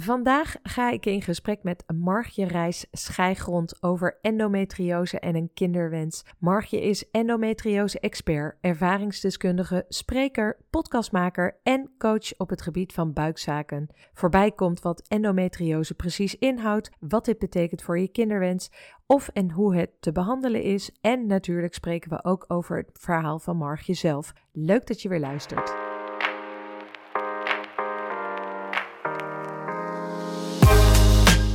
Vandaag 0.00 0.56
ga 0.62 0.90
ik 0.90 1.06
in 1.06 1.22
gesprek 1.22 1.62
met 1.62 1.84
Margje 1.96 2.46
Reis 2.46 2.86
Schijgrond 2.92 3.82
over 3.82 4.18
endometriose 4.20 5.18
en 5.18 5.34
een 5.34 5.50
kinderwens. 5.54 6.24
Margje 6.38 6.80
is 6.80 7.10
endometriose-expert, 7.10 8.56
ervaringsdeskundige, 8.60 9.84
spreker, 9.88 10.56
podcastmaker 10.70 11.60
en 11.62 11.90
coach 11.98 12.36
op 12.36 12.50
het 12.50 12.62
gebied 12.62 12.92
van 12.92 13.12
buikzaken. 13.12 13.88
Voorbij 14.12 14.52
komt 14.52 14.80
wat 14.80 15.08
endometriose 15.08 15.94
precies 15.94 16.38
inhoudt, 16.38 16.90
wat 17.00 17.24
dit 17.24 17.38
betekent 17.38 17.82
voor 17.82 17.98
je 17.98 18.08
kinderwens, 18.08 18.70
of 19.06 19.28
en 19.28 19.50
hoe 19.50 19.76
het 19.76 19.90
te 20.00 20.12
behandelen 20.12 20.62
is. 20.62 20.96
En 21.00 21.26
natuurlijk 21.26 21.74
spreken 21.74 22.10
we 22.10 22.24
ook 22.24 22.44
over 22.48 22.76
het 22.76 22.90
verhaal 22.92 23.38
van 23.38 23.56
Margje 23.56 23.94
zelf. 23.94 24.32
Leuk 24.52 24.86
dat 24.86 25.02
je 25.02 25.08
weer 25.08 25.20
luistert. 25.20 25.83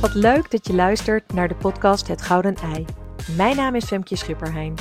Wat 0.00 0.14
leuk 0.14 0.50
dat 0.50 0.66
je 0.66 0.74
luistert 0.74 1.32
naar 1.32 1.48
de 1.48 1.54
podcast 1.54 2.08
Het 2.08 2.22
Gouden 2.22 2.54
Ei. 2.54 2.84
Mijn 3.36 3.56
naam 3.56 3.74
is 3.74 3.84
Femke 3.84 4.16
Schipperheijn. 4.16 4.74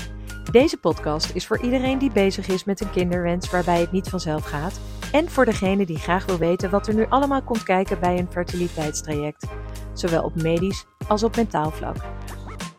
Deze 0.51 0.77
podcast 0.77 1.35
is 1.35 1.47
voor 1.47 1.61
iedereen 1.61 1.97
die 1.97 2.11
bezig 2.11 2.47
is 2.47 2.63
met 2.63 2.81
een 2.81 2.89
kinderwens 2.89 3.49
waarbij 3.49 3.79
het 3.79 3.91
niet 3.91 4.09
vanzelf 4.09 4.43
gaat. 4.43 4.79
En 5.11 5.29
voor 5.29 5.45
degene 5.45 5.85
die 5.85 5.97
graag 5.97 6.25
wil 6.25 6.37
weten 6.37 6.69
wat 6.69 6.87
er 6.87 6.93
nu 6.93 7.05
allemaal 7.09 7.41
komt 7.41 7.63
kijken 7.63 7.99
bij 7.99 8.17
een 8.17 8.31
fertiliteitstraject. 8.31 9.45
Zowel 9.93 10.23
op 10.23 10.41
medisch 10.41 10.85
als 11.07 11.23
op 11.23 11.35
mentaal 11.35 11.71
vlak. 11.71 11.95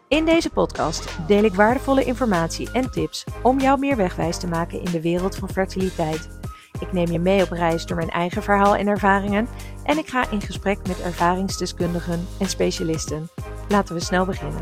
In 0.08 0.24
deze 0.24 0.50
podcast 0.50 1.18
deel 1.26 1.44
ik 1.44 1.54
waardevolle 1.54 2.04
informatie 2.04 2.70
en 2.72 2.90
tips 2.90 3.24
om 3.42 3.60
jou 3.60 3.78
meer 3.78 3.96
wegwijs 3.96 4.38
te 4.38 4.48
maken 4.48 4.82
in 4.82 4.90
de 4.90 5.00
wereld 5.00 5.36
van 5.36 5.48
fertiliteit. 5.48 6.39
Ik 6.80 6.92
neem 6.92 7.10
je 7.10 7.18
mee 7.18 7.42
op 7.42 7.50
reis 7.50 7.86
door 7.86 7.96
mijn 7.96 8.10
eigen 8.10 8.42
verhaal 8.42 8.76
en 8.76 8.86
ervaringen 8.86 9.48
en 9.84 9.98
ik 9.98 10.06
ga 10.06 10.30
in 10.30 10.40
gesprek 10.40 10.78
met 10.86 11.00
ervaringsdeskundigen 11.00 12.26
en 12.38 12.48
specialisten. 12.48 13.28
Laten 13.68 13.94
we 13.94 14.00
snel 14.00 14.24
beginnen. 14.24 14.60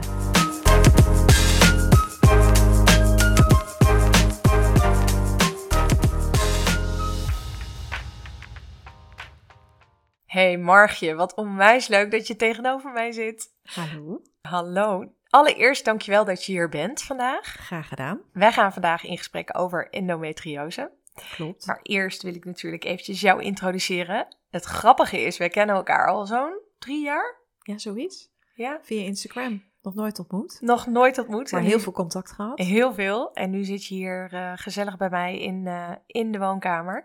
Hey 10.27 10.59
Margje, 10.59 11.15
wat 11.15 11.35
onwijs 11.35 11.89
leuk 11.89 12.11
dat 12.11 12.27
je 12.27 12.37
tegenover 12.37 12.93
mij 12.93 13.13
zit. 13.13 13.49
Hallo. 13.63 14.23
Hallo. 14.41 15.13
Allereerst 15.29 15.85
dankjewel 15.85 16.25
dat 16.25 16.45
je 16.45 16.53
hier 16.53 16.69
bent 16.69 17.03
vandaag. 17.03 17.47
Graag 17.47 17.89
gedaan. 17.89 18.21
Wij 18.33 18.53
gaan 18.53 18.73
vandaag 18.73 19.05
in 19.05 19.17
gesprek 19.17 19.59
over 19.59 19.89
endometriose. 19.91 20.98
Klopt. 21.35 21.67
Maar 21.67 21.81
eerst 21.83 22.23
wil 22.23 22.35
ik 22.35 22.45
natuurlijk 22.45 22.85
eventjes 22.85 23.21
jou 23.21 23.43
introduceren. 23.43 24.37
Het 24.51 24.65
grappige 24.65 25.21
is, 25.21 25.37
wij 25.37 25.49
kennen 25.49 25.77
elkaar 25.77 26.09
al 26.09 26.27
zo'n 26.27 26.61
drie 26.79 27.05
jaar. 27.05 27.37
Ja, 27.59 27.79
zoiets. 27.79 28.29
Ja. 28.55 28.79
Via 28.83 29.03
Instagram. 29.05 29.67
Nog 29.83 29.95
nooit 29.95 30.19
ontmoet. 30.19 30.59
Nog 30.61 30.87
nooit 30.87 31.19
ontmoet. 31.19 31.51
Maar 31.51 31.61
En 31.61 31.67
heel 31.67 31.77
nu- 31.77 31.83
veel 31.83 31.93
contact 31.93 32.33
gehad. 32.33 32.59
Heel 32.59 32.95
veel. 32.95 33.33
En 33.33 33.51
nu 33.51 33.65
zit 33.65 33.85
je 33.87 33.95
hier 33.95 34.29
eh, 34.33 34.53
gezellig 34.55 34.97
bij 34.97 35.11
mij 35.11 35.39
in, 35.39 35.67
eh, 35.67 35.93
in 36.07 36.33
de 36.33 36.39
woonkamer. 36.39 37.05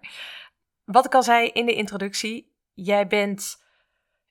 Wat 0.86 1.06
ik 1.06 1.16
al 1.16 1.24
zei 1.24 1.48
in 1.48 1.66
de 1.66 1.74
introductie, 1.74 2.56
jij 2.74 3.08
bent 3.08 3.64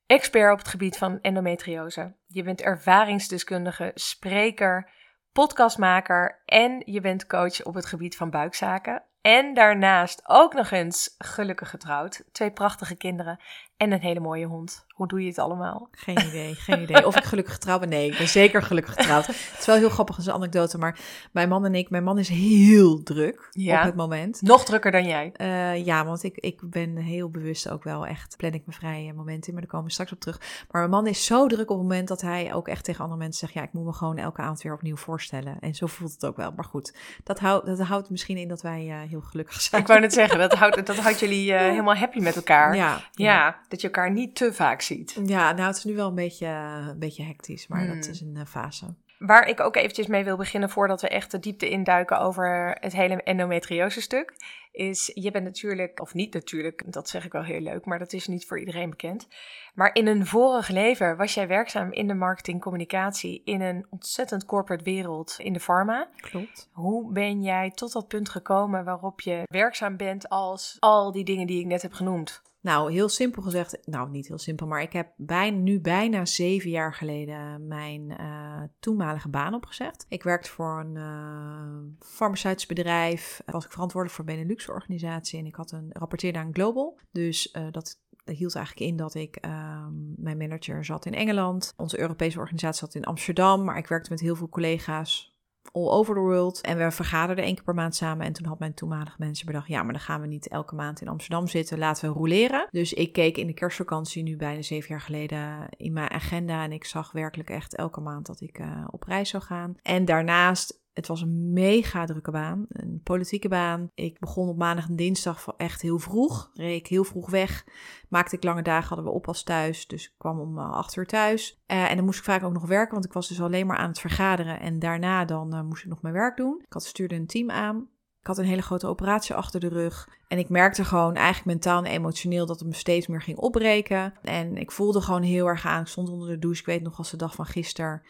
expert 0.06 0.52
op 0.52 0.58
het 0.58 0.68
gebied 0.68 0.98
van 0.98 1.20
endometriose. 1.20 2.14
Je 2.26 2.42
bent 2.42 2.60
ervaringsdeskundige, 2.60 3.90
spreker, 3.94 4.90
podcastmaker 5.32 6.42
en 6.44 6.82
je 6.84 7.00
bent 7.00 7.26
coach 7.26 7.64
op 7.64 7.74
het 7.74 7.86
gebied 7.86 8.16
van 8.16 8.30
buikzaken. 8.30 9.02
En 9.22 9.54
daarnaast 9.54 10.22
ook 10.26 10.54
nog 10.54 10.70
eens 10.70 11.14
gelukkig 11.18 11.70
getrouwd. 11.70 12.24
Twee 12.32 12.50
prachtige 12.50 12.96
kinderen 12.96 13.40
en 13.76 13.92
een 13.92 14.00
hele 14.00 14.20
mooie 14.20 14.46
hond. 14.46 14.84
Hoe 14.92 15.08
doe 15.08 15.20
je 15.22 15.28
het 15.28 15.38
allemaal? 15.38 15.88
Geen 15.90 16.18
idee, 16.26 16.54
geen 16.54 16.82
idee. 16.82 17.06
Of 17.06 17.16
ik 17.16 17.24
gelukkig 17.24 17.52
getrouwd 17.54 17.80
ben. 17.80 17.88
Nee, 17.88 18.10
ik 18.10 18.18
ben 18.18 18.28
zeker 18.28 18.62
gelukkig 18.62 18.94
getrouwd. 18.94 19.26
Het 19.26 19.56
is 19.58 19.66
wel 19.66 19.76
heel 19.76 19.88
grappig, 19.88 20.16
als 20.16 20.26
een 20.26 20.32
anekdote. 20.32 20.78
Maar 20.78 20.98
mijn 21.32 21.48
man 21.48 21.64
en 21.64 21.74
ik, 21.74 21.90
mijn 21.90 22.04
man 22.04 22.18
is 22.18 22.28
heel 22.28 23.02
druk 23.02 23.48
Ja. 23.50 23.78
op 23.78 23.84
het 23.84 23.94
moment. 23.96 24.42
Nog 24.42 24.64
drukker 24.64 24.90
dan 24.90 25.04
jij. 25.06 25.30
Eh, 25.32 25.84
ja, 25.84 26.04
want 26.04 26.22
ik, 26.22 26.36
ik 26.36 26.60
ben 26.70 26.96
heel 26.96 27.30
bewust 27.30 27.68
ook 27.68 27.84
wel 27.84 28.06
echt, 28.06 28.36
plan 28.36 28.52
ik 28.52 28.66
mijn 28.66 28.78
vrije 28.78 29.12
momenten 29.12 29.46
in, 29.46 29.52
maar 29.52 29.62
daar 29.62 29.70
komen 29.70 29.86
we 29.86 29.92
straks 29.92 30.12
op 30.12 30.20
terug. 30.20 30.38
Maar 30.70 30.80
mijn 30.80 30.90
man 30.90 31.06
is 31.06 31.24
zo 31.24 31.46
druk 31.46 31.70
op 31.70 31.78
het 31.78 31.86
moment 31.88 32.08
dat 32.08 32.20
hij 32.20 32.54
ook 32.54 32.68
echt 32.68 32.84
tegen 32.84 33.00
andere 33.02 33.20
mensen 33.20 33.38
zegt, 33.40 33.52
ja, 33.52 33.62
ik 33.62 33.72
moet 33.72 33.84
me 33.84 33.92
gewoon 33.92 34.16
elke 34.18 34.40
avond 34.40 34.62
weer 34.62 34.72
opnieuw 34.74 34.96
voorstellen. 34.96 35.56
En 35.60 35.74
zo 35.74 35.86
voelt 35.86 36.12
het 36.12 36.26
ook 36.26 36.36
wel. 36.36 36.52
Maar 36.56 36.64
goed, 36.64 36.94
dat 37.24 37.38
houdt, 37.38 37.66
dat 37.66 37.80
houdt 37.80 38.10
misschien 38.10 38.36
in 38.36 38.48
dat 38.48 38.62
wij 38.62 38.88
eh, 38.90 39.08
heel 39.10 39.20
gelukkig 39.20 39.60
zijn. 39.60 39.80
Ik 39.82 39.86
wou 39.88 40.00
net 40.00 40.12
zeggen, 40.12 40.38
dat 40.38 40.54
houdt, 40.60 40.86
dat 40.86 40.96
houdt 40.96 41.20
jullie 41.20 41.52
eh, 41.54 41.60
helemaal 41.70 41.96
happy 41.96 42.18
met 42.20 42.36
elkaar. 42.36 42.76
Ja, 42.76 43.00
Ja, 43.12 43.60
dat 43.72 43.80
je 43.80 43.86
elkaar 43.86 44.10
niet 44.12 44.34
te 44.36 44.52
vaak 44.52 44.80
ziet. 44.80 45.20
Ja, 45.24 45.52
nou, 45.52 45.66
het 45.66 45.76
is 45.76 45.84
nu 45.84 45.94
wel 45.94 46.08
een 46.08 46.14
beetje, 46.14 46.46
een 46.46 46.98
beetje 46.98 47.22
hectisch, 47.24 47.66
maar 47.66 47.80
Hmm. 47.84 47.94
dat 47.94 48.08
is 48.08 48.20
een 48.20 48.36
eh, 48.36 48.46
fase. 48.46 48.94
Waar 49.18 49.48
ik 49.48 49.60
ook 49.60 49.76
eventjes 49.76 50.06
mee 50.06 50.24
wil 50.24 50.36
beginnen 50.36 50.70
voordat 50.70 51.00
we 51.00 51.08
echt 51.08 51.30
de 51.30 51.38
diepte 51.38 51.68
induiken 51.68 52.18
over 52.18 52.76
het 52.80 52.92
hele 52.92 53.22
endometriose 53.22 54.00
stuk, 54.00 54.34
is 54.72 55.10
je 55.14 55.30
bent 55.30 55.44
natuurlijk, 55.44 56.00
of 56.00 56.14
niet 56.14 56.34
natuurlijk, 56.34 56.92
dat 56.92 57.08
zeg 57.08 57.24
ik 57.24 57.32
wel 57.32 57.42
heel 57.42 57.60
leuk, 57.60 57.84
maar 57.84 57.98
dat 57.98 58.12
is 58.12 58.26
niet 58.26 58.46
voor 58.46 58.58
iedereen 58.58 58.90
bekend. 58.90 59.28
Maar 59.74 59.94
in 59.94 60.06
een 60.06 60.26
vorig 60.26 60.68
leven 60.68 61.16
was 61.16 61.34
jij 61.34 61.46
werkzaam 61.48 61.92
in 61.92 62.06
de 62.06 62.14
marketing 62.14 62.60
communicatie 62.60 63.42
in 63.44 63.60
een 63.60 63.86
ontzettend 63.90 64.44
corporate 64.44 64.84
wereld 64.84 65.34
in 65.38 65.52
de 65.52 65.60
pharma. 65.60 66.08
Klopt. 66.16 66.68
Hoe 66.72 67.12
ben 67.12 67.42
jij 67.42 67.70
tot 67.70 67.92
dat 67.92 68.08
punt 68.08 68.28
gekomen 68.28 68.84
waarop 68.84 69.20
je 69.20 69.42
werkzaam 69.50 69.96
bent 69.96 70.28
als 70.28 70.76
al 70.78 71.12
die 71.12 71.24
dingen 71.24 71.46
die 71.46 71.60
ik 71.60 71.66
net 71.66 71.82
heb 71.82 71.92
genoemd? 71.92 72.42
Nou, 72.62 72.92
heel 72.92 73.08
simpel 73.08 73.42
gezegd, 73.42 73.78
nou 73.86 74.10
niet 74.10 74.28
heel 74.28 74.38
simpel, 74.38 74.66
maar 74.66 74.82
ik 74.82 74.92
heb 74.92 75.12
bijna, 75.16 75.56
nu 75.56 75.80
bijna 75.80 76.24
zeven 76.24 76.70
jaar 76.70 76.94
geleden 76.94 77.66
mijn 77.66 78.10
eh, 78.10 78.62
toenmalige 78.80 79.28
baan 79.28 79.54
opgezegd. 79.54 80.06
Ik 80.08 80.22
werkte 80.22 80.50
voor 80.50 80.80
een 80.80 80.96
eh, 80.96 82.06
farmaceutisch 82.08 82.66
bedrijf, 82.66 83.42
was 83.46 83.64
ik 83.64 83.72
verantwoordelijk 83.72 84.20
voor 84.20 84.34
Benelux-organisatie 84.34 85.38
en 85.38 85.46
ik 85.46 85.54
had 85.54 85.72
een 85.72 85.90
rapporteerde 85.92 86.38
aan 86.38 86.54
Global. 86.54 86.98
Dus 87.10 87.50
eh, 87.50 87.66
dat 87.70 88.00
dat 88.24 88.36
hield 88.36 88.54
eigenlijk 88.54 88.90
in 88.90 88.96
dat 88.96 89.14
ik, 89.14 89.36
ehm, 89.36 89.92
mijn 90.16 90.36
manager 90.36 90.84
zat 90.84 91.06
in 91.06 91.14
Engeland, 91.14 91.72
onze 91.76 91.98
Europese 91.98 92.38
organisatie 92.38 92.78
zat 92.78 92.94
in 92.94 93.04
Amsterdam, 93.04 93.64
maar 93.64 93.78
ik 93.78 93.86
werkte 93.86 94.10
met 94.10 94.20
heel 94.20 94.36
veel 94.36 94.48
collega's 94.48 95.31
all 95.72 95.88
over 95.88 96.14
the 96.14 96.20
world. 96.20 96.60
En 96.60 96.78
we 96.78 96.90
vergaderden 96.90 97.44
één 97.44 97.54
keer 97.54 97.64
per 97.64 97.74
maand 97.74 97.94
samen. 97.94 98.26
En 98.26 98.32
toen 98.32 98.46
had 98.46 98.58
mijn 98.58 98.74
toenmalige 98.74 99.16
manager 99.18 99.46
bedacht... 99.46 99.68
ja, 99.68 99.82
maar 99.82 99.92
dan 99.92 100.02
gaan 100.02 100.20
we 100.20 100.26
niet 100.26 100.48
elke 100.48 100.74
maand 100.74 101.00
in 101.00 101.08
Amsterdam 101.08 101.48
zitten. 101.48 101.78
Laten 101.78 102.08
we 102.08 102.18
roleren. 102.18 102.68
Dus 102.70 102.92
ik 102.92 103.12
keek 103.12 103.36
in 103.36 103.46
de 103.46 103.54
kerstvakantie, 103.54 104.22
nu 104.22 104.36
bijna 104.36 104.62
zeven 104.62 104.88
jaar 104.88 105.00
geleden... 105.00 105.68
in 105.76 105.92
mijn 105.92 106.10
agenda 106.10 106.64
en 106.64 106.72
ik 106.72 106.84
zag 106.84 107.12
werkelijk 107.12 107.50
echt 107.50 107.76
elke 107.76 108.00
maand 108.00 108.26
dat 108.26 108.40
ik 108.40 108.58
eh, 108.58 108.84
op 108.90 109.02
reis 109.02 109.28
zou 109.28 109.42
gaan. 109.42 109.74
En 109.82 110.04
daarnaast... 110.04 110.80
Het 110.92 111.06
was 111.06 111.20
een 111.20 111.52
mega 111.52 112.04
drukke 112.04 112.30
baan, 112.30 112.66
een 112.68 113.00
politieke 113.02 113.48
baan. 113.48 113.88
Ik 113.94 114.18
begon 114.18 114.48
op 114.48 114.56
maandag 114.56 114.88
en 114.88 114.96
dinsdag 114.96 115.46
echt 115.56 115.82
heel 115.82 115.98
vroeg. 115.98 116.50
Reed 116.54 116.78
ik 116.78 116.86
heel 116.86 117.04
vroeg 117.04 117.30
weg. 117.30 117.66
Maakte 118.08 118.36
ik 118.36 118.44
lange 118.44 118.62
dagen, 118.62 118.88
hadden 118.88 119.06
we 119.06 119.12
oppas 119.12 119.42
thuis. 119.42 119.86
Dus 119.86 120.04
ik 120.04 120.14
kwam 120.18 120.40
om 120.40 120.58
eh, 120.58 120.70
acht 120.70 120.96
uur 120.96 121.06
thuis. 121.06 121.62
Eh, 121.66 121.90
en 121.90 121.96
dan 121.96 122.04
moest 122.04 122.18
ik 122.18 122.24
vaak 122.24 122.42
ook 122.42 122.52
nog 122.52 122.66
werken, 122.66 122.92
want 122.92 123.04
ik 123.04 123.12
was 123.12 123.28
dus 123.28 123.40
alleen 123.40 123.66
maar 123.66 123.76
aan 123.76 123.88
het 123.88 124.00
vergaderen. 124.00 124.60
En 124.60 124.78
daarna 124.78 125.24
dan 125.24 125.54
eh, 125.54 125.62
moest 125.62 125.82
ik 125.82 125.88
nog 125.88 126.02
mijn 126.02 126.14
werk 126.14 126.36
doen. 126.36 126.60
Ik 126.64 126.72
had 126.72 126.84
stuurde 126.84 127.14
een 127.14 127.26
team 127.26 127.50
aan. 127.50 127.88
Ik 128.20 128.26
had 128.26 128.38
een 128.38 128.44
hele 128.44 128.62
grote 128.62 128.86
operatie 128.86 129.34
achter 129.34 129.60
de 129.60 129.68
rug. 129.68 130.08
En 130.28 130.38
ik 130.38 130.48
merkte 130.48 130.84
gewoon 130.84 131.14
eigenlijk 131.14 131.46
mentaal 131.46 131.84
en 131.84 131.90
emotioneel 131.90 132.46
dat 132.46 132.58
het 132.58 132.68
me 132.68 132.74
steeds 132.74 133.06
meer 133.06 133.22
ging 133.22 133.38
opbreken. 133.38 134.14
En 134.22 134.56
ik 134.56 134.70
voelde 134.70 135.00
gewoon 135.00 135.22
heel 135.22 135.46
erg 135.46 135.66
aan. 135.66 135.80
Ik 135.80 135.86
stond 135.86 136.08
onder 136.08 136.28
de 136.28 136.38
douche, 136.38 136.60
ik 136.60 136.66
weet 136.66 136.82
nog 136.82 136.98
als 136.98 137.10
de 137.10 137.16
dag 137.16 137.34
van 137.34 137.46
gisteren. 137.46 138.02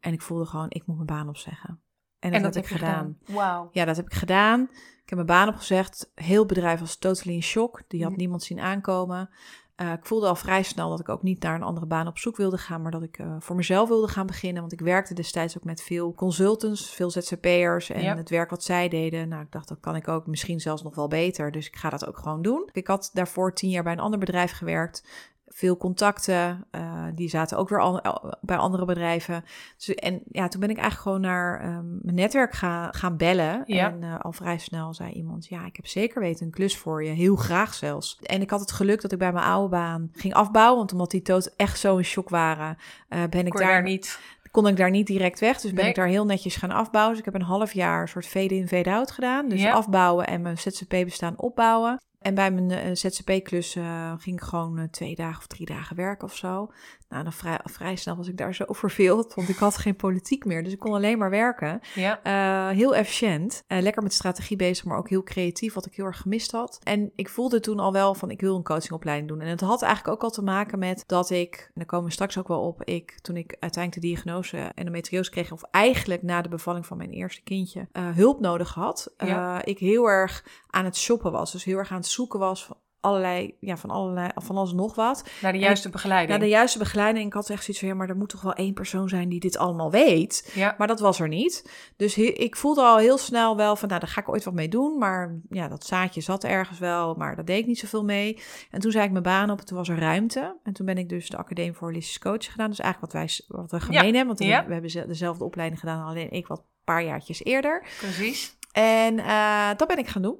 En 0.00 0.12
ik 0.12 0.22
voelde 0.22 0.46
gewoon, 0.46 0.66
ik 0.68 0.86
moet 0.86 0.96
mijn 0.96 1.06
baan 1.06 1.28
opzeggen. 1.28 1.80
En 2.20 2.42
dat, 2.42 2.54
heb 2.54 2.64
ik 2.64 2.70
gedaan. 2.70 3.18
Wauw. 3.26 3.68
Ja, 3.72 3.84
dat 3.84 3.96
heb 3.96 4.06
ik 4.06 4.14
gedaan. 4.14 4.62
Ik 5.02 5.16
heb 5.16 5.26
mijn 5.26 5.26
baan 5.40 5.48
opgezegd. 5.48 6.10
Heel 6.14 6.46
bedrijf 6.46 6.80
was 6.80 6.96
totally 6.96 7.34
in 7.34 7.42
shock. 7.42 7.82
Die 7.88 8.00
had 8.02 8.10
Mhm. 8.10 8.20
niemand 8.20 8.42
zien 8.42 8.60
aankomen. 8.60 9.30
Eh, 9.76 9.92
ik 9.92 10.06
voelde 10.06 10.26
al 10.28 10.34
vrij 10.34 10.62
snel 10.62 10.90
dat 10.90 11.00
ik 11.00 11.08
ook 11.08 11.22
niet 11.22 11.42
naar 11.42 11.54
een 11.54 11.62
andere 11.62 11.86
baan 11.86 12.06
op 12.06 12.18
zoek 12.18 12.36
wilde 12.36 12.58
gaan, 12.58 12.82
maar 12.82 12.90
dat 12.90 13.02
ik 13.02 13.18
eh, 13.18 13.36
voor 13.38 13.56
mezelf 13.56 13.88
wilde 13.88 14.08
gaan 14.08 14.26
beginnen. 14.26 14.60
Want 14.60 14.72
ik 14.72 14.80
werkte 14.80 15.14
destijds 15.14 15.56
ook 15.58 15.64
met 15.64 15.82
veel 15.82 16.14
consultants, 16.14 16.90
veel 16.94 17.10
ZZP'ers 17.10 17.90
en 17.90 18.16
het 18.16 18.30
werk 18.30 18.50
wat 18.50 18.64
zij 18.64 18.88
deden. 18.88 19.28
Nou, 19.28 19.42
ik 19.42 19.52
dacht, 19.52 19.68
dat 19.68 19.80
kan 19.80 19.96
ik 19.96 20.08
ook 20.08 20.26
misschien 20.26 20.60
zelfs 20.60 20.82
nog 20.82 20.94
wel 20.94 21.08
beter. 21.08 21.50
Dus 21.50 21.66
ik 21.66 21.76
ga 21.76 21.90
dat 21.90 22.06
ook 22.06 22.18
gewoon 22.18 22.42
doen. 22.42 22.68
Ik 22.72 22.86
had 22.86 23.10
daarvoor 23.12 23.54
tien 23.54 23.70
jaar 23.70 23.82
bij 23.82 23.92
een 23.92 24.00
ander 24.00 24.18
bedrijf 24.18 24.52
gewerkt. 24.52 25.04
Veel 25.52 25.76
contacten, 25.76 26.64
eh, 26.70 27.04
die 27.14 27.28
zaten 27.28 27.58
ook 27.58 27.68
weer 27.68 27.80
al, 27.80 28.00
al- 28.02 28.34
bij 28.40 28.56
andere 28.56 28.84
bedrijven. 28.84 29.44
Dus, 29.76 29.94
en 29.94 30.22
ja, 30.30 30.48
toen 30.48 30.60
ben 30.60 30.70
ik 30.70 30.76
eigenlijk 30.78 31.06
gewoon 31.06 31.20
naar 31.20 31.60
ehm, 31.60 31.98
mijn 32.02 32.14
netwerk 32.16 32.52
gaan, 32.54 32.94
gaan 32.94 33.16
bellen. 33.16 33.62
Ja. 33.66 33.90
En 33.90 34.02
eh, 34.02 34.18
al 34.20 34.32
vrij 34.32 34.58
snel 34.58 34.94
zei 34.94 35.10
iemand, 35.12 35.46
ja, 35.46 35.66
ik 35.66 35.76
heb 35.76 35.86
zeker 35.86 36.20
weten 36.20 36.46
een 36.46 36.52
klus 36.52 36.76
voor 36.76 37.04
je. 37.04 37.10
Heel 37.10 37.36
graag 37.36 37.74
zelfs. 37.74 38.18
En 38.22 38.40
ik 38.40 38.50
had 38.50 38.60
het 38.60 38.72
geluk 38.72 39.00
dat 39.02 39.12
ik 39.12 39.18
bij 39.18 39.32
mijn 39.32 39.44
oude 39.44 39.68
baan 39.68 40.10
ging 40.12 40.34
afbouwen. 40.34 40.76
Want 40.78 40.92
omdat 40.92 41.10
die 41.10 41.22
toot 41.22 41.52
echt 41.56 41.78
zo 41.78 41.96
in 41.96 42.04
shock 42.04 42.28
waren, 42.28 42.76
eh, 43.08 43.18
ben 43.30 43.46
ik 43.46 43.52
daar, 43.56 43.66
daar 43.68 43.82
niet. 43.82 44.20
kon 44.50 44.66
ik 44.66 44.76
daar 44.76 44.90
niet 44.90 45.06
direct 45.06 45.40
weg. 45.40 45.60
Dus 45.60 45.70
ben 45.72 45.80
Nee. 45.80 45.88
ik 45.90 45.96
daar 45.96 46.06
heel 46.06 46.24
netjes 46.24 46.56
gaan 46.56 46.70
afbouwen. 46.70 47.10
Dus 47.16 47.26
ik 47.26 47.32
heb 47.32 47.40
een 47.40 47.46
half 47.48 47.72
jaar 47.72 48.00
een 48.02 48.08
soort 48.08 48.26
fade-in, 48.26 48.68
fade-out 48.68 49.10
gedaan. 49.10 49.48
Dus 49.48 49.60
Ja. 49.62 49.72
afbouwen 49.72 50.26
en 50.26 50.42
mijn 50.42 50.58
ZZP-bestaan 50.58 51.38
opbouwen. 51.38 52.00
En 52.20 52.34
bij 52.34 52.50
mijn 52.50 52.86
uh, 52.86 52.94
ZZP-klus 52.94 53.76
uh, 53.76 54.14
ging 54.18 54.36
ik 54.36 54.42
gewoon 54.42 54.78
uh, 54.78 54.84
twee 54.84 55.14
dagen 55.14 55.38
of 55.38 55.46
drie 55.46 55.66
dagen 55.66 55.96
werken 55.96 56.28
of 56.28 56.36
zo. 56.36 56.72
Nou, 57.10 57.22
dan 57.22 57.32
vrij, 57.32 57.60
vrij 57.64 57.96
snel 57.96 58.16
was 58.16 58.28
ik 58.28 58.36
daar 58.36 58.54
zo 58.54 58.64
verveeld, 58.68 59.34
want 59.34 59.48
ik 59.48 59.56
had 59.56 59.76
geen 59.76 59.96
politiek 59.96 60.44
meer. 60.44 60.64
Dus 60.64 60.72
ik 60.72 60.78
kon 60.78 60.94
alleen 60.94 61.18
maar 61.18 61.30
werken. 61.30 61.80
Ja. 61.94 62.20
heel 62.68 62.94
efficiënt. 62.94 63.64
lekker 63.66 64.02
met 64.02 64.12
strategie 64.12 64.56
bezig, 64.56 64.84
maar 64.84 64.98
ook 64.98 65.08
heel 65.08 65.22
creatief, 65.22 65.74
wat 65.74 65.86
ik 65.86 65.94
heel 65.94 66.04
erg 66.04 66.20
gemist 66.20 66.50
had. 66.50 66.78
En 66.82 67.12
ik 67.14 67.28
voelde 67.28 67.60
toen 67.60 67.78
al 67.78 67.92
wel 67.92 68.14
van, 68.14 68.30
ik 68.30 68.40
wil 68.40 68.56
een 68.56 68.62
coachingopleiding 68.62 69.28
doen. 69.28 69.40
En 69.40 69.48
het 69.48 69.60
had 69.60 69.82
eigenlijk 69.82 70.14
ook 70.14 70.22
al 70.22 70.30
te 70.30 70.42
maken 70.42 70.78
met 70.78 71.04
dat 71.06 71.30
ik, 71.30 71.60
en 71.64 71.72
daar 71.74 71.86
komen 71.86 72.06
we 72.06 72.12
straks 72.12 72.38
ook 72.38 72.48
wel 72.48 72.60
op, 72.60 72.84
ik 72.84 73.18
toen 73.20 73.36
ik 73.36 73.56
uiteindelijk 73.60 74.02
de 74.02 74.08
diagnose 74.08 74.58
endometriose 74.74 75.30
kreeg, 75.30 75.52
of 75.52 75.62
eigenlijk 75.62 76.22
na 76.22 76.42
de 76.42 76.48
bevalling 76.48 76.86
van 76.86 76.96
mijn 76.96 77.10
eerste 77.10 77.42
kindje, 77.42 77.88
hulp 77.92 78.40
nodig 78.40 78.74
had. 78.74 79.14
Ja. 79.16 79.64
ik 79.64 79.78
heel 79.78 80.06
erg 80.06 80.44
aan 80.66 80.84
het 80.84 80.96
shoppen 80.96 81.32
was. 81.32 81.52
Dus 81.52 81.64
heel 81.64 81.78
erg 81.78 81.90
aan 81.90 81.96
het 81.96 82.06
zoeken 82.06 82.38
was 82.38 82.64
van 82.64 82.76
allerlei, 83.00 83.56
ja, 83.60 83.76
van 83.76 83.90
allerlei, 83.90 84.28
van 84.34 84.56
alles 84.56 84.72
nog 84.72 84.94
wat. 84.94 85.24
Naar 85.42 85.52
de 85.52 85.58
juiste 85.58 85.88
begeleiding. 85.88 86.30
Naar 86.30 86.48
de 86.48 86.54
juiste 86.54 86.78
begeleiding. 86.78 87.26
Ik 87.26 87.32
had 87.32 87.50
echt 87.50 87.64
zoiets 87.64 87.78
van, 87.78 87.88
ja, 87.88 87.94
maar 87.94 88.08
er 88.08 88.16
moet 88.16 88.28
toch 88.28 88.42
wel 88.42 88.52
één 88.52 88.74
persoon 88.74 89.08
zijn 89.08 89.28
die 89.28 89.40
dit 89.40 89.56
allemaal 89.56 89.90
weet. 89.90 90.50
Ja. 90.54 90.74
Maar 90.78 90.86
dat 90.86 91.00
was 91.00 91.20
er 91.20 91.28
niet. 91.28 91.70
Dus 91.96 92.18
ik 92.18 92.56
voelde 92.56 92.82
al 92.82 92.98
heel 92.98 93.18
snel 93.18 93.56
wel 93.56 93.76
van, 93.76 93.88
nou, 93.88 94.00
daar 94.00 94.10
ga 94.10 94.20
ik 94.20 94.28
ooit 94.28 94.44
wat 94.44 94.54
mee 94.54 94.68
doen. 94.68 94.98
Maar 94.98 95.38
ja, 95.50 95.68
dat 95.68 95.86
zaadje 95.86 96.20
zat 96.20 96.44
ergens 96.44 96.78
wel, 96.78 97.14
maar 97.14 97.36
daar 97.36 97.44
deed 97.44 97.58
ik 97.58 97.66
niet 97.66 97.78
zoveel 97.78 98.04
mee. 98.04 98.38
En 98.70 98.80
toen 98.80 98.90
zei 98.90 99.04
ik 99.04 99.10
mijn 99.10 99.22
baan 99.22 99.50
op 99.50 99.58
en 99.58 99.66
toen 99.66 99.76
was 99.76 99.88
er 99.88 99.98
ruimte. 99.98 100.56
En 100.62 100.72
toen 100.72 100.86
ben 100.86 100.98
ik 100.98 101.08
dus 101.08 101.28
de 101.28 101.36
Academie 101.36 101.72
voor 101.72 101.88
Holistisch 101.88 102.18
Coach 102.18 102.50
gedaan. 102.50 102.70
Dus 102.70 102.78
eigenlijk 102.78 103.12
wat 103.12 103.22
wij 103.22 103.58
wat 103.60 103.70
we 103.70 103.80
gemeen 103.80 104.14
hebben. 104.14 104.26
Want 104.26 104.38
we, 104.38 104.44
we 104.66 104.72
hebben 104.72 105.08
dezelfde 105.08 105.44
opleiding 105.44 105.80
gedaan, 105.80 106.06
alleen 106.06 106.30
ik 106.30 106.46
wat 106.46 106.62
paar 106.84 107.04
jaartjes 107.04 107.44
eerder. 107.44 107.86
Precies. 107.98 108.56
En 108.72 109.18
uh, 109.18 109.68
dat 109.76 109.88
ben 109.88 109.98
ik 109.98 110.08
gaan 110.08 110.22
doen. 110.22 110.38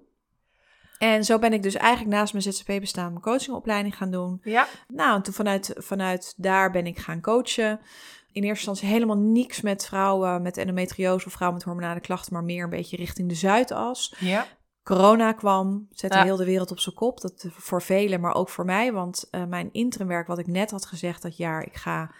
En 1.02 1.24
zo 1.24 1.38
ben 1.38 1.52
ik 1.52 1.62
dus 1.62 1.74
eigenlijk 1.74 2.16
naast 2.16 2.32
mijn 2.32 2.44
ZZP-bestaan 2.44 3.10
mijn 3.10 3.20
coachingopleiding 3.20 3.96
gaan 3.96 4.10
doen. 4.10 4.40
Ja. 4.42 4.66
Nou, 4.88 5.16
en 5.16 5.22
toen 5.22 5.34
vanuit, 5.34 5.74
vanuit 5.76 6.34
daar 6.36 6.70
ben 6.70 6.86
ik 6.86 6.98
gaan 6.98 7.20
coachen. 7.20 7.80
In 8.32 8.42
eerste 8.42 8.68
instantie 8.68 8.88
helemaal 8.88 9.18
niks 9.18 9.60
met 9.60 9.86
vrouwen 9.86 10.42
met 10.42 10.56
endometriose 10.56 11.26
of 11.26 11.32
vrouwen 11.32 11.58
met 11.58 11.66
hormonale 11.68 12.00
klachten, 12.00 12.32
maar 12.32 12.44
meer 12.44 12.64
een 12.64 12.70
beetje 12.70 12.96
richting 12.96 13.28
de 13.28 13.34
Zuidas. 13.34 14.14
Ja. 14.18 14.46
Corona 14.82 15.32
kwam, 15.32 15.86
zette 15.90 16.18
heel 16.18 16.36
de 16.36 16.44
wereld 16.44 16.70
op 16.70 16.78
zijn 16.78 16.94
kop. 16.94 17.20
Dat 17.20 17.46
voor 17.50 17.82
velen, 17.82 18.20
maar 18.20 18.34
ook 18.34 18.48
voor 18.48 18.64
mij. 18.64 18.92
Want 18.92 19.28
uh, 19.30 19.44
mijn 19.44 19.72
interimwerk, 19.72 20.26
wat 20.26 20.38
ik 20.38 20.46
net 20.46 20.70
had 20.70 20.86
gezegd 20.86 21.22
dat 21.22 21.36
jaar, 21.36 21.62
ik 21.62 21.76
ga 21.76 22.14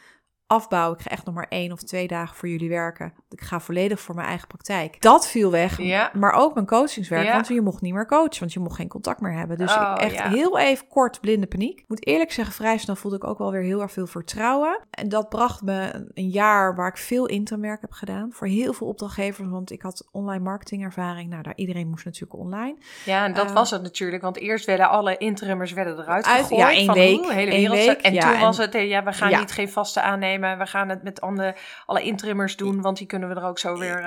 afbouwen. 0.46 0.98
Ik 0.98 1.04
ga 1.04 1.10
echt 1.10 1.24
nog 1.24 1.34
maar 1.34 1.48
één 1.48 1.72
of 1.72 1.82
twee 1.82 2.06
dagen 2.06 2.36
voor 2.36 2.48
jullie 2.48 2.68
werken. 2.68 3.14
Ik 3.30 3.40
ga 3.40 3.60
volledig 3.60 4.00
voor 4.00 4.14
mijn 4.14 4.26
eigen 4.26 4.46
praktijk. 4.48 5.00
Dat 5.00 5.28
viel 5.28 5.50
weg. 5.50 5.82
Ja. 5.82 6.10
Maar 6.14 6.32
ook 6.32 6.54
mijn 6.54 6.66
coachingswerk. 6.66 7.32
Want 7.32 7.48
je 7.48 7.60
mocht 7.60 7.80
niet 7.80 7.94
meer 7.94 8.06
coachen, 8.06 8.40
want 8.40 8.52
je 8.52 8.60
mocht 8.60 8.76
geen 8.76 8.88
contact 8.88 9.20
meer 9.20 9.32
hebben. 9.32 9.58
Dus 9.58 9.74
oh, 9.74 9.94
echt 9.96 10.22
heel 10.22 10.58
even 10.58 10.86
kort 10.88 11.20
blinde 11.20 11.46
paniek. 11.46 11.78
Ik 11.78 11.84
moet 11.88 12.06
eerlijk 12.06 12.32
zeggen, 12.32 12.54
vrij 12.54 12.78
snel 12.78 12.96
voelde 12.96 13.16
ik 13.16 13.24
ook 13.24 13.38
wel 13.38 13.50
weer 13.50 13.62
heel 13.62 13.80
erg 13.80 13.92
veel 13.92 14.06
vertrouwen. 14.06 14.80
En 14.90 15.08
dat 15.08 15.28
bracht 15.28 15.62
me 15.62 16.06
een 16.14 16.28
jaar 16.28 16.74
waar 16.74 16.88
ik 16.88 16.96
veel 16.96 17.26
internwerk 17.26 17.80
heb 17.80 17.92
gedaan. 17.92 18.28
Voor 18.32 18.46
heel 18.46 18.72
veel 18.72 18.86
opdrachtgevers, 18.86 19.48
want 19.48 19.70
ik 19.70 19.82
had 19.82 20.08
online 20.12 20.44
marketingervaring. 20.44 21.30
Nou, 21.30 21.42
daar 21.42 21.56
iedereen 21.56 21.88
moest 21.88 22.04
natuurlijk 22.04 22.40
online. 22.40 22.76
Ja, 23.04 23.24
en 23.24 23.34
dat 23.34 23.48
uh, 23.48 23.54
was 23.54 23.70
het 23.70 23.82
natuurlijk. 23.82 24.22
Want 24.22 24.36
eerst 24.36 24.66
werden 24.66 24.88
alle 24.88 25.16
interimmers 25.16 25.72
werden 25.72 25.98
eruit 25.98 26.26
gegooid. 26.26 26.60
Ja, 26.60 26.70
één 26.70 26.86
van 26.86 26.94
week. 26.94 27.26
De 27.26 27.32
hele 27.32 27.50
wereld. 27.50 27.76
Week, 27.76 28.00
en 28.00 28.18
toen 28.18 28.40
was 28.40 28.56
het, 28.56 28.72
ja, 28.72 29.04
we 29.04 29.12
gaan 29.12 29.40
niet 29.40 29.52
geen 29.52 29.68
vaste 29.68 30.00
aannemen 30.00 30.58
we 30.58 30.66
gaan 30.66 30.88
het 30.88 31.02
met 31.02 31.20
andere, 31.20 31.56
alle 31.86 32.02
intrimmers 32.02 32.56
doen, 32.56 32.80
want 32.80 32.98
die 32.98 33.06
kunnen 33.06 33.19
we 33.28 33.34
er 33.34 33.44
ook 33.44 33.58
zo 33.58 33.78
weer 33.78 33.98
uh, 33.98 34.04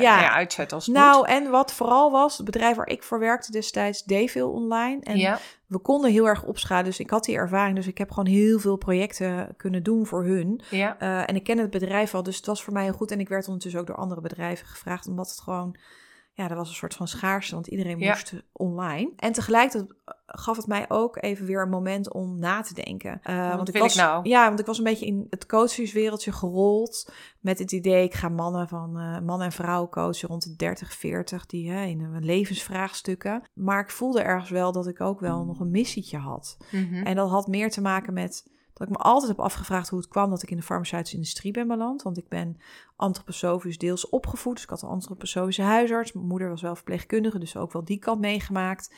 ja. 0.00 0.32
uitzetten 0.32 0.76
als 0.76 0.86
Nou, 0.86 1.28
en 1.28 1.50
wat 1.50 1.72
vooral 1.72 2.10
was, 2.10 2.36
het 2.36 2.46
bedrijf 2.46 2.76
waar 2.76 2.88
ik 2.88 3.02
voor 3.02 3.18
werkte 3.18 3.50
destijds 3.50 4.02
deed 4.02 4.30
veel 4.30 4.50
online. 4.50 5.00
En 5.02 5.16
ja. 5.16 5.38
we 5.66 5.78
konden 5.78 6.10
heel 6.10 6.28
erg 6.28 6.42
opschalen, 6.42 6.84
dus 6.84 6.98
ik 6.98 7.10
had 7.10 7.24
die 7.24 7.36
ervaring. 7.36 7.76
Dus 7.76 7.86
ik 7.86 7.98
heb 7.98 8.10
gewoon 8.10 8.32
heel 8.32 8.58
veel 8.58 8.76
projecten 8.76 9.54
kunnen 9.56 9.82
doen 9.82 10.06
voor 10.06 10.24
hun. 10.24 10.60
Ja. 10.70 10.96
Uh, 11.02 11.28
en 11.28 11.34
ik 11.34 11.44
ken 11.44 11.58
het 11.58 11.70
bedrijf 11.70 12.14
al, 12.14 12.22
dus 12.22 12.36
het 12.36 12.46
was 12.46 12.62
voor 12.62 12.72
mij 12.72 12.84
heel 12.84 12.92
goed. 12.92 13.10
En 13.10 13.20
ik 13.20 13.28
werd 13.28 13.46
ondertussen 13.46 13.80
ook 13.80 13.86
door 13.86 13.96
andere 13.96 14.20
bedrijven 14.20 14.66
gevraagd, 14.66 15.06
omdat 15.06 15.30
het 15.30 15.40
gewoon 15.40 15.76
ja, 16.36 16.50
er 16.50 16.56
was 16.56 16.68
een 16.68 16.74
soort 16.74 16.94
van 16.94 17.08
schaarste, 17.08 17.54
want 17.54 17.66
iedereen 17.66 17.98
moest 17.98 18.34
online. 18.52 19.12
En 19.16 19.32
tegelijkertijd 19.32 19.94
gaf 20.26 20.56
het 20.56 20.66
mij 20.66 20.84
ook 20.88 21.22
even 21.22 21.46
weer 21.46 21.62
een 21.62 21.70
moment 21.70 22.12
om 22.12 22.38
na 22.38 22.60
te 22.60 22.74
denken. 22.74 23.20
Uh, 23.30 23.56
want 23.56 23.68
ik 23.68 23.78
was, 23.78 23.94
nou? 23.94 24.28
Ja, 24.28 24.46
want 24.46 24.60
ik 24.60 24.66
was 24.66 24.78
een 24.78 24.84
beetje 24.84 25.06
in 25.06 25.26
het 25.30 25.46
coachingswereldje 25.46 26.32
gerold 26.32 27.12
met 27.40 27.58
het 27.58 27.72
idee, 27.72 28.04
ik 28.04 28.14
ga 28.14 28.28
mannen 28.28 28.68
van 28.68 29.00
uh, 29.00 29.20
man 29.20 29.42
en 29.42 29.52
vrouw 29.52 29.88
coachen 29.88 30.28
rond 30.28 30.42
de 30.42 30.56
30, 30.56 30.92
40, 30.92 31.46
die 31.46 31.70
hè, 31.70 31.84
in 31.84 32.00
een 32.00 32.24
levensvraagstukken. 32.24 33.42
Maar 33.52 33.80
ik 33.80 33.90
voelde 33.90 34.22
ergens 34.22 34.50
wel 34.50 34.72
dat 34.72 34.86
ik 34.86 35.00
ook 35.00 35.20
wel 35.20 35.44
nog 35.44 35.60
een 35.60 35.70
missietje 35.70 36.18
had. 36.18 36.56
Mhm. 36.70 36.94
En 36.94 37.16
dat 37.16 37.30
had 37.30 37.46
meer 37.46 37.70
te 37.70 37.80
maken 37.80 38.12
met 38.12 38.52
dat 38.74 38.88
ik 38.88 38.92
me 38.96 39.02
altijd 39.02 39.28
heb 39.28 39.40
afgevraagd 39.40 39.88
hoe 39.88 39.98
het 39.98 40.08
kwam 40.08 40.30
dat 40.30 40.42
ik 40.42 40.50
in 40.50 40.56
de 40.56 40.62
farmaceutische 40.62 41.16
industrie 41.16 41.52
ben 41.52 41.68
beland. 41.68 42.02
Want 42.02 42.18
ik 42.18 42.28
ben 42.28 42.58
antroposofisch 42.96 43.78
deels 43.78 44.08
opgevoed. 44.08 44.54
Dus 44.54 44.62
ik 44.62 44.70
had 44.70 44.82
een 44.82 44.88
antroposofische 44.88 45.62
huisarts. 45.62 46.12
Mijn 46.12 46.26
moeder 46.26 46.48
was 46.48 46.62
wel 46.62 46.74
verpleegkundige, 46.74 47.38
dus 47.38 47.56
ook 47.56 47.72
wel 47.72 47.84
die 47.84 47.98
kant 47.98 48.20
meegemaakt. 48.20 48.94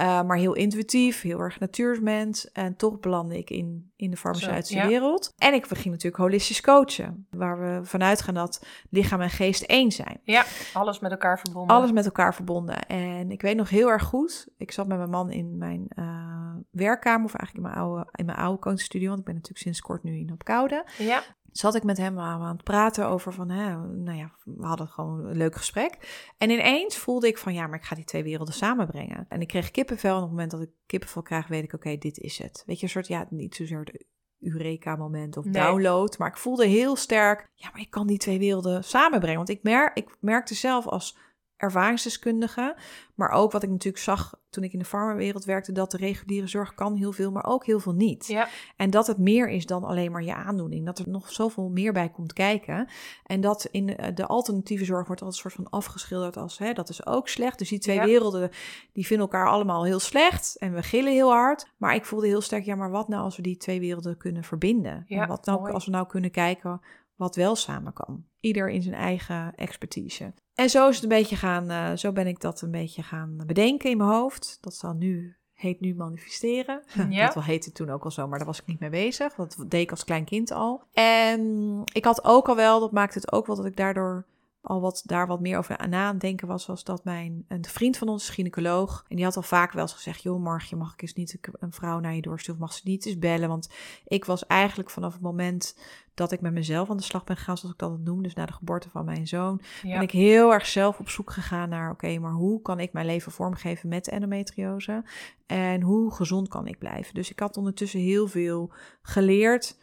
Uh, 0.00 0.22
maar 0.22 0.36
heel 0.36 0.54
intuïtief, 0.54 1.20
heel 1.20 1.40
erg 1.40 1.60
natuursmens. 1.60 2.50
En 2.50 2.76
toch 2.76 3.00
belandde 3.00 3.38
ik 3.38 3.50
in, 3.50 3.92
in 3.96 4.10
de 4.10 4.16
farmaceutische 4.16 4.86
wereld. 4.86 5.32
En 5.36 5.54
ik 5.54 5.66
ging 5.66 5.84
natuurlijk 5.84 6.22
holistisch 6.22 6.60
coachen. 6.60 7.26
Waar 7.30 7.60
we 7.60 7.84
vanuit 7.84 8.22
gaan 8.22 8.34
dat 8.34 8.66
lichaam 8.90 9.20
en 9.20 9.30
geest 9.30 9.62
één 9.62 9.92
zijn. 9.92 10.20
Ja, 10.22 10.44
alles 10.72 10.98
met 10.98 11.10
elkaar 11.10 11.38
verbonden. 11.38 11.76
Alles 11.76 11.92
met 11.92 12.04
elkaar 12.04 12.34
verbonden. 12.34 12.86
En 12.86 13.30
ik 13.30 13.42
weet 13.42 13.56
nog 13.56 13.70
heel 13.70 13.88
erg 13.88 14.02
goed. 14.02 14.48
Ik 14.56 14.72
zat 14.72 14.86
met 14.86 14.98
mijn 14.98 15.10
man 15.10 15.30
in 15.30 15.58
mijn 15.58 15.86
uh, 15.94 16.54
werkkamer. 16.70 17.24
Of 17.24 17.34
eigenlijk 17.34 17.66
in 17.66 17.72
mijn 17.72 17.86
oude, 17.86 18.08
in 18.12 18.24
mijn 18.24 18.38
oude 18.38 18.58
coachstudio. 18.58 19.06
Want 19.08 19.18
ik 19.18 19.24
ben 19.24 19.34
natuurlijk 19.34 19.62
sinds 19.62 19.80
kort 19.80 20.02
nu 20.02 20.18
in 20.18 20.32
op 20.32 20.44
koude. 20.44 20.84
Ja 20.98 21.22
zat 21.52 21.74
ik 21.74 21.82
met 21.82 21.96
hem 21.96 22.18
aan 22.18 22.56
het 22.56 22.64
praten 22.64 23.06
over 23.06 23.32
van, 23.32 23.50
hè, 23.50 23.76
nou 23.86 24.18
ja, 24.18 24.32
we 24.44 24.66
hadden 24.66 24.88
gewoon 24.88 25.26
een 25.26 25.36
leuk 25.36 25.56
gesprek. 25.56 25.98
En 26.38 26.50
ineens 26.50 26.96
voelde 26.96 27.26
ik 27.26 27.38
van, 27.38 27.54
ja, 27.54 27.66
maar 27.66 27.78
ik 27.78 27.84
ga 27.84 27.94
die 27.94 28.04
twee 28.04 28.22
werelden 28.22 28.54
samenbrengen. 28.54 29.26
En 29.28 29.40
ik 29.40 29.48
kreeg 29.48 29.70
kippenvel. 29.70 30.10
En 30.10 30.16
op 30.16 30.22
het 30.22 30.30
moment 30.30 30.50
dat 30.50 30.60
ik 30.60 30.70
kippenvel 30.86 31.22
krijg, 31.22 31.46
weet 31.46 31.64
ik, 31.64 31.72
oké, 31.72 31.96
dit 31.96 32.18
is 32.18 32.38
het. 32.38 32.62
Weet 32.66 32.78
je, 32.78 32.82
een 32.82 32.90
soort, 32.92 33.06
ja, 33.06 33.26
niet 33.30 33.54
zozeer 33.54 33.84
de 33.84 34.04
Eureka-moment 34.40 35.36
of 35.36 35.44
download. 35.44 36.18
Maar 36.18 36.28
ik 36.28 36.36
voelde 36.36 36.66
heel 36.66 36.96
sterk, 36.96 37.50
ja, 37.54 37.70
maar 37.72 37.80
ik 37.80 37.90
kan 37.90 38.06
die 38.06 38.18
twee 38.18 38.38
werelden 38.38 38.84
samenbrengen. 38.84 39.36
Want 39.36 39.48
ik, 39.48 39.62
mer 39.62 39.90
ik 39.94 40.16
merkte 40.20 40.54
zelf 40.54 40.86
als 40.86 41.16
ervaringsdeskundige. 41.58 42.76
Maar 43.14 43.30
ook 43.30 43.52
wat 43.52 43.62
ik 43.62 43.70
natuurlijk 43.70 44.04
zag 44.04 44.34
toen 44.50 44.64
ik 44.64 44.72
in 44.72 44.78
de 44.78 44.84
farmawereld 44.84 45.44
werkte, 45.44 45.72
dat 45.72 45.90
de 45.90 45.96
reguliere 45.96 46.46
zorg 46.46 46.74
kan 46.74 46.96
heel 46.96 47.12
veel, 47.12 47.30
maar 47.30 47.44
ook 47.44 47.66
heel 47.66 47.80
veel 47.80 47.92
niet. 47.92 48.26
Ja. 48.26 48.48
En 48.76 48.90
dat 48.90 49.06
het 49.06 49.18
meer 49.18 49.48
is 49.48 49.66
dan 49.66 49.84
alleen 49.84 50.12
maar 50.12 50.22
je 50.22 50.34
aandoening. 50.34 50.86
Dat 50.86 50.98
er 50.98 51.08
nog 51.08 51.32
zoveel 51.32 51.68
meer 51.68 51.92
bij 51.92 52.08
komt 52.08 52.32
kijken. 52.32 52.88
En 53.24 53.40
dat 53.40 53.68
in 53.70 53.86
de, 54.14 54.26
alternatieve 54.26 54.84
zorg 54.84 55.06
wordt 55.06 55.22
altijd 55.22 55.44
een 55.44 55.50
soort 55.50 55.64
van 55.64 55.78
afgeschilderd 55.78 56.36
als 56.36 56.58
hè, 56.58 56.72
dat 56.72 56.88
is 56.88 57.06
ook 57.06 57.28
slecht. 57.28 57.58
Dus 57.58 57.68
die 57.68 57.78
twee 57.78 58.00
werelden 58.00 58.50
die 58.92 59.06
vinden 59.06 59.26
elkaar 59.26 59.48
allemaal 59.48 59.84
heel 59.84 60.00
slecht 60.00 60.56
en 60.58 60.74
we 60.74 60.82
gillen 60.82 61.12
heel 61.12 61.30
hard. 61.30 61.66
Maar 61.76 61.94
ik 61.94 62.04
voelde 62.04 62.26
heel 62.26 62.40
sterk, 62.40 62.64
ja, 62.64 62.74
maar 62.74 62.90
wat 62.90 63.08
nou 63.08 63.22
als 63.22 63.36
we 63.36 63.42
die 63.42 63.56
twee 63.56 63.80
werelden 63.80 64.16
kunnen 64.16 64.44
verbinden? 64.44 65.04
Ja, 65.06 65.22
en 65.22 65.28
wat 65.28 65.44
nou 65.44 65.72
als 65.72 65.84
we 65.84 65.90
nou 65.90 66.06
kunnen 66.06 66.30
kijken 66.30 66.80
wat 67.18 67.36
wel 67.36 67.56
samen 67.56 67.92
kan. 67.92 68.24
Ieder 68.40 68.70
in 68.70 68.82
zijn 68.82 68.94
eigen 68.94 69.54
expertise. 69.54 70.32
En 70.54 70.70
zo 70.70 70.88
is 70.88 70.94
het 70.94 71.02
een 71.02 71.08
beetje 71.08 71.36
gaan, 71.36 71.70
uh, 71.70 71.92
zo 71.96 72.12
ben 72.12 72.26
ik 72.26 72.40
dat 72.40 72.62
een 72.62 72.70
beetje 72.70 73.02
gaan 73.02 73.42
bedenken 73.46 73.90
in 73.90 73.96
mijn 73.96 74.10
hoofd. 74.10 74.58
Dat 74.60 74.74
zal 74.74 74.92
nu, 74.92 75.36
heet 75.52 75.80
nu 75.80 75.94
manifesteren. 75.94 76.82
Ja. 77.08 77.24
Dat 77.26 77.34
wel 77.34 77.44
heette 77.44 77.72
toen 77.72 77.90
ook 77.90 78.04
al 78.04 78.10
zo, 78.10 78.28
maar 78.28 78.38
daar 78.38 78.46
was 78.46 78.60
ik 78.60 78.66
niet 78.66 78.80
mee 78.80 78.90
bezig. 78.90 79.34
Dat 79.34 79.56
deed 79.68 79.82
ik 79.82 79.90
als 79.90 80.04
klein 80.04 80.24
kind 80.24 80.50
al. 80.50 80.82
En 80.92 81.82
ik 81.92 82.04
had 82.04 82.24
ook 82.24 82.48
al 82.48 82.56
wel, 82.56 82.80
dat 82.80 82.92
maakte 82.92 83.18
het 83.18 83.32
ook 83.32 83.46
wel 83.46 83.56
dat 83.56 83.66
ik 83.66 83.76
daardoor 83.76 84.26
al 84.60 84.80
wat 84.80 85.02
daar 85.06 85.26
wat 85.26 85.40
meer 85.40 85.58
over 85.58 85.76
aan 85.76 85.92
het 85.92 86.20
denken 86.20 86.48
was, 86.48 86.66
was 86.66 86.84
dat 86.84 87.04
mijn 87.04 87.44
een 87.48 87.64
vriend 87.64 87.96
van 87.96 88.08
ons, 88.08 88.28
gynaecoloog, 88.28 89.04
en 89.08 89.16
die 89.16 89.24
had 89.24 89.36
al 89.36 89.42
vaak 89.42 89.72
wel 89.72 89.82
eens 89.82 89.92
gezegd: 89.92 90.22
joh, 90.22 90.42
morgen 90.42 90.78
mag 90.78 90.92
ik 90.92 91.02
eens 91.02 91.14
niet 91.14 91.38
een 91.52 91.72
vrouw 91.72 91.98
naar 91.98 92.14
je 92.14 92.20
doorsturen, 92.20 92.60
mag 92.60 92.72
ze 92.72 92.80
niet 92.84 93.06
eens 93.06 93.18
bellen, 93.18 93.48
want 93.48 93.70
ik 94.04 94.24
was 94.24 94.46
eigenlijk 94.46 94.90
vanaf 94.90 95.12
het 95.12 95.22
moment 95.22 95.78
dat 96.14 96.32
ik 96.32 96.40
met 96.40 96.52
mezelf 96.52 96.90
aan 96.90 96.96
de 96.96 97.02
slag 97.02 97.24
ben 97.24 97.36
gegaan, 97.36 97.58
zoals 97.58 97.74
ik 97.74 97.80
dat 97.80 97.98
noem, 97.98 98.22
dus 98.22 98.34
na 98.34 98.46
de 98.46 98.52
geboorte 98.52 98.90
van 98.90 99.04
mijn 99.04 99.26
zoon, 99.26 99.60
ben 99.82 100.00
ik 100.00 100.10
heel 100.10 100.52
erg 100.52 100.66
zelf 100.66 100.98
op 100.98 101.08
zoek 101.08 101.30
gegaan 101.30 101.68
naar, 101.68 101.90
oké, 101.90 102.18
maar 102.18 102.32
hoe 102.32 102.62
kan 102.62 102.80
ik 102.80 102.92
mijn 102.92 103.06
leven 103.06 103.32
vormgeven 103.32 103.88
met 103.88 104.08
endometriose? 104.08 105.04
En 105.46 105.82
hoe 105.82 106.14
gezond 106.14 106.48
kan 106.48 106.66
ik 106.66 106.78
blijven? 106.78 107.14
Dus 107.14 107.30
ik 107.30 107.38
had 107.38 107.56
ondertussen 107.56 108.00
heel 108.00 108.26
veel 108.26 108.72
geleerd, 109.02 109.78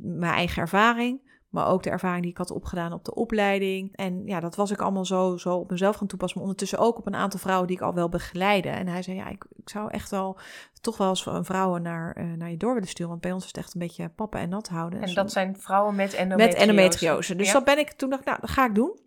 mijn 0.00 0.34
eigen 0.34 0.62
ervaring, 0.62 1.27
maar 1.48 1.66
ook 1.66 1.82
de 1.82 1.90
ervaring 1.90 2.22
die 2.22 2.30
ik 2.30 2.38
had 2.38 2.50
opgedaan 2.50 2.92
op 2.92 3.04
de 3.04 3.14
opleiding. 3.14 3.96
En 3.96 4.26
ja, 4.26 4.40
dat 4.40 4.56
was 4.56 4.70
ik 4.70 4.80
allemaal 4.80 5.04
zo, 5.04 5.36
zo 5.36 5.54
op 5.54 5.70
mezelf 5.70 5.96
gaan 5.96 6.06
toepassen. 6.06 6.38
Maar 6.38 6.48
ondertussen 6.48 6.78
ook 6.78 6.98
op 6.98 7.06
een 7.06 7.14
aantal 7.14 7.40
vrouwen 7.40 7.66
die 7.66 7.76
ik 7.76 7.82
al 7.82 7.94
wel 7.94 8.08
begeleide. 8.08 8.68
En 8.68 8.86
hij 8.86 9.02
zei, 9.02 9.16
ja, 9.16 9.28
ik, 9.28 9.46
ik 9.56 9.68
zou 9.68 9.90
echt 9.90 10.10
wel 10.10 10.38
toch 10.80 10.96
wel 10.96 11.08
eens 11.08 11.26
een 11.26 11.44
vrouwen 11.44 11.82
naar, 11.82 12.16
uh, 12.18 12.32
naar 12.36 12.50
je 12.50 12.56
door 12.56 12.74
willen 12.74 12.88
sturen. 12.88 13.10
Want 13.10 13.20
bij 13.20 13.32
ons 13.32 13.42
is 13.42 13.48
het 13.48 13.56
echt 13.56 13.74
een 13.74 13.80
beetje 13.80 14.08
pappen 14.08 14.40
en 14.40 14.48
nat 14.48 14.68
houden. 14.68 15.02
En 15.02 15.14
dat 15.14 15.32
zijn 15.32 15.56
vrouwen 15.56 15.94
met 15.94 16.14
endometriose. 16.14 16.58
Met 16.58 16.68
endometriose. 16.68 17.36
Dus 17.36 17.46
ja. 17.46 17.52
dat 17.52 17.64
ben 17.64 17.78
ik 17.78 17.92
toen 17.92 18.10
dacht, 18.10 18.24
nou, 18.24 18.38
dat 18.40 18.50
ga 18.50 18.66
ik 18.66 18.74
doen. 18.74 19.06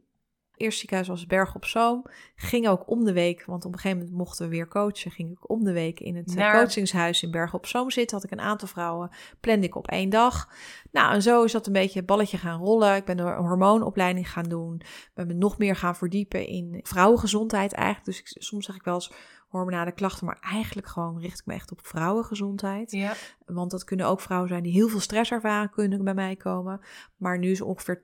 Eerste 0.62 0.80
ziekenhuis 0.80 1.08
was 1.08 1.26
Berg 1.26 1.56
op 1.56 1.66
Zoom. 1.66 2.06
Ging 2.36 2.68
ook 2.68 2.90
om 2.90 3.04
de 3.04 3.14
week, 3.14 3.46
want 3.46 3.66
op 3.66 3.74
een 3.74 3.80
gegeven 3.80 3.98
moment 4.04 4.18
mochten 4.18 4.46
we 4.46 4.52
weer 4.52 4.68
coachen. 4.68 5.12
Ging 5.12 5.32
ik 5.32 5.50
om 5.50 5.64
de 5.64 5.72
week 5.72 6.00
in 6.00 6.16
het 6.16 6.30
eh, 6.30 6.36
Naar- 6.36 6.62
coachingshuis 6.62 7.24
in 7.24 7.32
Berg 7.32 7.54
op 7.54 7.66
Zoom 7.66 7.92
zitten. 7.92 8.18
Had 8.18 8.26
ik 8.26 8.32
een 8.32 8.46
aantal 8.46 8.68
vrouwen, 8.68 9.10
plande 9.40 9.66
ik 9.66 9.76
op 9.76 9.88
één 9.88 10.10
dag. 10.10 10.50
Nou, 10.92 11.14
en 11.14 11.22
zo 11.22 11.44
is 11.44 11.52
dat 11.52 11.68
een 11.68 11.74
beetje 11.74 11.98
het 11.98 12.08
balletje 12.08 12.38
gaan 12.38 12.60
rollen. 12.60 12.96
Ik 12.96 13.06
ben 13.06 13.20
een 13.20 13.46
hormoonopleiding 13.46 14.32
gaan 14.32 14.50
doen. 14.50 14.82
ben 15.14 15.28
me 15.28 15.34
nog 15.34 15.58
meer 15.58 15.76
gaan 15.76 15.96
verdiepen 15.96 16.48
in 16.48 16.80
vrouwengezondheid 16.84 17.74
eigenlijk. 17.74 18.06
Dus 18.06 18.20
ik, 18.20 18.44
soms 18.44 18.66
zeg 18.66 18.76
ik 18.76 18.84
wel 18.84 18.94
eens 18.94 19.12
hormonale 19.52 19.92
klachten, 19.92 20.26
maar 20.26 20.40
eigenlijk 20.42 20.88
gewoon 20.88 21.20
richt 21.20 21.40
ik 21.40 21.46
me 21.46 21.54
echt 21.54 21.72
op 21.72 21.88
vrouwengezondheid. 21.88 22.92
Ja. 22.92 23.14
Want 23.46 23.72
dat 23.72 23.84
kunnen 23.84 24.06
ook 24.06 24.22
vrouwen 24.22 24.50
zijn 24.50 24.64
die 24.64 24.72
heel 24.72 24.88
veel 24.88 25.00
stress 25.00 25.32
ervaren, 25.32 25.70
kunnen 25.70 26.04
bij 26.04 26.14
mij 26.14 26.36
komen. 26.36 26.80
Maar 27.18 27.40
nu 27.40 27.52
is 27.52 27.62
ongeveer 27.62 28.02
80% 28.02 28.04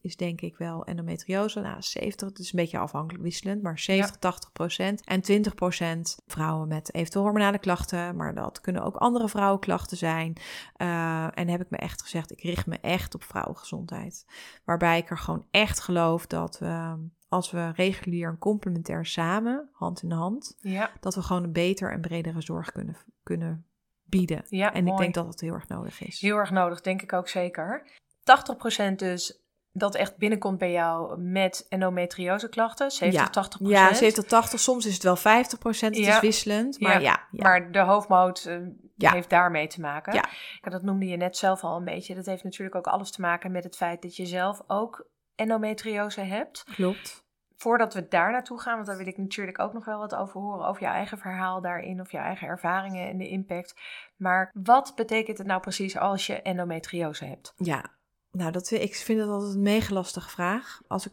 is 0.00 0.16
denk 0.16 0.40
ik 0.40 0.56
wel 0.56 0.84
endometriose. 0.84 1.60
Nou, 1.60 1.82
70, 1.82 2.28
het 2.28 2.38
is 2.38 2.52
een 2.52 2.58
beetje 2.58 2.78
afhankelijk 2.78 3.24
wisselend, 3.24 3.62
maar 3.62 3.78
70, 3.78 4.16
80%. 4.18 5.04
En 5.04 5.22
20% 5.22 6.24
vrouwen 6.26 6.68
met 6.68 6.94
eventueel 6.94 7.24
hormonale 7.24 7.58
klachten. 7.58 8.16
Maar 8.16 8.34
dat 8.34 8.60
kunnen 8.60 8.82
ook 8.82 8.96
andere 8.96 9.28
vrouwenklachten 9.28 9.96
zijn. 9.96 10.36
Eh, 10.76 11.38
en 11.38 11.48
heb 11.48 11.60
ik 11.60 11.70
me 11.70 11.76
echt 11.76 12.02
gezegd, 12.02 12.30
ik 12.30 12.42
richt 12.42 12.66
me 12.66 12.78
echt 12.80 13.14
op 13.14 13.22
vrouwengezondheid. 13.22 14.26
Waarbij 14.64 14.98
ik 14.98 15.10
er 15.10 15.18
gewoon 15.18 15.46
echt 15.50 15.80
geloof 15.80 16.26
dat 16.26 16.58
we, 16.58 16.94
als 17.28 17.50
we 17.50 17.70
regulier 17.74 18.28
en 18.28 18.38
complementair 18.38 19.06
samen, 19.06 19.68
hand 19.72 20.02
in 20.02 20.10
hand, 20.10 20.56
Ja. 20.60 20.90
dat 21.00 21.14
we 21.14 21.22
gewoon 21.22 21.42
een 21.44 21.52
beter 21.52 21.92
en 21.92 22.00
bredere 22.00 22.40
zorg 22.40 22.72
kunnen, 22.72 22.96
kunnen 23.22 23.66
bieden. 24.04 24.44
Ja, 24.48 24.72
en 24.72 24.86
ik 24.86 24.96
denk 24.96 25.14
dat 25.14 25.24
dat 25.26 25.40
heel 25.40 25.54
erg 25.54 25.68
nodig 25.68 26.00
is. 26.00 26.20
Heel 26.20 26.36
erg 26.36 26.50
nodig, 26.50 26.80
denk 26.80 27.02
ik 27.02 27.12
ook 27.12 27.28
zeker. 27.28 27.86
80% 28.22 28.98
dus 28.98 29.42
dat 29.72 29.94
echt 29.94 30.16
binnenkomt 30.16 30.58
bij 30.58 30.72
jou 30.72 31.20
met 31.20 31.66
endometriose 31.68 32.48
klachten. 32.48 32.90
70, 32.90 33.20
Ja. 33.20 33.30
80%. 33.30 33.70
Ja, 33.70 33.94
70, 33.94 34.24
80, 34.24 34.60
soms 34.60 34.86
is 34.86 34.94
het 34.94 35.02
wel 35.02 35.16
50 35.16 35.58
procent, 35.58 35.96
het 35.96 36.04
Ja. 36.04 36.14
is 36.14 36.20
wisselend. 36.20 36.80
Maar 36.80 37.02
ja, 37.02 37.26
ja, 37.30 37.42
Maar 37.42 37.72
de 37.72 37.80
hoofdmoot 37.80 38.44
eh, 38.44 39.10
heeft 39.12 39.30
daarmee 39.30 39.66
te 39.66 39.80
maken. 39.80 40.14
Ja. 40.14 40.24
Dat 40.70 40.82
noemde 40.82 41.06
je 41.06 41.16
net 41.16 41.36
zelf 41.36 41.64
al 41.64 41.76
een 41.76 41.84
beetje. 41.84 42.14
Dat 42.14 42.26
heeft 42.26 42.44
natuurlijk 42.44 42.76
ook 42.76 42.86
alles 42.86 43.10
te 43.10 43.20
maken 43.20 43.52
met 43.52 43.64
het 43.64 43.76
feit 43.76 44.02
dat 44.02 44.16
je 44.16 44.26
zelf 44.26 44.62
ook 44.66 45.06
endometriose 45.38 46.20
hebt. 46.20 46.64
klopt. 46.64 47.26
Voordat 47.56 47.94
we 47.94 48.08
daar 48.08 48.30
naartoe 48.32 48.60
gaan, 48.60 48.74
want 48.74 48.86
daar 48.86 48.96
wil 48.96 49.06
ik 49.06 49.16
natuurlijk 49.16 49.58
ook 49.58 49.72
nog 49.72 49.84
wel 49.84 49.98
wat 49.98 50.14
over 50.14 50.40
horen. 50.40 50.66
Over 50.66 50.82
jouw 50.82 50.92
eigen 50.92 51.18
verhaal 51.18 51.60
daarin, 51.60 52.00
of 52.00 52.12
jouw 52.12 52.22
eigen 52.22 52.48
ervaringen 52.48 53.08
en 53.08 53.18
de 53.18 53.28
impact. 53.28 53.80
Maar 54.16 54.50
wat 54.54 54.92
betekent 54.96 55.38
het 55.38 55.46
nou 55.46 55.60
precies 55.60 55.96
als 55.96 56.26
je 56.26 56.42
endometriose 56.42 57.24
hebt? 57.24 57.52
Ja, 57.56 57.84
nou, 58.30 58.52
dat, 58.52 58.70
ik 58.70 58.94
vind 58.94 59.18
dat 59.18 59.28
altijd 59.28 59.54
een 59.54 59.62
mega 59.62 59.94
lastige 59.94 60.28
vraag. 60.28 60.80
Als 60.86 61.06
ik 61.06 61.12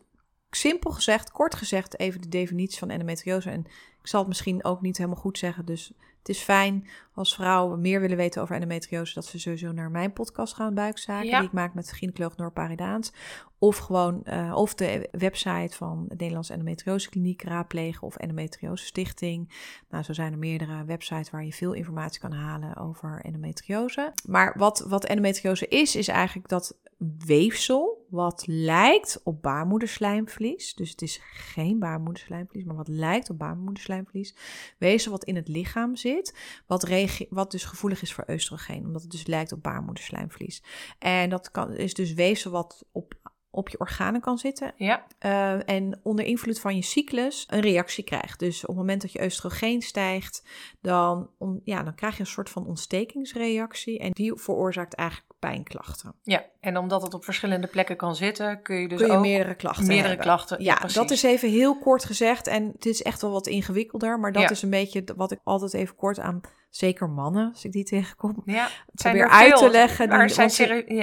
simpel 0.50 0.92
gezegd, 0.92 1.32
kort 1.32 1.56
gezegd, 1.56 2.00
even 2.00 2.22
de 2.22 2.30
definitie 2.30 2.80
van 2.80 2.90
endometriose. 2.90 3.50
En 3.50 3.66
ik 4.02 4.08
zal 4.08 4.20
het 4.20 4.28
misschien 4.28 4.64
ook 4.64 4.82
niet 4.82 4.98
helemaal 4.98 5.20
goed 5.20 5.38
zeggen. 5.38 5.66
Dus 5.66 5.94
het 6.26 6.36
is 6.36 6.44
fijn 6.44 6.88
als 7.14 7.36
vrouwen 7.36 7.82
meer 7.82 8.02
willen 8.02 8.18
weten 8.18 8.42
over 8.42 8.56
endometriose. 8.56 9.14
Dat 9.14 9.26
ze 9.26 9.40
sowieso 9.40 9.72
naar 9.72 9.92
mijn 9.92 10.14
podcast 10.14 10.54
gaan, 10.54 10.74
Buikzaken. 10.74 11.28
Ja. 11.28 11.38
Die 11.38 11.48
ik 11.48 11.54
maak 11.54 11.74
met 11.74 11.92
gynaecoloog 11.92 12.38
Noor 12.38 12.52
Paridaans. 12.52 13.14
Of 13.60 13.78
gewoon, 13.78 14.24
eh, 14.24 14.56
of 14.56 14.76
de 14.76 15.10
website 15.12 15.76
van 15.76 16.06
de 16.08 16.16
Nederlandse 16.18 16.54
Endometriose 16.54 17.10
Kliniek 17.10 17.44
raadplegen. 17.44 18.08
Of 18.08 18.16
Endometriose 18.16 18.86
Stichting. 18.86 19.54
Nou, 19.90 20.04
zo 20.04 20.14
zijn 20.14 20.32
er 20.32 20.38
meerdere 20.38 20.86
websites 20.86 21.30
waar 21.30 21.46
je 21.46 21.54
veel 21.54 21.74
informatie 21.74 22.20
kan 22.20 22.34
halen 22.34 22.76
over 22.76 23.22
endometriose. 23.22 24.14
Maar 24.26 24.54
wat, 24.58 24.86
wat 24.88 25.06
endometriose 25.06 25.68
is, 25.68 25.96
is 25.96 26.08
eigenlijk 26.08 26.48
dat 26.48 26.78
weefsel 27.26 28.06
wat 28.10 28.44
lijkt 28.48 29.22
op 29.24 29.42
baarmoederslijmvlies. 29.42 30.74
Dus 30.74 30.90
het 30.90 31.02
is 31.02 31.20
geen 31.24 31.80
baarmoederslijmvlies, 31.80 32.64
maar 32.64 32.76
wat 32.76 32.88
lijkt 32.88 33.30
op 33.30 33.40
baarmoederslijmvlies. 33.40 34.36
Weefsel 34.78 35.12
wat 35.12 35.24
in 35.24 35.36
het 35.36 35.48
lichaam 35.48 35.96
zit, 35.96 36.36
wat, 36.68 36.90
wat 37.30 37.52
dus 37.52 37.64
gevoelig 37.64 38.02
is 38.02 38.14
voor 38.14 38.26
oestrogeen, 38.30 38.86
omdat 38.86 39.02
het 39.02 39.12
dus 39.12 39.28
lijkt 39.28 39.52
op 39.52 39.64
baarmoederslijmvlies. 39.64 40.64
En 41.00 41.30
dat 41.30 41.52
kan, 41.52 41.74
is 41.74 41.94
dus 41.94 42.14
weefsel 42.14 42.52
wat 42.52 42.86
op, 42.92 43.14
op 43.50 43.70
je 43.70 43.80
organen 43.80 44.22
kan 44.22 44.38
zitten 44.38 44.74
Ja, 44.78 45.08
eh, 45.20 45.70
en 45.70 46.00
onder 46.04 46.26
invloed 46.26 46.60
van 46.60 46.76
je 46.76 46.82
cyclus 46.82 47.46
een 47.50 47.62
reactie 47.62 48.04
krijgt. 48.04 48.40
Dus 48.40 48.62
op 48.62 48.68
het 48.68 48.78
moment 48.78 49.02
dat 49.02 49.12
je 49.12 49.24
oestrogeen 49.24 49.82
stijgt, 49.82 50.44
dan, 50.82 51.30
on- 51.38 51.62
ja, 51.64 51.84
dan 51.84 51.96
krijg 51.96 52.14
je 52.14 52.20
een 52.20 52.26
soort 52.26 52.50
van 52.50 52.68
ontstekingsreactie. 52.68 54.00
En 54.00 54.12
die 54.12 54.34
veroorzaakt 54.36 54.94
eigenlijk 54.94 55.34
pijnklachten. 55.50 56.16
ja. 56.24 56.44
En 56.60 56.78
omdat 56.78 57.02
het 57.02 57.14
op 57.14 57.24
verschillende 57.24 57.68
plekken 57.68 57.96
kan 57.96 58.16
zitten, 58.16 58.62
kun 58.62 58.76
je 58.76 58.88
dus 58.88 58.98
Kun 58.98 59.08
je 59.08 59.14
ook 59.14 59.22
meerdere 59.22 59.56
klachten 59.56 59.86
meerdere 59.88 60.08
hebben. 60.08 60.26
klachten. 60.26 60.64
Ja, 60.64 60.80
dat 60.94 61.12
is 61.12 61.24
even 61.24 61.50
heel 61.50 61.78
kort 61.80 62.06
gezegd. 62.06 62.48
En 62.48 62.72
het 62.74 62.86
is 62.86 63.02
echt 63.02 63.22
wel 63.22 63.32
wat 63.32 63.48
ingewikkelder. 63.48 64.20
Maar 64.20 64.32
dat 64.32 64.42
Ja. 64.42 64.50
is 64.50 64.62
een 64.62 64.70
beetje 64.70 65.04
wat 65.16 65.32
ik 65.32 65.40
altijd 65.44 65.74
even 65.74 65.96
kort 65.96 66.20
aan, 66.20 66.42
zeker 66.70 67.10
mannen, 67.10 67.50
als 67.54 67.66
ik 67.66 67.72
die 67.72 67.84
tegenkom, 67.84 68.42
Ja, 68.46 68.64
het 68.92 69.02
probeer 69.02 69.22
er 69.22 69.30
uit 69.30 69.48
veel, 69.48 69.68
te 69.68 69.70
leggen. 69.70 70.10
Maar 70.10 70.20
er 70.22 70.30
zijn 70.30 70.50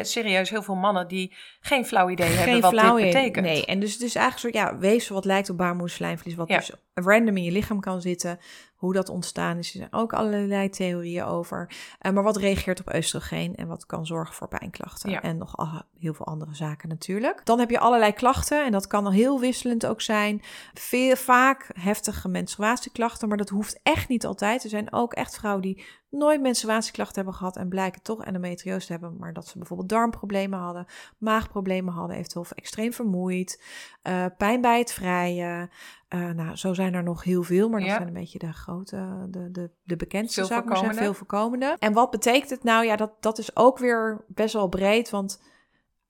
serieus 0.04 0.50
heel 0.50 0.62
veel 0.62 0.74
mannen 0.74 1.08
die 1.08 1.34
geen 1.60 1.86
flauw 1.86 2.10
idee 2.10 2.28
hebben 2.30 2.60
wat 2.60 2.70
flauw 2.72 2.96
dit 2.96 3.06
idee. 3.06 3.12
betekent. 3.22 3.46
Nee, 3.46 3.64
en 3.66 3.80
dus 3.80 3.92
het 3.92 4.02
is 4.02 4.14
eigenlijk 4.14 4.54
soort 4.56 4.66
ja, 4.66 4.78
weefsel 4.78 5.14
wat 5.14 5.24
lijkt 5.24 5.50
op 5.50 5.56
baarmoederslijmvlies, 5.56 6.34
wat 6.34 6.48
Ja. 6.48 6.56
dus 6.56 6.72
random 6.94 7.36
in 7.36 7.42
je 7.44 7.50
lichaam 7.52 7.80
kan 7.80 8.00
zitten. 8.00 8.38
Hoe 8.82 8.92
dat 8.92 9.08
ontstaan 9.08 9.58
is, 9.58 9.72
er 9.72 9.76
zijn 9.78 9.92
ook 9.92 10.12
allerlei 10.12 10.68
theorieën 10.68 11.24
over. 11.24 11.70
Eh, 11.98 12.12
maar 12.12 12.22
wat 12.22 12.36
reageert 12.36 12.80
op 12.80 12.94
oestrogeen 12.94 13.54
en 13.56 13.66
wat 13.66 13.86
kan 13.86 14.06
zorgen 14.06 14.34
voor 14.34 14.48
pijnklachten. 14.48 15.10
Ja. 15.10 15.22
En 15.22 15.38
nog 15.38 15.56
al- 15.56 15.82
heel 15.98 16.14
veel 16.14 16.26
andere 16.26 16.54
zaken 16.54 16.88
natuurlijk. 16.88 17.40
Dan 17.44 17.58
heb 17.58 17.70
je 17.70 17.78
allerlei 17.78 18.12
klachten 18.12 18.64
en 18.64 18.72
dat 18.72 18.86
kan 18.86 19.04
al 19.04 19.12
heel 19.12 19.40
wisselend 19.40 19.86
ook 19.86 20.00
zijn. 20.00 20.42
Veel, 20.74 21.16
vaak 21.16 21.70
heftige 21.80 22.28
menstruatieklachten, 22.28 23.28
maar 23.28 23.36
dat 23.36 23.48
hoeft 23.48 23.80
echt 23.82 24.08
niet 24.08 24.26
altijd. 24.26 24.64
Er 24.64 24.70
zijn 24.70 24.92
ook 24.92 25.12
echt 25.12 25.36
vrouwen 25.36 25.62
die 25.62 25.84
nooit 26.12 26.40
menstruatieklachten 26.40 27.14
hebben 27.16 27.34
gehad 27.34 27.56
en 27.56 27.68
blijken 27.68 28.02
toch 28.02 28.24
endometriose 28.24 28.86
te 28.86 28.92
hebben, 28.92 29.16
maar 29.18 29.32
dat 29.32 29.46
ze 29.46 29.58
bijvoorbeeld 29.58 29.88
darmproblemen 29.88 30.58
hadden, 30.58 30.86
maagproblemen 31.18 31.92
hadden, 31.94 32.16
eventueel 32.16 32.46
extreem 32.54 32.92
vermoeid, 32.92 33.62
eh, 34.02 34.24
pijn 34.38 34.60
bij 34.60 34.78
het 34.78 34.92
vrijen. 34.92 35.70
Eh, 36.08 36.30
nou, 36.30 36.56
zo 36.56 36.74
zijn 36.74 36.94
er 36.94 37.02
nog 37.02 37.24
heel 37.24 37.42
veel, 37.42 37.68
maar 37.68 37.80
dat 37.80 37.88
Ja. 37.88 37.94
zijn 37.94 38.08
een 38.08 38.14
beetje 38.14 38.38
de 38.38 38.52
grote, 38.52 39.26
de, 39.30 39.50
de, 39.50 39.70
de 39.82 39.96
bekendste, 39.96 40.40
Veel 40.40 40.48
zou 40.48 40.60
ik 40.60 40.68
maar 40.68 40.78
zeggen, 40.78 40.96
veel 40.96 41.14
voorkomende. 41.14 41.76
En 41.78 41.92
wat 41.92 42.10
betekent 42.10 42.50
het 42.50 42.62
nou? 42.64 42.84
Ja, 42.86 42.96
dat, 42.96 43.12
dat 43.20 43.38
is 43.38 43.56
ook 43.56 43.78
weer 43.78 44.24
best 44.28 44.54
wel 44.54 44.68
breed, 44.68 45.10
want 45.10 45.42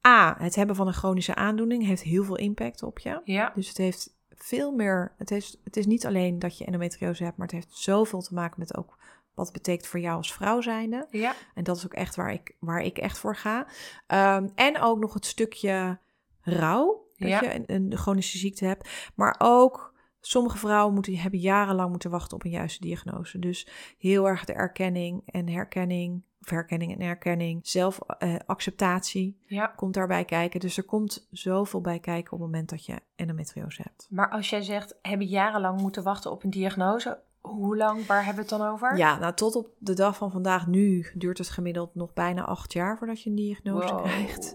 A, 0.06 0.36
het 0.38 0.54
hebben 0.54 0.76
van 0.76 0.86
een 0.86 0.92
chronische 0.92 1.34
aandoening 1.34 1.86
heeft 1.86 2.02
heel 2.02 2.24
veel 2.24 2.36
impact 2.36 2.82
op 2.82 2.98
je. 2.98 3.20
Ja, 3.24 3.52
Dus 3.54 3.68
het 3.68 3.76
heeft 3.76 4.16
veel 4.30 4.72
meer. 4.72 5.14
Het 5.18 5.30
is, 5.30 5.60
het 5.64 5.76
is 5.76 5.86
niet 5.86 6.06
alleen 6.06 6.38
dat 6.38 6.58
je 6.58 6.64
endometriose 6.64 7.24
hebt, 7.24 7.36
maar 7.36 7.46
het 7.46 7.54
heeft 7.54 7.72
zoveel 7.76 8.20
te 8.22 8.34
maken 8.34 8.58
met 8.58 8.76
ook 8.76 8.98
wat 9.34 9.52
betekent 9.52 9.86
voor 9.86 10.00
jou 10.00 10.16
als 10.16 10.32
vrouw 10.32 10.60
zijnde. 10.60 11.06
ja, 11.10 11.34
En 11.54 11.64
dat 11.64 11.76
is 11.76 11.84
ook 11.84 11.94
echt 11.94 12.16
waar 12.16 12.32
ik, 12.32 12.56
waar 12.60 12.80
ik 12.80 12.98
echt 12.98 13.18
voor 13.18 13.36
ga. 13.36 13.66
Ehm, 14.06 14.48
en 14.54 14.80
ook 14.80 14.98
nog 14.98 15.14
het 15.14 15.26
stukje 15.26 15.98
rouw, 16.40 17.06
dat 17.16 17.28
Ja. 17.28 17.42
je 17.42 17.54
een, 17.54 17.64
een 17.82 17.96
chronische 17.96 18.38
ziekte 18.38 18.64
hebt. 18.64 19.10
Maar 19.14 19.34
ook 19.38 19.94
sommige 20.20 20.58
vrouwen 20.58 20.94
moeten, 20.94 21.16
hebben 21.16 21.40
jarenlang 21.40 21.90
moeten 21.90 22.10
wachten 22.10 22.36
op 22.36 22.44
een 22.44 22.50
juiste 22.50 22.80
diagnose. 22.80 23.38
Dus 23.38 23.68
heel 23.98 24.28
erg 24.28 24.44
de 24.44 24.52
erkenning 24.52 25.22
en 25.26 25.48
herkenning, 25.48 26.22
of 26.40 26.50
herkenning 26.50 26.92
en 26.94 27.00
herkenning, 27.00 27.60
zelfacceptatie 27.68 29.38
ja. 29.46 29.66
komt 29.66 29.94
daarbij 29.94 30.24
kijken. 30.24 30.60
Dus 30.60 30.76
er 30.76 30.84
komt 30.84 31.26
zoveel 31.30 31.80
bij 31.80 31.98
kijken 31.98 32.32
op 32.32 32.38
het 32.38 32.48
moment 32.48 32.68
dat 32.70 32.84
je 32.86 33.00
endometriose 33.16 33.82
hebt. 33.82 34.06
Maar 34.10 34.30
als 34.30 34.50
jij 34.50 34.62
zegt, 34.62 34.98
hebben 35.02 35.26
jarenlang 35.26 35.80
moeten 35.80 36.02
wachten 36.02 36.30
op 36.30 36.44
een 36.44 36.50
diagnose, 36.50 37.22
hoe 37.52 37.76
lang, 37.76 38.06
waar 38.06 38.24
hebben 38.24 38.44
we 38.44 38.50
het 38.54 38.60
dan 38.60 38.70
over? 38.70 38.96
Ja, 38.96 39.18
nou 39.18 39.34
tot 39.34 39.56
op 39.56 39.68
de 39.78 39.94
dag 39.94 40.16
van 40.16 40.30
vandaag 40.30 40.66
nu 40.66 41.06
duurt 41.14 41.38
het 41.38 41.48
gemiddeld 41.50 41.94
nog 41.94 42.12
bijna 42.12 42.44
acht 42.44 42.72
jaar 42.72 42.98
voordat 42.98 43.22
je 43.22 43.30
een 43.30 43.36
diagnose 43.36 43.94
Wow. 43.94 44.02
krijgt. 44.04 44.54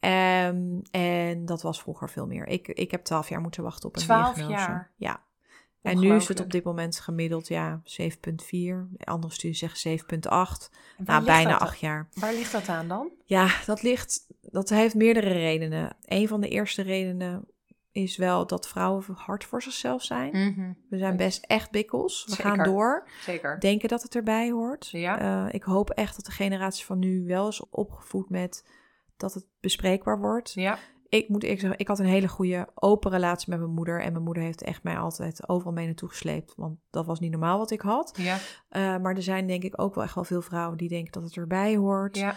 Ehm, 0.00 0.80
en 0.90 1.44
dat 1.44 1.62
was 1.62 1.80
vroeger 1.80 2.10
veel 2.10 2.26
meer. 2.26 2.46
Ik, 2.46 2.68
ik 2.68 2.90
heb 2.90 3.04
twaalf 3.04 3.28
jaar 3.28 3.40
moeten 3.40 3.62
wachten 3.62 3.88
op 3.88 3.96
een 3.96 4.02
12 4.02 4.34
diagnose. 4.34 4.60
jaar? 4.60 4.92
Ja. 4.96 5.22
En 5.82 5.98
nu 5.98 6.14
is 6.14 6.28
het 6.28 6.40
op 6.40 6.50
dit 6.50 6.64
moment 6.64 7.00
gemiddeld 7.00 7.48
ja, 7.48 7.80
7,4. 7.84 8.88
Andere 9.04 9.32
studies 9.32 9.58
zeggen 9.58 9.98
7,8. 9.98 10.70
En 10.96 11.04
waar 11.04 11.14
Nou, 11.22 11.24
bijna 11.24 11.58
acht 11.58 11.78
jaar. 11.80 12.08
Waar 12.14 12.32
ligt 12.32 12.52
dat 12.52 12.68
aan 12.68 12.88
dan? 12.88 13.10
Ja, 13.24 13.48
dat 13.66 13.82
ligt. 13.82 14.26
Dat 14.40 14.68
heeft 14.68 14.94
meerdere 14.94 15.32
redenen. 15.32 15.96
Een 16.04 16.28
van 16.28 16.40
de 16.40 16.48
eerste 16.48 16.82
redenen 16.82 17.44
is 17.94 18.16
wel 18.16 18.46
dat 18.46 18.68
vrouwen 18.68 19.04
hard 19.14 19.44
voor 19.44 19.62
zichzelf 19.62 20.02
zijn. 20.02 20.32
We 20.88 20.98
zijn 20.98 21.16
best 21.16 21.44
echt 21.44 21.70
bikkels. 21.70 22.24
We 22.24 22.34
Zeker. 22.34 22.44
gaan 22.44 22.64
door. 22.64 23.08
Zeker. 23.20 23.60
Denken 23.60 23.88
dat 23.88 24.02
het 24.02 24.14
erbij 24.14 24.50
hoort. 24.50 24.88
Ja. 24.90 25.18
Eh, 25.18 25.54
ik 25.54 25.62
hoop 25.62 25.90
echt 25.90 26.16
dat 26.16 26.24
de 26.24 26.32
generatie 26.32 26.84
van 26.84 26.98
nu 26.98 27.24
wel 27.26 27.48
is 27.48 27.68
opgevoed 27.70 28.30
met 28.30 28.64
dat 29.16 29.34
het 29.34 29.46
bespreekbaar 29.60 30.18
wordt. 30.18 30.52
Ja, 30.52 30.78
ik 31.14 31.28
moet 31.28 31.42
eerlijk 31.42 31.60
zeggen, 31.60 31.78
ik 31.78 31.88
had 31.88 31.98
een 31.98 32.04
hele 32.04 32.28
goede 32.28 32.68
open 32.74 33.10
relatie 33.10 33.50
met 33.50 33.58
mijn 33.58 33.72
moeder. 33.72 34.00
En 34.00 34.12
mijn 34.12 34.24
moeder 34.24 34.42
heeft 34.42 34.62
echt 34.62 34.82
mij 34.82 34.98
altijd 34.98 35.48
overal 35.48 35.72
mee 35.72 35.86
naartoe 35.86 36.08
gesleept. 36.08 36.52
Want 36.56 36.78
dat 36.90 37.06
was 37.06 37.20
niet 37.20 37.30
normaal 37.30 37.58
wat 37.58 37.70
ik 37.70 37.80
had. 37.80 38.18
Ja. 38.18 38.36
Uh, 38.36 39.02
maar 39.02 39.14
er 39.14 39.22
zijn 39.22 39.46
denk 39.46 39.62
ik 39.62 39.80
ook 39.80 39.94
wel 39.94 40.04
echt 40.04 40.14
wel 40.14 40.24
veel 40.24 40.42
vrouwen 40.42 40.76
die 40.76 40.88
denken 40.88 41.12
dat 41.12 41.22
het 41.22 41.36
erbij 41.36 41.76
hoort. 41.76 42.16
ja. 42.16 42.34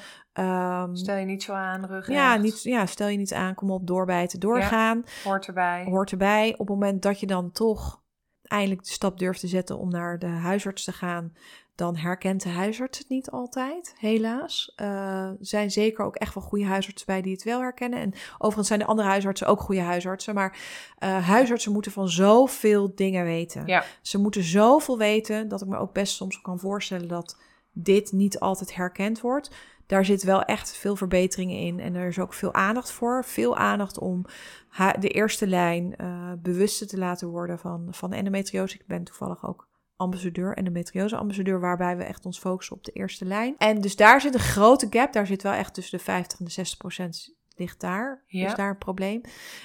Um, 0.84 0.96
Stel 0.96 1.16
je 1.16 1.26
niet 1.26 1.44
zo 1.44 1.54
aan, 1.54 1.86
rug 1.86 2.08
ja, 2.08 2.36
niet, 2.36 2.64
ja, 2.64 2.86
stel 2.86 3.08
je 3.08 3.18
niet 3.18 3.34
aan, 3.34 3.56
kom 3.56 3.72
op, 3.72 3.88
doorbijten, 3.88 4.40
doorgaan. 4.40 5.04
Hoort 5.24 5.48
erbij. 5.48 5.86
Hoort 5.86 6.12
erbij. 6.12 6.52
Op 6.52 6.58
het 6.58 6.68
moment 6.68 7.02
dat 7.02 7.20
je 7.20 7.28
dan 7.28 7.52
toch 7.52 8.02
eindelijk 8.42 8.84
de 8.84 8.92
stap 8.92 9.20
durft 9.20 9.40
te 9.40 9.48
zetten 9.48 9.78
om 9.78 9.90
naar 9.90 10.20
de 10.20 10.28
huisarts 10.28 10.84
te 10.84 10.92
gaan, 10.92 11.34
dan 11.78 11.96
herkent 11.96 12.44
de 12.44 12.50
huisarts 12.50 12.98
het 12.98 13.10
niet 13.10 13.30
altijd, 13.30 13.96
helaas. 13.98 14.74
Uh, 14.82 14.88
er 15.26 15.38
zijn 15.40 15.72
zeker 15.72 16.06
ook 16.06 16.16
echt 16.16 16.34
wel 16.34 16.44
goede 16.44 16.66
huisartsen 16.66 17.08
bij 17.08 17.22
die 17.22 17.32
het 17.32 17.44
wel 17.44 17.60
herkennen. 17.60 18.00
En 18.00 18.14
overigens 18.38 18.68
zijn 18.68 18.80
de 18.80 18.86
andere 18.86 19.08
huisartsen 19.08 19.48
ook 19.48 19.60
goede 19.60 19.82
huisartsen. 19.82 20.34
Maar 20.34 20.58
uh, 21.00 21.28
huisartsen 21.28 21.72
moeten 21.72 21.92
van 21.92 22.10
zoveel 22.10 22.96
dingen 22.96 23.24
weten. 23.24 23.66
Ja. 23.66 23.84
Ze 24.02 24.18
moeten 24.18 24.44
zoveel 24.44 24.98
weten 24.98 25.48
dat 25.48 25.62
ik 25.62 25.68
me 25.68 25.78
ook 25.78 25.94
best 25.94 26.16
soms 26.16 26.42
kan 26.42 26.60
voorstellen 26.60 27.08
dat 27.08 27.38
dit 27.72 28.12
niet 28.12 28.40
altijd 28.40 28.76
herkend 28.76 29.22
wordt. 29.22 29.52
Daar 29.86 30.06
zit 30.06 30.24
wel 30.24 30.44
echt 30.44 30.78
veel 30.78 30.96
verbeteringen 30.96 31.58
in. 31.58 31.80
En 31.80 31.96
er 31.96 32.08
is 32.08 32.20
ook 32.20 32.34
veel 32.34 32.54
aandacht 32.54 32.92
voor. 32.92 33.24
Veel 33.26 33.58
aandacht 33.58 34.00
om 34.00 34.26
de 35.00 35.10
eerste 35.10 35.48
lijn 35.48 35.94
uh, 36.02 36.32
bewust 36.38 36.90
te 36.90 36.98
laten 36.98 37.28
worden 37.28 37.60
van, 37.60 37.88
van 37.90 38.14
endometriose. 38.14 38.76
Ik 38.76 38.88
ben 38.88 39.04
toevallig 39.04 39.48
ook 39.48 39.68
ambassadeur, 39.98 40.58
endometriose-ambassadeur, 40.58 41.60
waarbij 41.60 41.98
we 41.98 42.04
echt 42.04 42.26
ons 42.26 42.40
focussen 42.40 42.76
op 42.76 42.84
de 42.84 42.92
eerste 42.92 43.26
lijn. 43.26 43.56
En 43.58 43.82
dus 43.82 43.96
daar 43.96 44.22
zit 44.22 44.34
een 44.34 44.40
grote 44.40 44.88
gap. 44.90 45.14
Daar 45.14 45.28
zit 45.28 45.44
wel 45.44 45.54
echt 45.54 45.74
tussen 45.74 45.98
de 45.98 46.04
50 46.04 46.40
en 46.40 46.46
de 46.46 46.52
60 46.52 46.78
procent 46.78 47.36
ligt 47.56 47.80
daar. 47.80 48.24
Ja. 48.28 48.48
Is 48.48 48.56
daar 48.56 48.70
een 48.70 48.78
probleem. 48.78 49.22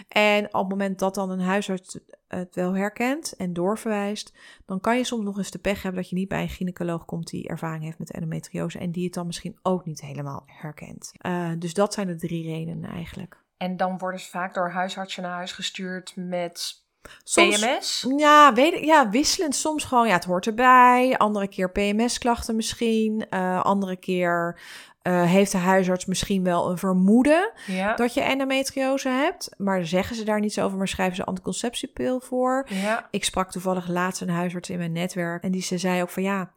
En 0.09 0.45
op 0.45 0.61
het 0.61 0.69
moment 0.69 0.99
dat 0.99 1.15
dan 1.15 1.31
een 1.31 1.41
huisarts 1.41 1.99
het 2.29 2.55
wel 2.55 2.77
herkent 2.77 3.33
en 3.37 3.53
doorverwijst, 3.53 4.33
dan 4.67 4.81
kan 4.81 4.97
je 4.97 5.05
soms 5.05 5.25
nog 5.25 5.39
eens 5.39 5.51
de 5.51 5.59
pech 5.59 5.83
hebben 5.83 6.01
dat 6.01 6.11
je 6.11 6.17
niet 6.17 6.29
bij 6.29 6.43
een 6.43 6.49
gynaecoloog 6.49 7.05
komt 7.05 7.31
die 7.31 7.49
ervaring 7.49 7.85
heeft 7.85 7.99
met 7.99 8.11
endometriose 8.11 8.79
en 8.79 8.93
die 8.93 9.05
het 9.05 9.15
dan 9.15 9.27
misschien 9.27 9.59
ook 9.62 9.85
niet 9.85 10.01
helemaal 10.01 10.43
herkent. 10.47 11.12
Uh, 11.27 11.51
dus 11.59 11.75
dat 11.75 11.95
zijn 11.95 12.07
de 12.07 12.17
drie 12.17 12.43
redenen 12.43 12.91
eigenlijk. 12.91 13.41
En 13.57 13.77
dan 13.77 13.99
worden 13.99 14.21
ze 14.21 14.31
vaak 14.31 14.55
door 14.55 14.71
huisartsen 14.71 15.23
naar 15.23 15.33
huis 15.33 15.53
gestuurd 15.53 16.12
met 16.17 16.82
Soms, 17.25 17.61
PMS? 17.61 18.06
Ja, 18.16 18.52
weet, 18.52 18.85
ja, 18.85 19.11
wisselend. 19.11 19.54
Soms 19.54 19.85
gewoon, 19.85 20.06
ja, 20.06 20.14
het 20.14 20.25
hoort 20.25 20.47
erbij. 20.47 21.18
Andere 21.18 21.49
keer 21.49 21.71
PMS-klachten 21.71 22.56
misschien. 22.56 23.26
Uh, 23.30 23.61
andere 23.62 23.97
keer 23.97 24.61
uh, 25.02 25.23
heeft 25.23 25.52
de 25.52 25.59
huisarts 25.59 26.04
misschien 26.04 26.44
wel 26.44 26.71
een 26.71 26.78
vermoeden 26.78 27.52
ja. 27.66 27.94
dat 27.94 28.14
je 28.14 28.21
endometriose 28.21 29.09
hebt. 29.09 29.54
Maar 29.56 29.87
zeggen 29.87 30.16
ze 30.16 30.25
daar 30.25 30.40
niets 30.40 30.59
over, 30.59 30.78
maar 30.78 30.88
schrijven 30.88 31.16
ze 31.16 31.25
anticonceptiepil 31.25 32.21
voor. 32.21 32.66
Ja. 32.68 33.09
Ik 33.11 33.25
sprak 33.25 33.50
toevallig 33.50 33.88
laatst 33.88 34.21
een 34.21 34.28
huisarts 34.30 34.71
in 34.71 34.78
mijn 34.78 34.92
netwerk. 34.92 35.42
En 35.42 35.50
die 35.50 35.62
ze 35.62 35.78
zei 35.78 36.02
ook 36.02 36.11
van 36.11 36.23
ja, 36.23 36.52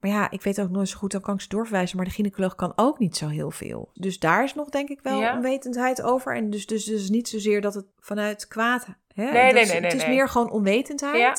maar 0.00 0.10
ja, 0.10 0.30
ik 0.30 0.42
weet 0.42 0.60
ook 0.60 0.70
nooit 0.70 0.88
zo 0.88 0.98
goed, 0.98 1.10
dan 1.10 1.20
kan 1.20 1.34
ik 1.34 1.40
ze 1.40 1.48
doorverwijzen. 1.48 1.96
Maar 1.96 2.06
de 2.06 2.12
gynaecoloog 2.12 2.54
kan 2.54 2.72
ook 2.76 2.98
niet 2.98 3.16
zo 3.16 3.28
heel 3.28 3.50
veel. 3.50 3.90
Dus 3.94 4.18
daar 4.18 4.44
is 4.44 4.54
nog 4.54 4.68
denk 4.68 4.88
ik 4.88 5.00
wel 5.02 5.20
Ja. 5.20 5.36
onwetendheid 5.36 6.02
over. 6.02 6.36
En 6.36 6.50
dus, 6.50 6.66
dus, 6.66 6.84
dus 6.84 7.10
niet 7.10 7.28
zozeer 7.28 7.60
dat 7.60 7.74
het 7.74 7.86
vanuit 7.98 8.48
kwaad... 8.48 8.86
Hè? 9.16 9.24
Nee, 9.32 9.52
nee, 9.52 9.62
is- 9.62 9.70
nee, 9.70 9.80
nee, 9.80 9.90
Het 9.90 10.00
is 10.00 10.06
meer 10.08 10.28
gewoon 10.28 10.50
onwetendheid. 10.50 11.16
Ja. 11.18 11.36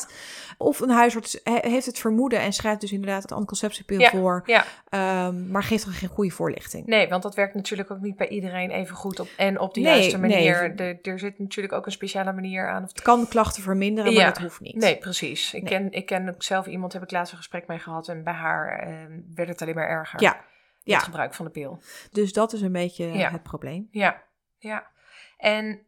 Of 0.58 0.80
een 0.80 0.90
huisarts 0.90 1.40
he- 1.44 1.68
heeft 1.70 1.86
het 1.86 1.98
vermoeden 1.98 2.40
en 2.40 2.52
schrijft 2.52 2.80
dus 2.80 2.92
inderdaad 2.92 3.22
het 3.22 3.32
anticonceptiepil 3.32 3.98
Ja. 4.00 4.10
voor. 4.10 4.42
Ja, 4.46 4.64
ehm, 4.88 5.50
maar 5.50 5.62
geeft 5.62 5.84
er 5.84 5.92
geen 5.92 6.08
goede 6.08 6.30
voorlichting. 6.30 6.86
nee, 6.86 7.08
want 7.08 7.22
dat 7.22 7.34
werkt 7.34 7.54
natuurlijk 7.54 7.90
ook 7.90 8.00
niet 8.00 8.16
bij 8.16 8.28
iedereen 8.28 8.70
even 8.70 8.96
goed 8.96 9.20
op, 9.20 9.28
en 9.36 9.60
op 9.60 9.74
de 9.74 9.80
Nee, 9.80 9.92
juiste 9.92 10.18
nee. 10.18 10.30
manier. 10.30 10.76
De- 10.76 10.98
er 11.02 11.18
zit 11.18 11.38
natuurlijk 11.38 11.74
ook 11.74 11.86
een 11.86 11.92
speciale 11.92 12.32
manier 12.32 12.68
aan. 12.68 12.82
Het 12.82 13.02
kan 13.02 13.28
klachten 13.28 13.62
verminderen, 13.62 14.14
maar 14.14 14.24
dat 14.24 14.38
hoeft 14.38 14.60
niet. 14.60 14.74
Nee, 14.76 14.96
precies. 14.98 15.54
Ik, 15.54 15.64
ken, 15.64 15.92
ik 15.92 16.06
ken 16.06 16.28
ook 16.28 16.42
zelf 16.42 16.66
iemand, 16.66 16.92
heb 16.92 17.02
ik 17.02 17.10
laatst 17.10 17.32
een 17.32 17.38
gesprek 17.38 17.66
mee 17.66 17.78
gehad. 17.78 18.08
En 18.08 18.24
bij 18.24 18.32
haar 18.34 18.78
eh, 18.78 18.92
werd 19.34 19.48
het 19.48 19.62
alleen 19.62 19.74
maar 19.74 19.88
erger. 19.88 20.22
Ja. 20.22 20.40
Het 20.84 21.02
gebruik 21.02 21.34
van 21.34 21.44
de 21.44 21.50
pil. 21.50 21.80
dus 22.12 22.32
dat 22.32 22.52
is 22.52 22.60
een 22.60 22.72
beetje 22.72 23.04
het 23.04 23.42
probleem. 23.42 23.88
Ja, 23.90 24.22
ja. 24.58 24.86
En 25.38 25.80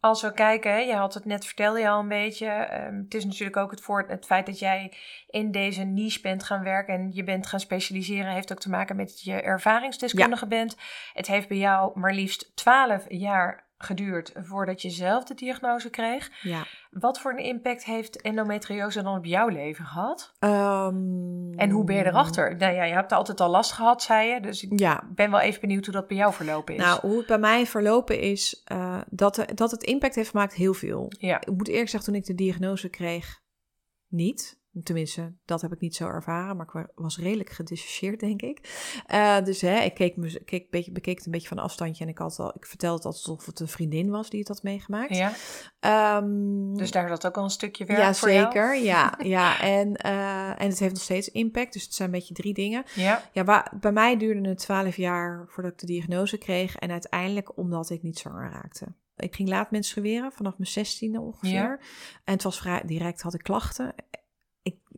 als 0.00 0.22
we 0.22 0.32
kijken, 0.32 0.70
hè, 0.70 0.78
je 0.78 0.94
had 0.94 1.14
het 1.14 1.24
net, 1.24 1.46
vertelde 1.46 1.80
je 1.80 1.88
al 1.88 2.00
een 2.00 2.08
beetje. 2.08 2.46
ehm, 2.46 2.96
het 2.96 3.14
is 3.14 3.24
natuurlijk 3.24 3.56
ook 3.56 3.70
het, 3.70 3.80
voor, 3.80 4.04
het 4.08 4.26
feit 4.26 4.46
dat 4.46 4.58
jij 4.58 4.92
in 5.26 5.50
deze 5.50 5.82
niche 5.82 6.20
bent 6.20 6.42
gaan 6.42 6.62
werken 6.62 6.94
en 6.94 7.10
je 7.12 7.24
bent 7.24 7.46
gaan 7.46 7.60
specialiseren, 7.60 8.32
heeft 8.32 8.52
ook 8.52 8.60
te 8.60 8.70
maken 8.70 8.96
met 8.96 9.08
dat 9.08 9.22
je 9.22 9.40
ervaringsdeskundige 9.40 10.46
bent. 10.46 10.76
Het 11.12 11.26
heeft 11.26 11.48
bij 11.48 11.58
jou 11.58 11.98
maar 11.98 12.14
liefst 12.14 12.56
12 12.56 13.04
jaar 13.08 13.69
geduurd 13.82 14.32
voordat 14.34 14.82
je 14.82 14.90
zelf 14.90 15.24
de 15.24 15.34
diagnose 15.34 15.90
kreeg. 15.90 16.30
Ja. 16.42 16.66
Wat 16.90 17.20
voor 17.20 17.32
een 17.32 17.44
impact 17.44 17.84
heeft 17.84 18.20
endometriose 18.20 19.02
dan 19.02 19.16
op 19.16 19.24
jouw 19.24 19.48
leven 19.48 19.84
gehad? 19.84 20.32
Ehm, 20.38 21.52
En 21.56 21.70
hoe 21.70 21.84
ben 21.84 21.96
je 21.96 22.06
erachter? 22.06 22.56
Nou 22.56 22.74
ja, 22.74 22.84
je 22.84 22.92
hebt 22.92 23.12
altijd 23.12 23.40
al 23.40 23.50
last 23.50 23.72
gehad, 23.72 24.02
zei 24.02 24.28
je. 24.28 24.40
Dus 24.40 24.62
ik 24.62 24.78
Ja, 24.78 25.02
ben 25.14 25.30
wel 25.30 25.40
even 25.40 25.60
benieuwd 25.60 25.84
hoe 25.84 25.94
dat 25.94 26.06
bij 26.08 26.16
jou 26.16 26.32
verlopen 26.32 26.74
is. 26.74 26.80
nou, 26.80 27.00
hoe 27.00 27.18
het 27.18 27.26
bij 27.26 27.38
mij 27.38 27.66
verlopen 27.66 28.20
is, 28.20 28.62
eh, 28.64 29.00
dat, 29.08 29.44
dat 29.54 29.70
het 29.70 29.82
impact 29.82 30.14
heeft 30.14 30.30
gemaakt, 30.30 30.54
heel 30.54 30.74
veel. 30.74 31.06
ja, 31.18 31.40
Ik 31.40 31.52
moet 31.56 31.68
eerlijk 31.68 31.88
zeggen, 31.88 32.12
toen 32.12 32.20
ik 32.20 32.26
de 32.26 32.34
diagnose 32.34 32.88
kreeg, 32.88 33.40
niet. 34.08 34.59
Tenminste, 34.82 35.32
dat 35.44 35.60
heb 35.60 35.72
ik 35.72 35.80
niet 35.80 35.94
zo 35.96 36.06
ervaren, 36.06 36.56
maar 36.56 36.66
ik 36.66 36.72
wa- 36.72 36.88
was 36.94 37.18
redelijk 37.18 37.50
gedissocieerd, 37.50 38.20
denk 38.20 38.42
ik. 38.42 38.58
Eh, 39.06 39.44
dus 39.44 39.60
hè, 39.60 39.80
ik 39.80 39.94
keek, 39.94 40.16
me, 40.16 40.40
keek, 40.44 40.62
een 40.62 40.66
beetje, 40.70 40.92
bekeek 40.92 41.16
het 41.16 41.26
een 41.26 41.32
beetje 41.32 41.48
van 41.48 41.58
afstandje 41.58 42.04
en 42.04 42.10
ik, 42.10 42.18
had 42.18 42.38
al, 42.38 42.52
ik 42.56 42.66
vertelde 42.66 42.96
het 42.96 43.04
alsof 43.04 43.46
het 43.46 43.60
een 43.60 43.68
vriendin 43.68 44.10
was 44.10 44.30
die 44.30 44.38
het 44.40 44.48
had 44.48 44.62
meegemaakt. 44.62 45.16
ja. 45.16 45.32
Ehm, 45.80 46.74
Dus 46.74 46.90
daar 46.90 47.08
zat 47.08 47.26
ook 47.26 47.36
al 47.36 47.44
een 47.44 47.50
stukje 47.50 47.84
werk 47.84 47.98
ja, 48.00 48.14
voor 48.14 48.32
jou? 48.32 48.44
zeker. 48.44 48.76
Ja, 48.76 49.14
ja. 49.36 49.60
En, 49.60 49.96
eh, 49.96 50.48
en 50.62 50.68
het 50.68 50.78
heeft 50.78 50.94
nog 50.94 51.02
steeds 51.02 51.28
impact, 51.30 51.72
dus 51.72 51.82
het 51.84 51.94
zijn 51.94 52.08
een 52.08 52.14
beetje 52.18 52.34
drie 52.34 52.54
dingen. 52.54 52.84
Ja, 52.94 53.22
Ja, 53.32 53.68
bij 53.80 53.92
mij 53.92 54.16
duurde 54.16 54.48
het 54.48 54.58
12 54.58 54.96
jaar 54.96 55.44
voordat 55.48 55.72
ik 55.72 55.78
de 55.78 55.86
diagnose 55.86 56.38
kreeg. 56.38 56.76
En 56.76 56.90
uiteindelijk 56.90 57.56
omdat 57.56 57.90
ik 57.90 58.02
niet 58.02 58.18
zwanger 58.18 58.50
raakte. 58.50 58.86
Ik 59.16 59.34
ging 59.34 59.48
laat 59.48 59.70
menstrueren, 59.70 60.32
vanaf 60.32 60.54
mijn 60.58 60.86
16e 60.86 61.20
ongeveer. 61.20 61.50
Ja. 61.52 61.78
En 62.24 62.32
het 62.32 62.42
was 62.42 62.58
vrij 62.58 62.82
direct, 62.86 63.22
had 63.22 63.34
ik 63.34 63.42
klachten. 63.42 63.94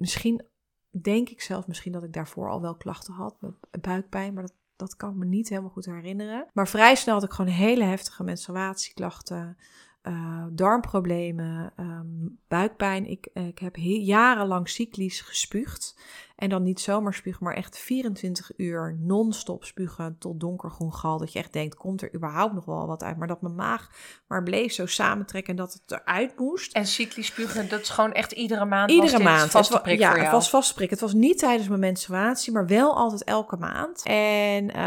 Misschien, 0.02 0.42
denk 0.90 1.28
ik 1.28 1.40
zelf 1.40 1.66
misschien 1.66 1.92
dat 1.92 2.02
ik 2.02 2.12
daarvoor 2.12 2.50
al 2.50 2.60
wel 2.60 2.76
klachten 2.76 3.14
had. 3.14 3.36
Met 3.40 3.54
buikpijn, 3.80 4.34
maar 4.34 4.42
dat, 4.42 4.54
dat 4.76 4.96
kan 4.96 5.10
ik 5.10 5.16
me 5.16 5.24
niet 5.24 5.48
helemaal 5.48 5.70
goed 5.70 5.84
herinneren. 5.86 6.46
Maar 6.52 6.68
vrij 6.68 6.94
snel 6.94 7.14
had 7.14 7.22
ik 7.24 7.30
gewoon 7.32 7.50
hele 7.50 7.84
heftige 7.84 8.22
menstruatieklachten. 8.24 9.56
eh, 10.02 10.46
darmproblemen, 10.52 11.72
ehm, 11.76 12.28
buikpijn. 12.48 13.06
Ik, 13.06 13.26
ik 13.32 13.58
heb 13.58 13.74
he- 13.74 13.82
jarenlang 14.02 14.68
cyclisch 14.68 15.20
gespuugd. 15.20 16.00
En 16.36 16.48
dan 16.48 16.62
niet 16.62 16.80
zomaar 16.80 17.14
spugen, 17.14 17.44
maar 17.44 17.54
echt 17.54 17.78
24 17.78 18.50
uur 18.56 18.96
non-stop 19.00 19.64
spugen 19.64 20.16
tot 20.18 20.40
donkergroen 20.40 20.94
gal. 20.94 21.18
Dat 21.18 21.32
je 21.32 21.38
echt 21.38 21.52
denkt, 21.52 21.74
komt 21.74 22.02
er 22.02 22.14
überhaupt 22.14 22.54
nog 22.54 22.64
wel 22.64 22.86
wat 22.86 23.02
uit? 23.02 23.16
Maar 23.16 23.28
dat 23.28 23.42
mijn 23.42 23.54
maag 23.54 23.90
maar 24.26 24.42
bleef 24.42 24.72
zo 24.72 24.86
samentrekken 24.86 25.50
en 25.50 25.56
dat 25.56 25.72
het 25.72 26.00
eruit 26.00 26.38
moest. 26.38 26.72
en 26.72 26.86
cyclisch 26.86 27.26
spugen, 27.26 27.68
dat 27.68 27.80
is 27.80 27.88
gewoon 27.88 28.12
echt 28.12 28.32
iedere 28.32 28.64
maand 28.64 28.90
Iedere 28.90 29.12
was 29.12 29.22
maand. 29.22 29.50
vaste 29.50 29.80
prik 29.80 29.98
ja, 29.98 30.06
voor 30.06 30.16
jou. 30.16 30.28
het 30.28 30.36
was 30.36 30.50
vaste 30.50 30.74
prik. 30.74 30.90
Het 30.90 31.00
was 31.00 31.12
niet 31.12 31.38
tijdens 31.38 31.68
mijn 31.68 31.80
menstruatie, 31.80 32.52
maar 32.52 32.66
wel 32.66 32.96
altijd 32.96 33.24
elke 33.24 33.56
maand. 33.56 34.02
En 34.04 34.70
eh, 34.70 34.82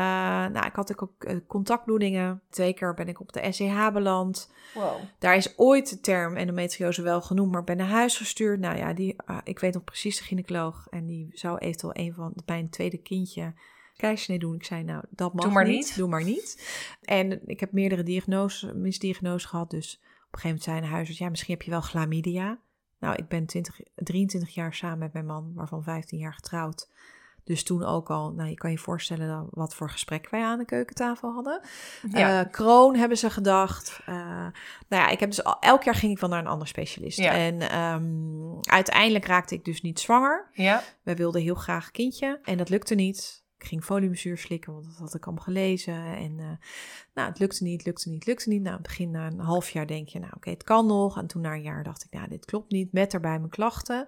nou, 0.51 0.65
ik 0.65 0.75
had 0.75 1.01
ook 1.01 1.23
eh, 1.23 1.36
contactbloedingen. 1.47 2.41
Twee 2.49 2.73
keer 2.73 2.93
ben 2.93 3.08
ik 3.08 3.19
op 3.19 3.34
de 3.34 3.51
SEH 3.51 3.91
beland. 3.93 4.49
Wow. 4.73 4.95
Daar 5.19 5.36
is 5.36 5.53
ooit 5.58 5.89
de 5.89 5.99
term 5.99 6.36
endometriose 6.36 7.01
wel 7.01 7.21
genoemd, 7.21 7.51
maar 7.51 7.63
ben 7.63 7.77
naar 7.77 7.88
huis 7.88 8.17
gestuurd. 8.17 8.60
Nou 8.60 8.77
ja, 8.77 8.93
die, 8.93 9.15
ah, 9.25 9.38
ik 9.43 9.60
weet 9.60 9.73
nog 9.73 9.84
precies 9.84 10.17
de 10.17 10.23
gynaecoloog. 10.23 10.88
En 10.89 11.05
die 11.05 11.29
zou 11.39 11.58
eventueel 11.58 12.06
een 12.06 12.13
van 12.13 12.34
mijn 12.45 12.69
tweede 12.69 12.98
kindje 12.98 13.54
keizersnee 13.95 14.39
doen. 14.39 14.56
Ik 14.56 14.63
zei, 14.63 14.84
nou, 14.84 15.04
dat 15.10 15.34
mag 15.34 15.45
Doe 15.45 15.54
maar 15.54 15.67
niet. 15.67 15.76
niet. 15.76 15.95
Doe 15.95 16.10
maar 16.10 16.24
niet. 16.24 16.67
En 17.02 17.48
ik 17.48 17.60
heb 17.60 17.71
meerdere 17.71 18.04
diagnoses, 18.04 18.74
misdiagnoses 18.74 19.50
gehad. 19.50 19.69
Dus 19.69 19.95
op 19.95 20.02
een 20.02 20.39
gegeven 20.39 20.48
moment 20.48 20.63
zei 20.63 20.78
een 20.78 20.93
huisarts, 20.93 21.19
ja, 21.19 21.30
misschien 21.30 21.54
heb 21.54 21.63
je 21.63 21.71
wel 21.71 21.82
chlamydia. 21.82 22.60
Nou, 23.00 23.15
ik 23.15 23.28
ben 23.28 23.45
20, 23.45 23.80
23 23.95 24.54
jaar 24.54 24.74
samen 24.74 25.00
met 25.00 25.13
mijn 25.13 25.26
man, 25.26 25.52
waarvan 25.54 25.84
15 25.84 26.19
jaar 26.19 26.34
getrouwd. 26.34 26.89
Dus 27.45 27.63
toen 27.63 27.84
ook 27.84 28.10
al, 28.10 28.31
nou, 28.31 28.49
je 28.49 28.55
kan 28.55 28.71
je 28.71 28.77
voorstellen 28.77 29.47
wat 29.49 29.75
voor 29.75 29.89
gesprek 29.89 30.29
wij 30.29 30.43
aan 30.43 30.58
de 30.58 30.65
keukentafel 30.65 31.34
hadden. 31.34 31.62
Ja. 32.12 32.43
Eh, 32.43 32.51
kroon 32.51 32.95
hebben 32.95 33.17
ze 33.17 33.29
gedacht. 33.29 33.99
Eh, 34.05 34.15
nou 34.88 35.03
ja, 35.03 35.08
ik 35.08 35.19
heb 35.19 35.29
dus 35.29 35.43
al, 35.43 35.60
elk 35.60 35.84
jaar 35.84 35.95
ging 35.95 36.12
ik 36.12 36.19
wel 36.19 36.29
naar 36.29 36.39
een 36.39 36.47
ander 36.47 36.67
specialist. 36.67 37.17
Ja. 37.17 37.31
En 37.31 37.62
ehm, 37.62 38.60
uiteindelijk 38.62 39.25
raakte 39.25 39.55
ik 39.55 39.65
dus 39.65 39.81
niet 39.81 39.99
zwanger. 39.99 40.49
ja, 40.53 40.84
We 41.03 41.15
wilden 41.15 41.41
heel 41.41 41.55
graag 41.55 41.86
een 41.86 41.91
kindje 41.91 42.39
en 42.43 42.58
dat 42.58 42.69
lukte 42.69 42.95
niet. 42.95 43.43
Ik 43.58 43.65
ging 43.65 43.84
foliumzuur 43.84 44.38
slikken, 44.38 44.73
want 44.73 44.86
dat 44.86 44.97
had 44.97 45.15
ik 45.15 45.25
allemaal 45.25 45.43
gelezen. 45.43 46.05
En 46.15 46.39
eh, 46.39 46.67
nou, 47.13 47.29
het 47.29 47.39
lukte 47.39 47.63
niet, 47.63 47.86
lukte 47.86 48.10
niet, 48.10 48.25
lukte 48.25 48.49
niet. 48.49 48.62
Nou, 48.62 48.73
het 48.73 48.84
begin 48.84 49.12
na 49.12 49.27
een 49.27 49.39
half 49.39 49.69
jaar 49.69 49.88
denk 49.88 50.08
je, 50.08 50.19
nou 50.19 50.31
oké, 50.36 50.49
het 50.49 50.63
kan 50.63 50.86
nog. 50.86 51.17
En 51.17 51.27
toen 51.27 51.41
na 51.41 51.53
een 51.53 51.62
jaar 51.62 51.84
dacht 51.84 52.03
ik, 52.03 52.12
nou, 52.12 52.27
dit 52.27 52.45
klopt 52.45 52.71
niet. 52.71 52.91
Met 52.91 53.12
daarbij 53.12 53.38
mijn 53.38 53.49
klachten. 53.49 54.08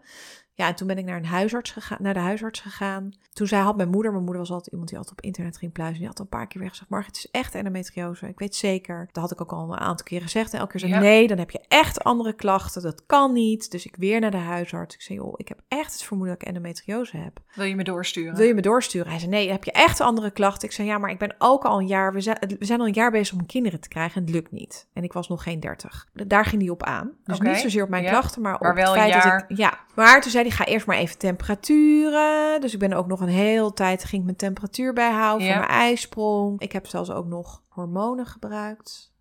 Ja, 0.57 0.67
en 0.67 0.75
toen 0.75 0.87
ben 0.87 0.97
ik 0.97 1.05
naar, 1.05 1.17
een 1.17 1.25
huisarts 1.25 1.71
gegaan, 1.71 1.97
naar 2.01 2.13
de 2.13 2.19
huisarts 2.19 2.59
gegaan. 2.59 3.13
Toen 3.33 3.47
zei, 3.47 3.63
had 3.63 3.77
mijn 3.77 3.89
moeder, 3.89 4.11
mijn 4.11 4.23
moeder 4.23 4.41
was 4.41 4.51
altijd 4.51 4.71
iemand 4.71 4.89
die 4.89 4.97
altijd 4.97 5.17
op 5.17 5.25
internet 5.25 5.57
ging 5.57 5.71
pluizen. 5.71 5.97
Die 5.99 6.07
had 6.07 6.17
al 6.19 6.23
een 6.23 6.29
paar 6.29 6.47
keer 6.47 6.61
weer 6.61 6.69
gezegd, 6.69 6.89
Margit, 6.89 7.15
het 7.15 7.25
is 7.25 7.31
echt 7.31 7.55
endometriose. 7.55 8.27
Ik 8.27 8.39
weet 8.39 8.55
zeker. 8.55 9.09
Dat 9.11 9.23
had 9.23 9.31
ik 9.31 9.41
ook 9.41 9.51
al 9.51 9.71
een 9.71 9.79
aantal 9.79 10.05
keren 10.05 10.23
gezegd. 10.23 10.53
En 10.53 10.59
elke 10.59 10.71
keer 10.71 10.79
zei 10.79 10.91
Ja. 10.91 10.99
nee, 10.99 11.27
dan 11.27 11.37
heb 11.37 11.51
je 11.51 11.65
echt 11.67 12.03
andere 12.03 12.33
klachten. 12.33 12.81
Dat 12.81 13.05
kan 13.05 13.33
niet. 13.33 13.71
Dus 13.71 13.85
ik 13.85 13.95
weer 13.95 14.19
naar 14.19 14.31
de 14.31 14.37
huisarts. 14.37 14.95
Ik 14.95 15.01
zei, 15.01 15.17
joh, 15.19 15.33
ik 15.35 15.47
heb 15.47 15.59
echt 15.67 15.91
het 15.91 16.03
vermoeden 16.03 16.33
dat 16.33 16.47
ik 16.47 16.53
endometriose 16.53 17.17
heb. 17.17 17.39
Wil 17.53 17.65
je 17.65 17.75
me 17.75 17.83
doorsturen? 17.83 18.35
Wil 18.35 18.47
je 18.47 18.53
me 18.53 18.61
doorsturen? 18.61 19.09
Hij 19.09 19.19
zei, 19.19 19.31
nee, 19.31 19.51
heb 19.51 19.63
je 19.63 19.71
echt 19.71 20.01
andere 20.01 20.31
klachten? 20.31 20.67
Ik 20.67 20.73
zei, 20.73 20.87
ja, 20.87 20.97
maar 20.97 21.09
ik 21.09 21.19
ben 21.19 21.35
ook 21.37 21.63
al 21.63 21.79
een 21.79 21.87
jaar... 21.87 22.13
We 22.13 22.21
zijn, 22.21 22.37
we 22.59 22.65
zijn 22.65 22.79
al 22.79 22.87
een 22.87 22.93
jaar 22.93 23.11
bezig 23.11 23.37
om 23.39 23.45
kinderen 23.45 23.79
te 23.79 23.87
krijgen 23.87 24.15
en 24.15 24.21
het 24.21 24.35
lukt 24.35 24.51
niet. 24.51 24.87
En 24.93 25.03
ik 25.03 25.13
was 25.13 25.27
nog 25.27 25.43
geen 25.43 25.59
dertig. 25.59 26.07
Daar 26.13 26.45
ging 26.45 26.61
hij 26.61 26.71
op 26.71 26.83
aan. 26.83 27.11
Dus 27.23 27.39
niet 27.39 27.57
zozeer 27.57 27.83
op 27.83 27.89
mijn 27.89 28.03
ja. 28.03 28.09
klachten, 28.09 28.41
maar 28.41 28.55
op 28.55 28.61
Maar 28.61 28.75
wel 28.75 28.93
het 28.93 28.95
een 28.95 29.11
feit 29.11 29.23
jaar. 29.23 29.39
dat 29.39 29.49
ik... 29.49 29.57
Ja, 29.57 29.79
maar 29.95 30.21
toen 30.21 30.31
zei 30.31 30.45
hij, 30.47 30.57
ga 30.57 30.65
eerst 30.65 30.85
maar 30.85 30.97
even 30.97 31.17
temperaturen. 31.17 32.61
Dus 32.61 32.73
ik 32.73 32.79
ben 32.79 32.93
ook 32.93 33.07
nog 33.07 33.21
een 33.21 33.27
heel 33.27 33.73
tijd... 33.73 34.03
ging 34.03 34.17
ik 34.19 34.23
mijn 34.25 34.37
temperatuur 34.37 34.93
bijhouden 34.93 35.47
Ja. 35.47 35.53
voor 35.53 35.61
mijn 35.67 35.79
ijsprong. 35.79 36.61
Ik 36.61 36.71
heb 36.71 36.87
zelfs 36.87 37.11
ook 37.11 37.25
nog 37.25 37.63
hormonen 37.67 38.25
gebruikt. 38.25 39.15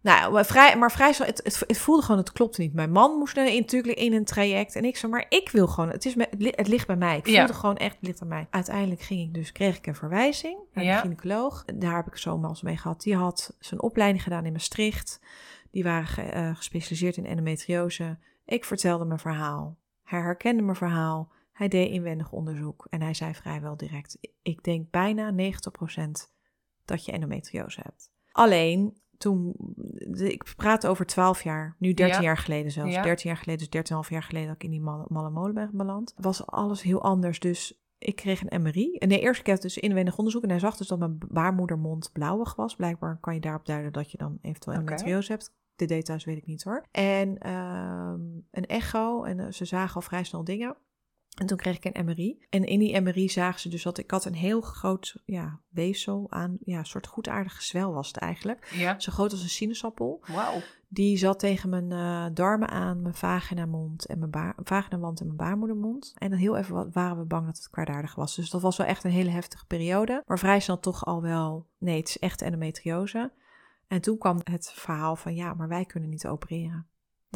Nou, 0.00 0.32
maar 0.32 0.46
vrij, 0.46 0.76
maar 0.76 0.92
vrij 0.92 1.08
het, 1.08 1.40
het, 1.44 1.64
het 1.66 1.78
voelde 1.78 2.02
gewoon, 2.02 2.20
het 2.20 2.32
klopte 2.32 2.60
niet. 2.60 2.74
Mijn 2.74 2.92
man 2.92 3.18
moest 3.18 3.36
in, 3.36 3.60
natuurlijk 3.60 3.98
in 3.98 4.12
een 4.12 4.24
traject. 4.24 4.76
En 4.76 4.84
ik 4.84 4.96
zo, 4.96 5.08
maar 5.08 5.26
ik 5.28 5.48
wil 5.50 5.66
gewoon, 5.66 5.90
het, 5.90 6.04
is 6.04 6.14
me, 6.14 6.26
het 6.30 6.42
li- 6.42 6.52
het 6.54 6.68
ligt 6.68 6.86
bij 6.86 6.96
mij. 6.96 7.16
Ik 7.16 7.26
Ja. 7.26 7.38
voelde 7.38 7.54
gewoon 7.60 7.76
echt, 7.76 7.94
het 7.96 8.06
ligt 8.06 8.22
aan 8.22 8.28
mij. 8.28 8.46
Uiteindelijk 8.50 9.00
ging 9.00 9.20
ik 9.20 9.34
dus, 9.34 9.52
kreeg 9.52 9.76
ik 9.76 9.86
een 9.86 9.94
verwijzing 9.94 10.58
naar 10.72 10.84
Ja. 10.84 10.94
de 10.94 11.00
gynaecoloog. 11.00 11.64
Daar 11.74 11.96
heb 11.96 12.06
ik 12.06 12.16
zomaals 12.16 12.62
mee 12.62 12.76
gehad. 12.76 13.00
Die 13.02 13.16
had 13.16 13.56
zijn 13.58 13.82
opleiding 13.82 14.22
gedaan 14.22 14.44
in 14.46 14.52
Maastricht. 14.52 15.20
Die 15.70 15.84
waren 15.84 16.06
ge- 16.06 16.22
eh, 16.22 16.56
gespecialiseerd 16.56 17.16
in 17.16 17.26
endometriose. 17.26 18.18
Ik 18.44 18.64
vertelde 18.64 19.04
mijn 19.04 19.18
verhaal. 19.20 19.76
Hij 20.12 20.20
herkende 20.20 20.62
mijn 20.62 20.76
verhaal. 20.76 21.32
Hij 21.52 21.68
deed 21.68 21.90
inwendig 21.90 22.32
onderzoek. 22.32 22.86
En 22.90 23.02
hij 23.02 23.14
zei 23.14 23.34
vrijwel 23.34 23.76
direct, 23.76 24.18
ik 24.42 24.62
denk 24.64 24.90
bijna 24.90 25.30
90% 25.30 26.32
dat 26.84 27.04
je 27.04 27.12
endometriose 27.12 27.80
hebt. 27.82 28.10
Alleen 28.32 28.96
toen, 29.18 29.54
de- 30.08 30.32
ik 30.32 30.52
praat 30.56 30.86
over 30.86 31.06
12 31.06 31.42
jaar, 31.42 31.76
nu 31.78 31.94
13 31.94 32.16
Ja. 32.16 32.22
jaar 32.22 32.36
geleden 32.38 32.72
zelfs. 32.72 32.94
Ja. 32.94 33.02
13 33.02 33.30
jaar 33.30 33.38
geleden, 33.38 33.58
dus 33.60 33.68
13,5 33.68 34.10
jaar 34.10 34.22
geleden 34.22 34.46
dat 34.48 34.56
ik 34.56 34.64
in 34.64 34.70
die 34.70 34.80
malle, 34.80 35.04
malle 35.08 35.30
molen 35.30 35.54
ben 35.54 35.70
beland. 35.72 36.14
Was 36.16 36.46
alles 36.46 36.82
heel 36.82 37.02
anders. 37.02 37.40
Dus 37.40 37.80
ik 37.98 38.16
kreeg 38.16 38.42
een 38.46 38.62
MRI. 38.62 38.96
En 38.96 39.08
nee, 39.08 39.20
eerst 39.20 39.42
keer 39.42 39.60
dus 39.60 39.78
inwendig 39.78 40.18
onderzoek. 40.18 40.42
En 40.42 40.50
hij 40.50 40.58
zag 40.58 40.76
dus 40.76 40.88
dat 40.88 40.98
mijn 40.98 41.18
baarmoedermond 41.28 42.10
blauwig 42.12 42.54
was. 42.56 42.76
Blijkbaar 42.76 43.18
kan 43.20 43.34
je 43.34 43.40
daarop 43.40 43.66
duiden 43.66 43.92
dat 43.92 44.10
je 44.10 44.18
dan 44.18 44.38
eventueel 44.42 44.76
endometriose 44.76 45.32
hebt. 45.32 45.54
De 45.88 45.94
details 45.94 46.24
weet 46.24 46.36
ik 46.36 46.46
niet 46.46 46.62
hoor. 46.62 46.86
En 46.90 47.38
ehm, 47.38 48.20
een 48.50 48.66
echo. 48.66 49.24
En 49.24 49.40
eh, 49.40 49.52
ze 49.52 49.64
zagen 49.64 49.94
al 49.94 50.02
vrij 50.02 50.24
snel 50.24 50.44
dingen. 50.44 50.76
En 51.38 51.46
toen 51.46 51.56
kreeg 51.56 51.76
ik 51.76 51.84
een 51.96 52.04
MRI. 52.04 52.44
En 52.50 52.64
in 52.64 52.78
die 52.78 53.00
MRI 53.00 53.28
zagen 53.28 53.60
ze 53.60 53.68
dus 53.68 53.82
dat 53.82 53.98
ik 53.98 54.10
had 54.10 54.24
een 54.24 54.34
heel 54.34 54.60
groot 54.60 55.16
ja, 55.24 55.60
weefsel 55.68 56.26
aan. 56.30 56.56
Ja, 56.64 56.78
een 56.78 56.84
soort 56.86 57.06
goedaardige 57.06 57.62
zwel 57.62 57.92
was 57.92 58.06
het 58.08 58.16
eigenlijk. 58.16 58.72
Ja. 58.74 59.00
Zo 59.00 59.12
groot 59.12 59.32
als 59.32 59.42
een 59.42 59.48
sinaasappel. 59.48 60.20
Wauw. 60.26 60.60
Die 60.88 61.16
zat 61.16 61.38
tegen 61.38 61.68
mijn 61.68 61.92
eh, 61.92 62.26
darmen 62.34 62.68
aan, 62.68 63.02
mijn 63.02 63.14
vaginamond 63.14 64.06
en 64.06 64.18
mijn 64.18 64.30
baar, 64.30 64.54
vaginawand 64.62 65.20
en 65.20 65.26
mijn 65.26 65.38
baarmoedermond. 65.38 66.14
En 66.18 66.30
dan 66.30 66.38
heel 66.38 66.56
even 66.56 66.74
wa- 66.74 66.88
waren 66.92 67.18
we 67.18 67.24
bang 67.24 67.46
dat 67.46 67.56
het 67.56 67.70
kwaadaardig 67.70 68.14
was. 68.14 68.34
Dus 68.36 68.50
dat 68.50 68.60
was 68.62 68.76
wel 68.76 68.86
echt 68.86 69.04
een 69.04 69.10
hele 69.10 69.30
heftige 69.30 69.66
periode. 69.66 70.22
Maar 70.26 70.38
vrij 70.38 70.60
snel 70.60 70.78
toch 70.80 71.04
al 71.06 71.22
wel, 71.22 71.66
nee, 71.78 71.96
het 71.98 72.08
is 72.08 72.18
echt 72.18 72.42
endometriose. 72.42 73.32
En 73.88 74.00
toen 74.00 74.18
kwam 74.18 74.40
het 74.44 74.72
verhaal 74.74 75.16
van, 75.16 75.34
ja, 75.34 75.54
maar 75.54 75.68
wij 75.68 75.84
kunnen 75.84 76.08
niet 76.08 76.26
opereren. 76.26 76.86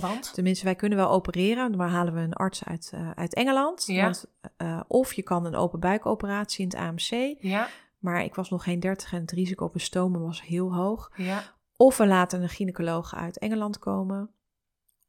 Want? 0.01 0.35
Tenminste, 0.35 0.65
wij 0.65 0.75
kunnen 0.75 0.99
wel 0.99 1.11
opereren, 1.11 1.77
maar 1.77 1.89
halen 1.89 2.15
we 2.15 2.21
een 2.21 2.33
arts 2.33 2.65
uit, 2.65 2.91
eh, 2.95 3.11
uit 3.11 3.35
Engeland. 3.35 3.87
Ja. 3.87 4.03
Want, 4.03 4.25
eh, 4.57 4.81
of 4.89 5.13
je 5.13 5.23
kan 5.23 5.45
een 5.45 5.55
open 5.55 5.81
buikoperatie 5.81 6.63
in 6.63 6.69
het 6.69 6.79
AMC. 6.79 7.37
Ja. 7.41 7.69
Maar 7.99 8.25
ik 8.25 8.35
was 8.35 8.51
nog 8.51 8.63
geen 8.63 8.81
30 8.81 9.13
en 9.13 9.21
het 9.21 9.31
risico 9.31 9.65
op 9.65 9.75
een 9.75 9.81
stomen 9.81 10.21
was 10.21 10.43
heel 10.43 10.75
hoog. 10.75 11.13
Ja. 11.17 11.43
Of 11.77 11.97
we 11.97 12.07
laten 12.07 12.43
een 12.43 12.49
gynaecoloog 12.49 13.15
uit 13.15 13.39
Engeland 13.39 13.79
komen. 13.79 14.31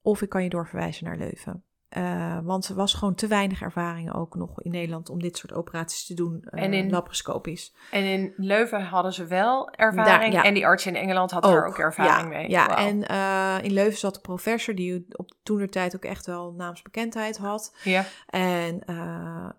Of 0.01 0.21
ik 0.21 0.29
kan 0.29 0.43
je 0.43 0.49
doorverwijzen 0.49 1.05
naar 1.05 1.17
Leuven. 1.17 1.63
Eh, 1.89 2.37
want 2.43 2.67
er 2.67 2.75
was 2.75 2.93
gewoon 2.93 3.15
te 3.15 3.27
weinig 3.27 3.61
ervaring 3.61 4.13
ook 4.13 4.35
nog 4.35 4.61
in 4.61 4.71
Nederland 4.71 5.09
om 5.09 5.21
dit 5.21 5.37
soort 5.37 5.53
operaties 5.53 6.05
te 6.05 6.13
doen, 6.13 6.41
eh, 6.43 6.63
En 6.63 6.73
in- 6.73 6.89
laparoscopisch. 6.89 7.73
En 7.91 8.03
in 8.03 8.33
Leuven 8.37 8.81
hadden 8.83 9.13
ze 9.13 9.25
wel 9.25 9.69
ervaring. 9.71 10.33
Daar, 10.33 10.43
ja. 10.43 10.43
En 10.43 10.53
die 10.53 10.65
arts 10.65 10.85
in 10.85 10.95
Engeland 10.95 11.31
had 11.31 11.45
er 11.45 11.65
ook 11.65 11.77
ervaring 11.77 12.31
ja, 12.33 12.37
mee. 12.37 12.49
Ja, 12.49 12.77
en 12.77 13.07
eh, 13.07 13.65
in 13.65 13.71
Leuven 13.73 13.99
zat 13.99 14.15
een 14.15 14.21
professor 14.21 14.75
die 14.75 15.05
op 15.11 15.31
toenertijd 15.43 15.95
ook 15.95 16.03
echt 16.05 16.25
wel 16.25 16.53
naamsbekendheid 16.57 17.37
had. 17.37 17.75
Ja. 17.83 18.05
En 18.27 18.81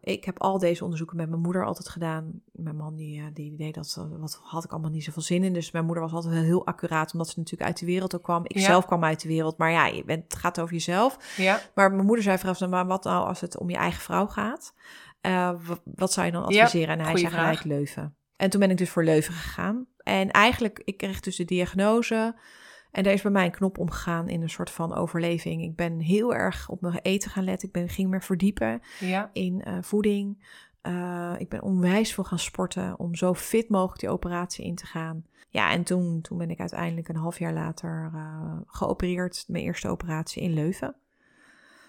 ik 0.00 0.24
heb 0.24 0.40
al 0.40 0.58
deze 0.58 0.82
onderzoeken 0.82 1.16
met 1.16 1.28
mijn 1.28 1.40
moeder 1.42 1.64
altijd 1.64 1.88
gedaan. 1.88 2.40
Mijn 2.52 2.76
man 2.76 2.94
die, 2.96 3.32
die 3.32 3.56
deed 3.56 3.74
dat, 3.74 4.06
wat 4.18 4.40
had 4.42 4.64
ik 4.64 4.70
allemaal 4.72 4.90
niet 4.90 5.04
zoveel 5.04 5.22
zin 5.22 5.44
in. 5.44 5.52
Dus 5.52 5.70
mijn 5.70 5.84
moeder 5.84 6.02
was 6.02 6.12
altijd 6.12 6.34
heel 6.44 6.66
accuraat, 6.66 7.12
omdat 7.12 7.28
ze 7.28 7.38
natuurlijk 7.38 7.68
uit 7.70 7.78
de 7.78 7.86
wereld 7.86 8.14
ook 8.14 8.22
kwam. 8.22 8.42
Ik 8.44 8.56
Ja. 8.58 8.64
zelf 8.64 8.86
kwam 8.86 9.04
uit 9.04 9.20
de 9.22 9.28
wereld, 9.28 9.56
maar 9.58 9.70
ja, 9.70 9.86
je 9.86 10.04
bent, 10.04 10.24
het 10.24 10.34
gaat 10.36 10.60
over 10.60 10.72
jezelf. 10.74 11.34
Ja. 11.36 11.60
Maar 11.74 11.90
mijn 11.92 12.06
moeder 12.06 12.17
zei 12.22 12.38
vooral, 12.38 12.68
maar 12.68 12.86
wat 12.86 13.04
nou 13.04 13.26
als 13.26 13.40
het 13.40 13.58
om 13.58 13.70
je 13.70 13.76
eigen 13.76 14.00
vrouw 14.00 14.26
gaat? 14.26 14.74
Eh, 15.20 15.54
wat 15.84 16.12
zou 16.12 16.26
je 16.26 16.32
dan 16.32 16.48
Ja, 16.48 16.62
adviseren? 16.62 16.98
en 16.98 17.04
hij 17.04 17.16
zei 17.16 17.32
gelijk 17.32 17.64
Leuven. 17.64 18.16
En 18.36 18.50
toen 18.50 18.60
ben 18.60 18.70
ik 18.70 18.76
dus 18.76 18.90
voor 18.90 19.04
Leuven 19.04 19.34
gegaan. 19.34 19.86
En 19.98 20.30
eigenlijk, 20.30 20.82
ik 20.84 20.96
kreeg 20.96 21.20
dus 21.20 21.36
de 21.36 21.44
diagnose. 21.44 22.36
En 22.90 23.02
daar 23.02 23.12
is 23.12 23.22
bij 23.22 23.30
mij 23.30 23.44
een 23.44 23.50
knop 23.50 23.78
omgegaan 23.78 24.28
in 24.28 24.42
een 24.42 24.50
soort 24.50 24.70
van 24.70 24.94
overleving. 24.94 25.62
Ik 25.62 25.76
ben 25.76 26.00
heel 26.00 26.34
erg 26.34 26.68
op 26.68 26.80
mijn 26.80 26.98
eten 27.02 27.30
gaan 27.30 27.44
letten. 27.44 27.68
Ik 27.68 27.74
ben, 27.74 27.88
ging 27.88 28.10
me 28.10 28.20
verdiepen 28.20 28.80
Ja. 29.00 29.30
in 29.32 29.62
eh, 29.62 29.78
voeding. 29.80 30.46
Eh, 30.80 31.34
ik 31.38 31.48
ben 31.48 31.62
onwijs 31.62 32.14
veel 32.14 32.24
gaan 32.24 32.38
sporten 32.38 32.98
om 32.98 33.14
zo 33.14 33.34
fit 33.34 33.68
mogelijk 33.68 34.00
die 34.00 34.10
operatie 34.10 34.64
in 34.64 34.74
te 34.74 34.86
gaan. 34.86 35.24
Ja, 35.48 35.70
en 35.70 35.82
toen, 35.84 36.20
toen 36.20 36.38
ben 36.38 36.50
ik 36.50 36.60
uiteindelijk 36.60 37.08
een 37.08 37.16
half 37.16 37.38
jaar 37.38 37.52
later 37.52 38.10
geopereerd. 38.66 39.44
Mijn 39.48 39.64
eerste 39.64 39.88
operatie 39.88 40.42
in 40.42 40.52
Leuven. 40.52 40.96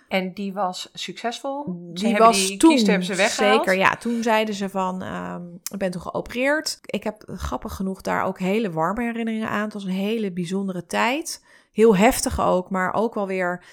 En 0.10 0.34
die 0.34 0.54
was 0.54 0.90
succesvol. 0.94 1.64
Ze 1.94 2.06
Die 2.06 2.18
was 2.18 2.48
die 2.48 2.58
toen, 2.58 2.70
kiest 2.70 2.88
hebben 2.88 3.06
ze 3.06 3.16
weggehaald. 3.16 3.64
zeker, 3.66 3.80
ja. 3.80 3.96
Toen 3.96 4.24
zeiden 4.24 4.56
ze 4.56 4.70
van, 4.70 5.02
ehm, 5.02 5.42
ik 5.72 5.78
ben 5.78 5.92
toen 5.92 6.02
geopereerd. 6.02 6.80
Ik 6.86 7.04
heb 7.04 7.24
grappig 7.28 7.74
genoeg 7.76 8.02
daar 8.02 8.24
ook 8.24 8.40
hele 8.40 8.72
warme 8.72 9.04
herinneringen 9.04 9.50
aan. 9.50 9.64
Het 9.64 9.74
was 9.74 9.84
een 9.84 9.90
hele 9.90 10.32
bijzondere 10.32 10.86
tijd. 10.86 11.46
Heel 11.72 11.96
heftig 11.96 12.42
ook, 12.42 12.70
maar 12.70 12.94
ook 12.94 13.14
wel 13.14 13.28
weer... 13.28 13.64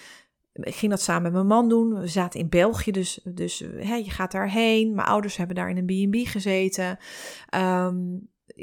Ik 0.53 0.75
ging 0.75 0.91
dat 0.91 1.01
samen 1.01 1.23
met 1.23 1.33
mijn 1.33 1.47
man 1.47 1.69
doen. 1.69 2.01
We 2.01 2.07
zaten 2.07 2.41
in 2.41 2.49
België, 2.49 2.91
dus, 2.91 3.21
dus 3.25 3.65
hè, 3.77 3.95
je 3.95 4.11
gaat 4.11 4.33
daarheen. 4.33 4.95
Mijn 4.95 5.09
ouders 5.09 5.37
hebben 5.37 5.57
daar 5.57 5.71
in 5.71 5.77
een 5.87 6.11
B&B 6.11 6.29
gezeten. 6.29 6.99
Ehm, 7.49 7.97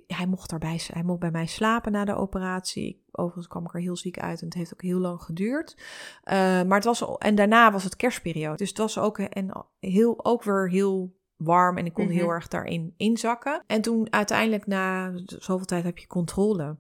hij, 0.08 0.26
mocht 0.28 0.50
daarbij, 0.50 0.82
hij 0.94 1.04
mocht 1.04 1.20
bij 1.20 1.32
mij 1.32 1.46
slapen 1.46 1.92
na 1.92 2.06
de 2.06 2.16
operatie. 2.16 3.04
Overigens 3.12 3.48
kwam 3.48 3.66
ik 3.66 3.74
er 3.74 3.80
heel 3.80 3.96
ziek 3.98 4.20
uit 4.20 4.40
en 4.40 4.46
het 4.46 4.54
heeft 4.56 4.74
ook 4.74 4.82
heel 4.82 5.00
lang 5.00 5.22
geduurd. 5.22 5.78
Uh, 5.78 6.34
maar 6.64 6.76
het 6.76 6.84
was, 6.84 7.18
en 7.18 7.36
daarna 7.36 7.72
was 7.72 7.84
het 7.84 7.96
kerstperiode. 7.96 8.58
Dus 8.58 8.70
het 8.70 8.78
was 8.78 8.98
ook, 8.98 9.20
en 9.20 9.66
heel, 9.80 10.26
ook 10.26 10.44
weer 10.44 10.70
heel 10.70 11.16
warm 11.36 11.78
en 11.78 11.86
ik 11.86 11.94
kon 11.94 12.06
Mhm. 12.06 12.14
heel 12.14 12.30
erg 12.30 12.48
daarin 12.48 12.94
inzakken. 12.98 13.64
En 13.68 13.82
toen 13.82 14.14
uiteindelijk 14.14 14.68
na 14.68 15.12
zoveel 15.26 15.66
tijd 15.66 15.84
heb 15.84 15.98
je 15.98 16.08
controle. 16.08 16.78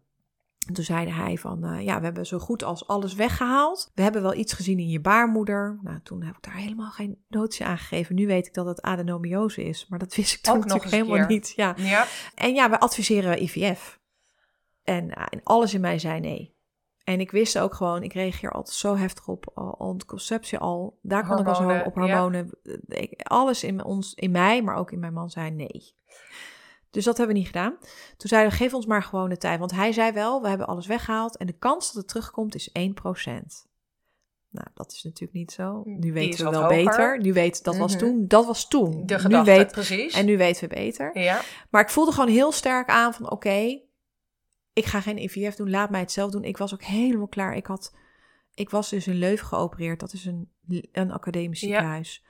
En 0.67 0.73
toen 0.73 0.83
zeide 0.83 1.11
hij 1.11 1.37
van, 1.37 1.65
uh, 1.65 1.81
ja, 1.81 1.97
we 1.97 2.05
hebben 2.05 2.25
zo 2.25 2.39
goed 2.39 2.63
als 2.63 2.87
alles 2.87 3.13
weggehaald. 3.13 3.91
We 3.95 4.01
hebben 4.01 4.21
wel 4.21 4.33
iets 4.33 4.53
gezien 4.53 4.79
in 4.79 4.89
je 4.89 4.99
baarmoeder. 4.99 5.79
Nou, 5.81 5.99
toen 6.03 6.23
heb 6.23 6.35
ik 6.35 6.43
daar 6.43 6.55
helemaal 6.55 6.91
geen 6.91 7.23
notie 7.27 7.65
aan 7.65 7.77
gegeven. 7.77 8.15
Nu 8.15 8.27
weet 8.27 8.47
ik 8.47 8.53
dat 8.53 8.65
het 8.65 8.81
adenomiose 8.81 9.63
is, 9.63 9.87
maar 9.87 9.99
dat 9.99 10.15
wist 10.15 10.33
ik 10.33 10.41
toen 10.41 10.55
Ook 10.55 10.65
natuurlijk 10.65 10.91
helemaal 10.91 11.17
keer. 11.17 11.27
niet. 11.27 11.53
Ja. 11.55 11.73
Ja. 11.77 12.05
En 12.35 12.53
ja, 12.53 12.69
we 12.69 12.79
adviseren 12.79 13.43
IVF. 13.43 13.99
En, 14.83 15.05
uh, 15.05 15.25
en 15.29 15.39
alles 15.43 15.73
in 15.73 15.81
mij 15.81 15.99
zei 15.99 16.19
nee. 16.19 16.53
En 17.03 17.19
ik 17.19 17.31
wist 17.31 17.59
ook 17.59 17.73
gewoon, 17.73 18.03
ik 18.03 18.13
reageer 18.13 18.51
altijd 18.51 18.75
zo 18.75 18.95
heftig 18.95 19.27
op 19.27 19.51
al, 19.53 19.77
al 19.77 19.97
de 19.97 20.05
conceptie 20.05 20.57
al. 20.57 20.99
Daar 21.01 21.27
kon 21.27 21.39
ik 21.39 21.47
al 21.47 21.55
zo 21.55 21.79
op 21.85 21.93
hormonen. 21.93 22.49
Ik, 22.87 23.21
alles 23.21 23.63
in, 23.63 23.83
ons, 23.83 24.13
in 24.13 24.31
mij, 24.31 24.61
maar 24.63 24.75
ook 24.75 24.91
in 24.91 24.99
mijn 24.99 25.13
man 25.13 25.29
zei 25.29 25.51
nee. 25.51 25.95
Dus 26.93 27.05
dat 27.05 27.17
hebben 27.17 27.35
we 27.35 27.41
niet 27.41 27.51
gedaan. 27.51 27.77
Toen 28.17 28.29
zeiden 28.29 28.51
we, 28.51 28.57
geef 28.57 28.73
ons 28.73 28.85
maar 28.85 29.03
gewoon 29.03 29.29
de 29.29 29.37
tijd. 29.37 29.59
Want 29.59 29.71
hij 29.71 29.91
zei 29.91 30.11
wel, 30.11 30.41
we 30.41 30.47
hebben 30.49 30.67
alles 30.67 30.87
weggehaald. 30.87 31.37
En 31.37 31.47
de 31.47 31.57
kans 31.57 31.85
dat 31.87 31.95
het 31.95 32.07
terugkomt 32.07 32.55
is 32.55 32.69
1%. 32.69 32.73
Nou, 34.49 34.67
dat 34.73 34.91
is 34.91 35.03
natuurlijk 35.03 35.33
niet 35.33 35.51
zo. 35.51 35.81
Nu 35.85 35.99
Die 35.99 36.13
weten 36.13 36.45
we 36.45 36.51
wel 36.51 36.61
hoger. 36.61 36.83
beter. 36.85 37.19
Nu 37.21 37.33
weten, 37.33 37.63
dat 37.63 37.77
was 37.77 37.91
Mhm. 37.95 37.99
toen. 38.03 38.27
Dat 38.27 38.45
was 38.45 38.67
toen. 38.67 39.05
De 39.05 39.13
nu 39.13 39.19
gedachte, 39.19 39.51
weet, 39.51 39.71
precies. 39.71 40.13
en 40.13 40.25
nu 40.25 40.37
weten 40.37 40.69
we 40.69 40.75
beter. 40.75 41.19
Ja. 41.19 41.41
Maar 41.69 41.81
ik 41.81 41.89
voelde 41.89 42.11
gewoon 42.11 42.29
heel 42.29 42.51
sterk 42.51 42.89
aan 42.89 43.13
van 43.13 43.31
oké, 43.31 43.79
ik 44.73 44.85
ga 44.85 45.01
geen 45.01 45.17
IVF 45.17 45.55
doen, 45.55 45.69
laat 45.69 45.89
mij 45.89 45.99
het 45.99 46.11
zelf 46.11 46.31
doen. 46.31 46.43
Ik 46.43 46.57
was 46.57 46.73
ook 46.73 46.83
helemaal 46.83 47.27
klaar. 47.27 47.55
Ik, 47.55 47.65
had, 47.65 47.95
ik 48.53 48.69
was 48.69 48.89
dus 48.89 49.07
in 49.07 49.15
Leuven 49.15 49.47
geopereerd. 49.47 49.99
Dat 49.99 50.13
is 50.13 50.25
een, 50.25 50.49
een 50.91 51.11
academisch 51.11 51.59
Ja. 51.59 51.67
ziekenhuis. 51.67 52.23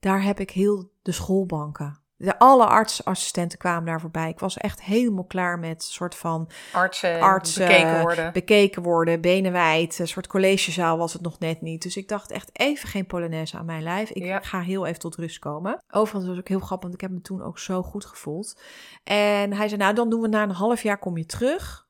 Daar 0.00 0.22
heb 0.22 0.40
ik 0.40 0.50
heel 0.50 0.90
de 1.02 1.12
schoolbanken 1.12 2.02
De, 2.16 2.38
alle 2.38 2.66
artsassistenten 2.66 3.58
kwamen 3.58 3.84
daar 3.84 4.00
voorbij. 4.00 4.28
Ik 4.28 4.38
was 4.38 4.56
echt 4.56 4.82
helemaal 4.82 5.24
klaar 5.24 5.58
met 5.58 5.82
soort 5.82 6.14
van 6.14 6.50
artsen, 6.72 7.20
artsen 7.20 7.66
bekeken 7.66 8.00
worden. 8.00 8.32
bekeken 8.32 8.82
worden, 8.82 9.20
benen 9.20 9.52
wijd. 9.52 9.98
Een 9.98 10.08
soort 10.08 10.26
collegezaal 10.26 10.98
was 10.98 11.12
het 11.12 11.22
nog 11.22 11.38
net 11.38 11.60
niet. 11.60 11.82
Dus 11.82 11.96
ik 11.96 12.08
dacht 12.08 12.30
echt 12.30 12.50
even 12.52 12.88
geen 12.88 13.06
Polonaise 13.06 13.56
aan 13.58 13.64
mijn 13.64 13.82
lijf. 13.82 14.10
Ik 14.10 14.24
Ja. 14.24 14.40
ga 14.40 14.60
heel 14.60 14.86
even 14.86 14.98
tot 15.00 15.14
rust 15.16 15.38
komen. 15.38 15.82
Overigens 15.90 16.26
was 16.30 16.38
ook 16.38 16.48
heel 16.48 16.58
grappig, 16.60 16.82
want 16.82 16.94
ik 16.94 17.00
heb 17.00 17.10
me 17.10 17.20
toen 17.20 17.42
ook 17.42 17.58
zo 17.58 17.82
goed 17.82 18.04
gevoeld. 18.04 18.60
En 19.04 19.52
hij 19.52 19.68
zei, 19.68 19.80
nou 19.80 19.94
dan 19.94 20.10
doen 20.10 20.20
we 20.20 20.28
na 20.28 20.42
een 20.42 20.50
half 20.50 20.82
jaar 20.82 20.98
kom 20.98 21.16
je 21.16 21.26
terug. 21.26 21.82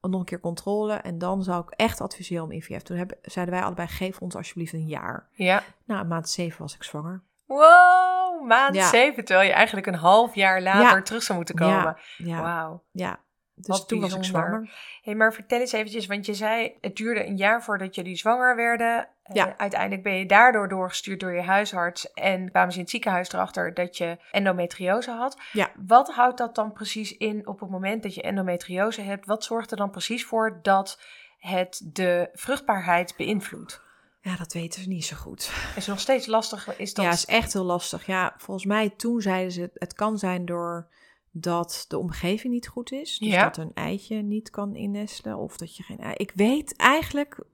Nog 0.00 0.20
een 0.20 0.26
keer 0.26 0.40
controle. 0.40 0.92
En 0.94 1.18
dan 1.18 1.42
zou 1.42 1.62
ik 1.62 1.70
echt 1.70 2.00
adviseren 2.00 2.44
om 2.44 2.52
IVF. 2.52 2.82
Toen 2.82 2.96
hebben, 2.96 3.18
zeiden 3.22 3.54
wij 3.54 3.64
allebei, 3.64 3.88
geef 3.88 4.18
ons 4.20 4.36
alsjeblieft 4.36 4.72
een 4.72 4.86
jaar. 4.86 5.28
Ja. 5.32 5.62
Nou, 5.84 6.06
maand 6.06 6.28
zeven 6.28 6.62
was 6.62 6.74
ik 6.74 6.82
zwanger. 6.82 7.22
Wow, 7.46 8.17
maand 8.46 8.74
Ja. 8.74 8.88
7, 8.88 9.24
terwijl 9.24 9.48
je 9.48 9.54
eigenlijk 9.54 9.86
een 9.86 9.94
half 9.94 10.34
jaar 10.34 10.62
later 10.62 10.96
Ja. 10.96 11.02
terug 11.02 11.22
zou 11.22 11.38
moeten 11.38 11.54
komen. 11.56 11.96
Ja, 12.16 12.26
ja, 12.26 12.42
Wauw. 12.42 12.82
ja. 12.92 13.20
Dus 13.54 13.66
Wat 13.78 13.88
toen 13.88 14.00
was 14.00 14.14
ik 14.14 14.24
zwanger. 14.24 14.70
Hey, 15.02 15.14
maar 15.14 15.32
vertel 15.32 15.60
eens 15.60 15.72
eventjes, 15.72 16.06
want 16.06 16.26
je 16.26 16.34
zei 16.34 16.76
het 16.80 16.96
duurde 16.96 17.26
een 17.26 17.36
jaar 17.36 17.62
voordat 17.62 17.94
jullie 17.94 18.16
zwanger 18.16 18.56
werden. 18.56 19.08
Eh, 19.22 19.34
Ja. 19.34 19.54
uiteindelijk 19.56 20.02
ben 20.02 20.12
je 20.14 20.26
daardoor 20.26 20.68
doorgestuurd 20.68 21.20
door 21.20 21.32
je 21.34 21.42
huisarts 21.42 22.12
en 22.12 22.50
kwamen 22.50 22.70
ze 22.70 22.76
in 22.76 22.82
het 22.82 22.90
ziekenhuis 22.92 23.32
erachter 23.32 23.74
dat 23.74 23.96
je 23.96 24.18
endometriose 24.30 25.10
had. 25.10 25.40
Ja. 25.52 25.68
Wat 25.86 26.14
houdt 26.14 26.38
dat 26.38 26.54
dan 26.54 26.72
precies 26.72 27.16
in 27.16 27.46
op 27.46 27.60
het 27.60 27.70
moment 27.70 28.02
dat 28.02 28.14
je 28.14 28.22
endometriose 28.22 29.00
hebt? 29.02 29.26
Wat 29.26 29.44
zorgt 29.44 29.70
er 29.70 29.76
dan 29.76 29.90
precies 29.90 30.24
voor 30.24 30.58
dat 30.62 31.00
het 31.38 31.80
de 31.92 32.28
vruchtbaarheid 32.32 33.14
beïnvloedt? 33.16 33.82
Ja, 34.20 34.36
dat 34.36 34.52
weten 34.52 34.82
ze 34.82 34.88
niet 34.88 35.04
zo 35.04 35.16
goed. 35.16 35.38
Is 35.40 35.74
het 35.74 35.86
nog 35.86 36.00
steeds 36.00 36.26
lastig? 36.26 36.78
Is 36.78 36.94
dat... 36.94 37.04
Ja, 37.04 37.10
is 37.12 37.26
echt 37.26 37.52
heel 37.52 37.64
lastig. 37.64 38.06
Ja, 38.06 38.34
volgens 38.36 38.66
mij 38.66 38.90
toen 38.90 39.20
zeiden 39.20 39.52
ze, 39.52 39.70
het 39.74 39.92
kan 39.94 40.18
zijn 40.18 40.44
door 40.44 40.88
dat 41.30 41.84
de 41.88 41.98
omgeving 41.98 42.52
niet 42.52 42.68
goed 42.68 42.92
is. 42.92 43.18
Dus 43.18 43.28
Ja. 43.28 43.42
dat 43.44 43.56
een 43.56 43.74
eitje 43.74 44.16
niet 44.22 44.50
kan 44.50 44.74
innestelen 44.76 45.38
of 45.38 45.56
dat 45.56 45.76
je 45.76 45.82
geen. 45.82 46.00
Ik 46.16 46.32
weet 46.34 46.76
eigenlijk... 46.76 47.44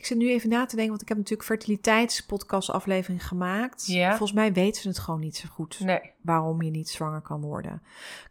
Ik 0.00 0.06
zit 0.06 0.18
nu 0.18 0.30
even 0.30 0.48
na 0.48 0.58
te 0.66 0.70
denken, 0.74 0.88
want 0.88 1.02
ik 1.02 1.08
heb 1.08 1.16
natuurlijk 1.16 1.48
fertiliteitspodcast 1.48 2.70
aflevering 2.70 3.26
gemaakt. 3.26 3.86
Ja. 3.86 4.08
Volgens 4.08 4.32
mij 4.32 4.52
weten 4.52 4.82
ze 4.82 4.88
het 4.88 4.98
gewoon 4.98 5.20
niet 5.20 5.36
zo 5.36 5.48
goed 5.52 5.80
Nee. 5.80 6.00
waarom 6.22 6.62
je 6.62 6.70
niet 6.70 6.88
zwanger 6.88 7.20
kan 7.20 7.40
worden. 7.40 7.82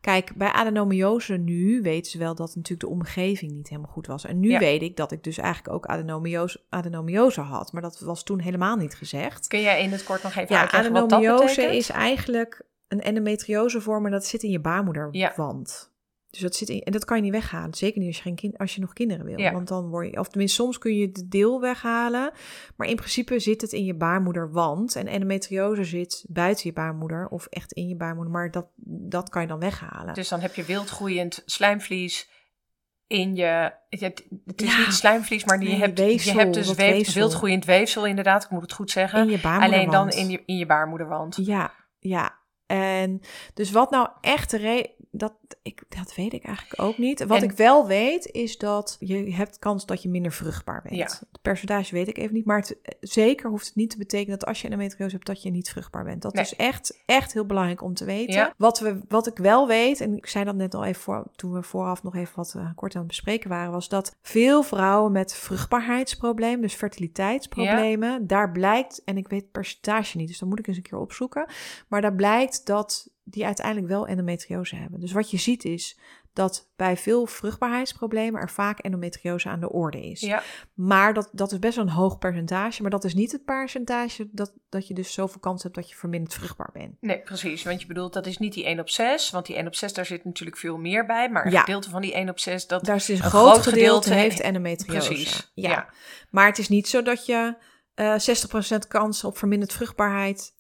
Kijk, 0.02 0.36
bij 0.36 0.52
adenomiose 0.52 1.34
nu 1.34 1.82
weten 1.82 2.12
ze 2.12 2.18
wel 2.18 2.36
dat 2.36 2.48
natuurlijk 2.56 2.80
de 2.80 2.96
omgeving 2.96 3.52
niet 3.52 3.70
helemaal 3.70 3.92
goed 3.92 4.08
was. 4.08 4.26
En 4.26 4.40
nu 4.40 4.50
Ja. 4.50 4.60
weet 4.60 4.82
ik 4.82 4.96
dat 4.98 5.12
ik 5.12 5.24
dus 5.24 5.38
eigenlijk 5.38 5.74
ook 5.76 5.86
adenomiose, 5.86 6.62
adenomiose 6.70 7.42
had. 7.42 7.72
Maar 7.72 7.82
dat 7.82 8.00
was 8.00 8.24
toen 8.24 8.40
helemaal 8.40 8.76
niet 8.76 8.96
gezegd. 8.96 9.48
Kun 9.48 9.62
jij 9.62 9.82
in 9.84 9.92
het 9.92 10.04
kort 10.04 10.24
nog 10.24 10.36
even 10.36 10.56
Ja, 10.56 10.62
uitleggen 10.62 10.92
wat 10.92 11.10
dat 11.10 11.20
adenomiose 11.20 11.56
betekent? 11.56 11.76
is 11.78 11.90
eigenlijk 11.90 12.62
een 12.88 13.02
endometriosevorm 13.02 14.06
en 14.06 14.12
dat 14.12 14.26
zit 14.26 14.44
in 14.44 14.50
je 14.52 14.60
baarmoederwand. 14.60 15.89
Dus 16.30 16.40
dat 16.40 16.56
zit 16.56 16.70
in, 16.70 16.82
en 16.82 16.92
dat 16.92 17.06
kan 17.06 17.18
je 17.18 17.24
niet 17.24 17.32
weghalen. 17.32 17.74
Zeker 17.74 18.00
niet 18.00 18.08
als 18.08 18.16
je, 18.18 18.22
geen 18.24 18.36
kind, 18.36 18.58
als 18.58 18.76
je 18.76 18.82
nog 18.82 18.94
kinderen 18.94 19.26
wil. 19.26 19.40
Ja. 19.40 19.52
Want 19.52 19.68
dan 19.68 19.88
word 19.90 20.12
je, 20.12 20.20
of 20.20 20.28
tenminste, 20.28 20.62
soms 20.62 20.78
kun 20.78 20.96
je 20.96 21.06
het 21.06 21.26
deel 21.32 21.62
weghalen. 21.62 22.32
Maar 22.76 22.88
in 22.88 22.96
principe 22.96 23.40
zit 23.40 23.62
het 23.62 23.72
in 23.74 23.84
je 23.86 23.96
baarmoederwand. 23.96 24.96
En 24.96 25.08
endometriose 25.08 25.84
zit 25.84 26.26
buiten 26.28 26.64
je 26.68 26.74
baarmoeder 26.74 27.28
of 27.28 27.46
echt 27.46 27.72
in 27.74 27.88
je 27.88 27.96
baarmoeder. 27.96 28.34
Maar 28.34 28.52
dat, 28.52 28.68
dat 29.10 29.30
kan 29.30 29.42
je 29.42 29.48
dan 29.48 29.60
weghalen. 29.60 30.14
Dus 30.14 30.30
dan 30.30 30.40
heb 30.40 30.56
je 30.56 30.64
wildgroeiend 30.64 31.42
slijmvlies 31.46 32.30
in 33.08 33.36
je... 33.36 33.72
Het 33.90 34.24
het 34.46 34.62
is 34.62 34.72
Ja. 34.78 34.78
niet 34.86 34.94
slijmvlies, 34.94 35.44
maar 35.46 35.60
die 35.60 35.70
Nee, 35.70 35.78
hebt, 35.80 36.00
weefsel, 36.00 36.34
je 36.34 36.40
hebt 36.40 36.54
dus 36.54 36.68
weef- 36.68 36.78
weefsel. 36.92 37.14
wildgroeiend 37.14 37.66
weefsel 37.66 38.06
inderdaad. 38.06 38.44
Ik 38.44 38.50
moet 38.50 38.62
het 38.62 38.74
goed 38.74 38.92
zeggen. 38.92 39.40
Alleen 39.44 39.90
dan 39.90 40.10
in 40.10 40.30
je, 40.30 40.44
in 40.46 40.58
je 40.58 40.66
baarmoederwand. 40.66 41.38
Ja, 41.42 41.74
ja. 42.00 42.38
En 42.70 43.22
dus 43.54 43.72
wat 43.72 43.92
nou 43.92 44.10
echt 44.22 44.52
de 44.52 44.58
reden... 44.58 44.92
Dat, 45.12 45.34
ik, 45.62 45.84
dat 45.90 46.16
weet 46.16 46.34
ik 46.34 46.44
eigenlijk 46.44 46.82
ook 46.82 46.98
niet. 46.98 47.26
Wat 47.26 47.38
En- 47.38 47.44
ik 47.44 47.52
wel 47.52 47.88
weet, 47.88 48.26
is 48.26 48.58
dat 48.58 48.96
je 49.00 49.34
hebt 49.34 49.60
kans 49.60 49.86
dat 49.86 50.02
je 50.04 50.10
minder 50.10 50.32
vruchtbaar 50.32 50.82
bent. 50.82 50.96
Ja. 50.96 51.04
Het 51.04 51.42
percentage 51.42 51.94
weet 51.94 52.08
ik 52.08 52.18
even 52.18 52.34
niet. 52.34 52.46
Maar 52.46 52.58
het, 52.58 52.78
zeker 53.00 53.50
hoeft 53.50 53.66
het 53.66 53.76
niet 53.76 53.90
te 53.90 53.98
betekenen 53.98 54.40
dat 54.40 54.48
als 54.48 54.60
je 54.62 54.64
endometriose 54.68 55.14
hebt, 55.16 55.26
dat 55.28 55.42
je 55.42 55.50
niet 55.52 55.70
vruchtbaar 55.70 56.04
bent. 56.04 56.22
Dat 56.22 56.34
Nee. 56.34 56.44
is 56.44 56.56
echt, 56.56 57.02
echt 57.06 57.34
heel 57.34 57.46
belangrijk 57.46 57.82
om 57.82 57.94
te 57.94 58.06
weten. 58.06 58.34
Ja. 58.34 58.54
Wat, 58.58 58.80
we, 58.80 59.00
wat 59.08 59.28
ik 59.28 59.38
wel 59.38 59.68
weet, 59.68 60.02
en 60.02 60.18
ik 60.18 60.26
zei 60.28 60.46
dat 60.46 60.56
net 60.56 60.74
al 60.74 60.86
even 60.86 61.02
voor, 61.02 61.28
toen 61.36 61.52
we 61.52 61.64
vooraf 61.64 62.04
nog 62.04 62.16
even 62.16 62.36
wat 62.36 62.54
eh, 62.58 62.70
kort 62.76 62.94
aan 62.94 63.00
het 63.00 63.10
bespreken 63.10 63.50
waren, 63.50 63.72
was 63.72 63.90
dat 63.90 64.18
veel 64.22 64.64
vrouwen 64.64 65.12
met 65.12 65.34
vruchtbaarheidsproblemen, 65.34 66.62
dus 66.62 66.74
fertiliteitsproblemen, 66.76 68.28
daar 68.28 68.52
blijkt, 68.52 69.02
en 69.06 69.18
ik 69.18 69.28
weet 69.28 69.42
het 69.42 69.52
percentage 69.52 70.18
niet, 70.18 70.28
dus 70.28 70.40
dan 70.40 70.50
moet 70.50 70.60
ik 70.60 70.68
eens 70.68 70.78
een 70.78 70.84
keer 70.84 71.00
opzoeken, 71.00 71.50
maar 71.88 72.02
daar 72.02 72.16
blijkt 72.16 72.59
dat 72.64 73.10
die 73.24 73.46
uiteindelijk 73.46 73.88
wel 73.88 74.08
endometriose 74.08 74.76
hebben. 74.76 75.00
Dus 75.00 75.12
wat 75.12 75.32
je 75.32 75.38
ziet 75.38 75.64
is 75.66 76.00
dat 76.34 76.70
bij 76.76 76.98
veel 76.98 77.26
vruchtbaarheidsproblemen 77.26 78.42
er 78.42 78.50
vaak 78.50 78.80
endometriose 78.80 79.50
aan 79.50 79.60
de 79.60 79.72
orde 79.72 80.06
is. 80.10 80.20
Ja, 80.22 80.42
Maar 80.74 81.14
dat, 81.14 81.30
dat 81.32 81.52
is 81.52 81.60
best 81.60 81.76
wel 81.76 81.86
een 81.86 81.92
hoog 81.92 82.18
percentage, 82.18 82.82
maar 82.82 82.92
dat 82.92 83.04
is 83.04 83.14
niet 83.14 83.32
het 83.32 83.46
percentage 83.46 84.28
dat, 84.32 84.54
dat 84.70 84.88
je 84.88 84.94
dus 84.94 85.14
zoveel 85.14 85.40
kans 85.40 85.64
hebt 85.64 85.76
dat 85.76 85.90
je 85.90 85.96
verminderd 85.96 86.34
vruchtbaar 86.34 86.70
bent. 86.74 86.96
nee, 87.00 87.20
precies. 87.20 87.64
Want 87.64 87.82
je 87.82 87.88
bedoelt, 87.88 88.14
dat 88.14 88.26
is 88.26 88.38
niet 88.38 88.54
die 88.54 88.66
1 88.66 88.80
op 88.80 88.90
6. 88.90 89.30
Want 89.30 89.46
die 89.46 89.56
1 89.56 89.68
op 89.68 89.76
6, 89.76 89.94
daar 89.94 90.06
zit 90.06 90.26
natuurlijk 90.26 90.58
veel 90.58 90.78
meer 90.78 91.06
bij. 91.06 91.30
Maar 91.30 91.46
een 91.46 91.52
Ja. 91.52 91.60
gedeelte 91.60 91.90
van 91.90 92.02
die 92.02 92.14
1 92.14 92.30
op 92.30 92.40
6, 92.40 92.68
dat... 92.68 92.86
Daar 92.86 92.96
is 92.96 93.06
dus 93.06 93.18
een, 93.20 93.24
Een 93.26 93.30
groot, 93.30 93.52
groot 93.52 93.64
gedeelte, 93.64 94.02
gedeelte 94.10 94.14
heeft 94.14 94.40
endometriose. 94.40 95.08
Precies, 95.08 95.52
Ja. 95.54 95.70
ja. 95.70 95.90
Maar 96.30 96.46
het 96.46 96.58
is 96.58 96.70
niet 96.70 96.88
zo 96.88 97.02
dat 97.02 97.26
je 97.26 97.56
eh 97.94 98.16
60% 98.76 98.88
kans 98.88 99.24
op 99.24 99.38
verminderd 99.38 99.74
vruchtbaarheid 99.74 100.54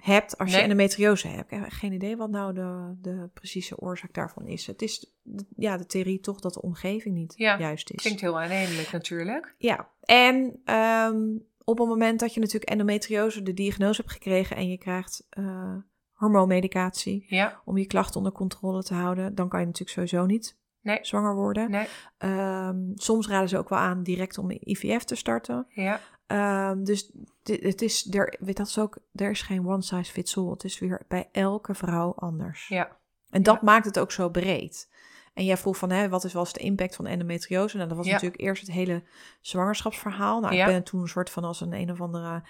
hebt 0.00 0.38
als 0.38 0.50
je 0.54 0.60
endometriose 0.60 1.28
hebt. 1.28 1.52
Ik 1.52 1.58
heb 1.60 1.70
geen 1.70 1.92
idee 1.92 2.16
wat 2.16 2.30
nou 2.30 2.54
de, 2.54 2.94
de 3.00 3.30
precieze 3.34 3.78
oorzaak 3.78 4.14
daarvan 4.14 4.46
is. 4.46 4.66
Het 4.66 4.82
is 4.82 5.12
ja, 5.56 5.76
de 5.76 5.86
theorie 5.86 6.20
toch 6.20 6.40
dat 6.40 6.54
de 6.54 6.62
omgeving 6.62 7.14
niet 7.14 7.34
Ja, 7.36 7.58
juist 7.58 7.90
is. 7.90 8.02
Klinkt 8.02 8.20
heel 8.20 8.40
aannemelijk 8.40 8.92
natuurlijk. 8.92 9.54
Ja, 9.58 9.88
en 10.00 10.60
ehm, 10.64 11.36
op 11.64 11.78
het 11.78 11.88
moment 11.88 12.20
dat 12.20 12.34
je 12.34 12.40
natuurlijk 12.40 12.70
endometriose 12.70 13.42
de 13.42 13.54
diagnose 13.54 14.00
hebt 14.00 14.12
gekregen 14.12 14.56
en 14.56 14.68
je 14.70 14.78
krijgt 14.78 15.26
eh, 15.30 15.74
hormoonmedicatie 16.12 17.24
Ja, 17.28 17.60
om 17.64 17.78
je 17.78 17.86
klachten 17.86 18.16
onder 18.16 18.32
controle 18.32 18.82
te 18.82 18.94
houden, 18.94 19.34
dan 19.34 19.48
kan 19.48 19.60
je 19.60 19.66
natuurlijk 19.66 19.92
sowieso 19.94 20.26
niet 20.26 20.56
Nee. 20.80 20.98
zwanger 21.02 21.34
worden. 21.34 21.70
nee, 21.70 21.86
Ehm, 22.18 22.76
soms 22.94 23.28
raden 23.28 23.48
ze 23.48 23.58
ook 23.58 23.68
wel 23.68 23.78
aan 23.78 24.02
direct 24.02 24.38
om 24.38 24.50
IVF 24.50 25.04
te 25.04 25.14
starten. 25.14 25.66
ja. 25.68 26.00
Ehm, 26.28 26.84
dus 26.84 27.10
het 27.42 27.82
is, 27.82 28.14
er, 28.14 28.36
weet 28.40 28.56
dat 28.56 28.66
is 28.66 28.78
ook, 28.78 28.98
er 29.14 29.30
is 29.30 29.42
geen 29.42 29.66
one 29.68 29.82
size 29.82 30.12
fits 30.12 30.36
all. 30.36 30.50
Het 30.50 30.64
is 30.64 30.78
weer 30.78 31.02
bij 31.08 31.28
elke 31.32 31.74
vrouw 31.74 32.14
anders. 32.16 32.68
Ja, 32.68 32.96
En 33.30 33.42
dat 33.42 33.54
Ja. 33.54 33.60
maakt 33.64 33.84
het 33.84 33.98
ook 33.98 34.12
zo 34.12 34.28
breed. 34.28 34.88
En 35.34 35.44
jij 35.44 35.56
vroeg 35.56 35.76
van, 35.76 35.90
hè, 35.90 36.08
wat 36.08 36.24
is 36.24 36.32
wel 36.32 36.42
eens 36.42 36.52
de 36.52 36.60
impact 36.60 36.96
van 36.96 37.06
endometriose? 37.06 37.76
Nou, 37.76 37.88
dat 37.88 37.96
was 37.96 38.06
Ja. 38.06 38.12
natuurlijk 38.12 38.40
eerst 38.40 38.62
het 38.66 38.72
hele 38.74 39.02
zwangerschapsverhaal. 39.40 40.40
Nou, 40.40 40.54
Ja. 40.54 40.66
ik 40.66 40.72
ben 40.72 40.82
toen 40.82 41.00
een 41.00 41.08
soort 41.08 41.30
van 41.30 41.44
als 41.44 41.60
een 41.60 41.72
een 41.72 41.90
of 41.90 42.00
andere... 42.00 42.42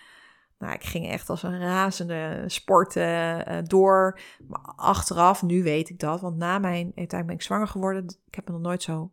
Nou, 0.58 0.72
ik 0.72 0.84
ging 0.84 1.08
echt 1.08 1.30
als 1.30 1.42
een 1.42 1.58
razende 1.60 2.44
sporten 2.46 3.46
eh, 3.46 3.58
door. 3.64 4.20
Maar 4.48 4.72
achteraf, 4.76 5.42
nu 5.42 5.62
weet 5.62 5.88
ik 5.88 5.98
dat. 5.98 6.20
Want 6.20 6.36
na 6.36 6.58
mijn, 6.58 6.82
uiteindelijk 6.84 7.26
ben 7.26 7.34
ik 7.36 7.42
zwanger 7.42 7.68
geworden. 7.68 8.04
Ik 8.26 8.34
heb 8.34 8.46
me 8.46 8.52
nog 8.52 8.60
nooit 8.62 8.82
zo 8.82 9.10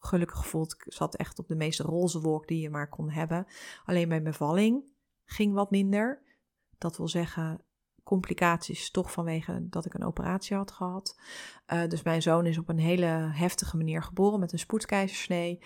gelukkig 0.00 0.38
gevoeld. 0.38 0.72
Ik 0.72 0.92
zat 0.92 1.16
echt 1.16 1.38
op 1.38 1.48
de 1.48 1.56
meest 1.56 1.80
roze 1.80 2.20
wolk 2.20 2.48
die 2.48 2.60
je 2.60 2.70
maar 2.70 2.88
kon 2.88 3.10
hebben. 3.10 3.46
Alleen 3.84 4.08
mijn 4.08 4.24
bevalling 4.24 4.92
ging 5.24 5.54
wat 5.54 5.70
minder. 5.70 6.22
Dat 6.78 6.96
wil 6.96 7.08
zeggen, 7.08 7.64
complicaties 8.02 8.90
toch 8.90 9.12
vanwege 9.12 9.68
dat 9.68 9.84
ik 9.86 9.94
een 9.94 10.04
operatie 10.04 10.56
had 10.56 10.72
gehad. 10.72 11.20
Eh, 11.70 11.88
dus 11.88 12.02
mijn 12.02 12.22
zoon 12.22 12.46
is 12.46 12.58
op 12.58 12.68
een 12.68 12.78
hele 12.78 13.30
heftige 13.32 13.76
manier 13.76 14.02
geboren 14.02 14.40
met 14.40 14.52
een 14.52 14.58
spoedkeizersnee. 14.58 15.58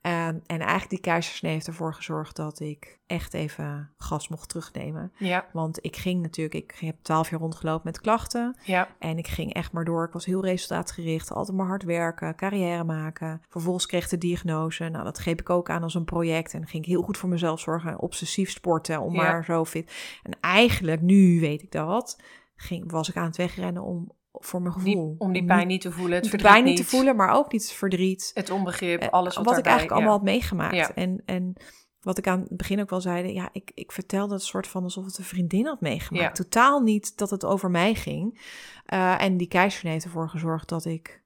Ehm, 0.00 0.38
en 0.46 0.58
eigenlijk 0.58 0.90
die 0.90 1.00
keizersnee 1.00 1.52
heeft 1.52 1.66
ervoor 1.66 1.94
gezorgd 1.94 2.36
dat 2.36 2.60
ik 2.60 2.98
echt 3.06 3.34
even 3.34 3.90
gas 3.96 4.28
mocht 4.28 4.48
terugnemen. 4.48 5.12
ja, 5.18 5.46
Want 5.52 5.84
ik 5.84 5.96
ging 5.96 6.22
natuurlijk, 6.22 6.54
ik 6.54 6.74
heb 6.78 6.96
twaalf 7.02 7.30
jaar 7.30 7.40
rondgelopen 7.40 7.82
met 7.84 8.00
klachten. 8.00 8.56
ja. 8.64 8.88
En 8.98 9.18
ik 9.18 9.26
ging 9.28 9.52
echt 9.54 9.72
maar 9.72 9.84
door. 9.84 10.04
Ik 10.06 10.12
was 10.12 10.24
heel 10.24 10.44
resultaatgericht. 10.44 11.32
Altijd 11.32 11.56
maar 11.56 11.66
hard 11.66 11.82
werken, 11.82 12.36
carrière 12.36 12.84
maken. 12.84 13.42
Vervolgens 13.48 13.86
kreeg 13.86 14.04
ik 14.04 14.10
de 14.10 14.18
diagnose. 14.18 14.88
Nou, 14.88 15.04
dat 15.04 15.18
greep 15.18 15.40
ik 15.40 15.50
ook 15.50 15.70
aan 15.70 15.82
als 15.82 15.94
een 15.94 16.04
project. 16.04 16.54
En 16.54 16.66
ging 16.66 16.82
ik 16.84 16.88
heel 16.90 17.02
goed 17.02 17.18
voor 17.18 17.28
mezelf 17.28 17.60
zorgen. 17.60 17.98
Obsessief 18.00 18.50
sporten, 18.50 19.00
om 19.00 19.14
Ja. 19.14 19.22
maar 19.22 19.44
zo 19.44 19.64
fit. 19.64 19.92
En 20.22 20.36
eigenlijk, 20.40 21.00
nu 21.00 21.40
weet 21.40 21.62
ik 21.62 21.70
dat, 21.72 22.20
ging, 22.56 22.90
was 22.90 23.08
ik 23.08 23.16
aan 23.16 23.24
het 23.26 23.36
wegrennen 23.36 23.82
om 23.82 24.12
voor 24.32 24.62
mijn 24.62 24.74
Die- 24.74 24.82
gevoel. 24.92 25.14
om 25.18 25.32
die 25.32 25.44
pijn 25.44 25.66
niet 25.66 25.80
te 25.80 25.92
voelen, 25.92 26.20
het 26.22 26.30
de 26.30 26.36
pijn 26.36 26.64
niet 26.64 26.76
te 26.76 26.84
voelen, 26.84 27.16
maar 27.16 27.30
ook 27.30 27.52
niet 27.52 27.62
het 27.62 27.72
verdriet. 27.72 28.30
Het 28.34 28.50
onbegrip, 28.50 29.00
Eh, 29.00 29.08
alles 29.08 29.36
wat, 29.36 29.44
wat 29.44 29.58
ik 29.58 29.64
eigenlijk 29.64 29.94
allemaal 29.94 30.12
had 30.16 30.22
meegemaakt. 30.22 30.74
Ja. 30.74 30.94
En, 30.94 31.22
en 31.24 31.52
wat 32.00 32.18
ik 32.18 32.26
aan 32.28 32.40
het 32.40 32.56
begin 32.56 32.80
ook 32.80 32.90
wel 32.90 33.00
zeide, 33.00 33.32
ja, 33.32 33.48
ik, 33.52 33.70
ik 33.74 33.92
vertelde 33.92 34.34
het 34.34 34.42
soort 34.42 34.66
van 34.66 34.82
alsof 34.82 35.04
het 35.04 35.18
een 35.18 35.24
vriendin 35.24 35.66
had 35.66 35.80
meegemaakt. 35.80 36.24
Ja. 36.38 36.44
Totaal 36.44 36.80
niet 36.80 37.16
dat 37.18 37.30
het 37.30 37.44
over 37.44 37.70
mij 37.70 37.94
ging. 37.94 38.40
Eh, 38.84 39.22
en 39.22 39.36
die 39.36 39.48
keizersnee 39.48 39.92
heeft 39.92 40.04
ervoor 40.04 40.28
gezorgd 40.28 40.68
dat 40.68 40.84
ik 40.84 41.22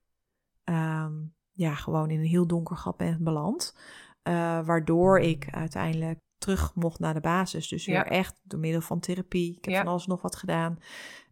ehm, 0.65 1.13
ja, 1.53 1.75
gewoon 1.75 2.11
in 2.11 2.19
een 2.19 2.27
heel 2.27 2.47
donker 2.47 2.77
gat 2.77 2.97
ben 2.97 3.19
beland. 3.21 3.77
Eh, 4.23 4.33
waardoor 4.67 5.19
ik 5.21 5.49
uiteindelijk 5.51 6.19
terug 6.39 6.75
mocht 6.75 6.99
naar 6.99 7.15
de 7.15 7.21
basis. 7.21 7.69
Dus 7.69 7.87
weer 7.87 7.95
Ja. 7.95 8.05
echt 8.05 8.41
door 8.43 8.61
middel 8.61 8.81
van 8.81 9.01
therapie. 9.01 9.57
Ik 9.57 9.65
heb 9.65 9.75
Ja. 9.75 9.81
van 9.81 9.89
alles 9.91 10.07
nog 10.07 10.23
wat 10.23 10.37
gedaan. 10.37 10.79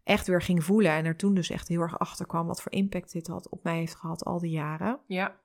Echt 0.03 0.27
weer 0.27 0.41
ging 0.41 0.63
voelen. 0.63 0.91
En 0.91 1.05
er 1.05 1.15
toen 1.15 1.33
dus 1.33 1.49
echt 1.49 1.67
heel 1.67 1.81
erg 1.81 1.99
achter 1.99 2.25
kwam 2.25 2.47
wat 2.47 2.61
voor 2.61 2.71
impact 2.71 3.11
dit 3.11 3.27
had 3.27 3.49
op 3.49 3.63
mij 3.63 3.77
heeft 3.77 3.95
gehad 3.95 4.25
al 4.25 4.39
die 4.39 4.51
jaren. 4.51 4.99
Ja, 5.07 5.39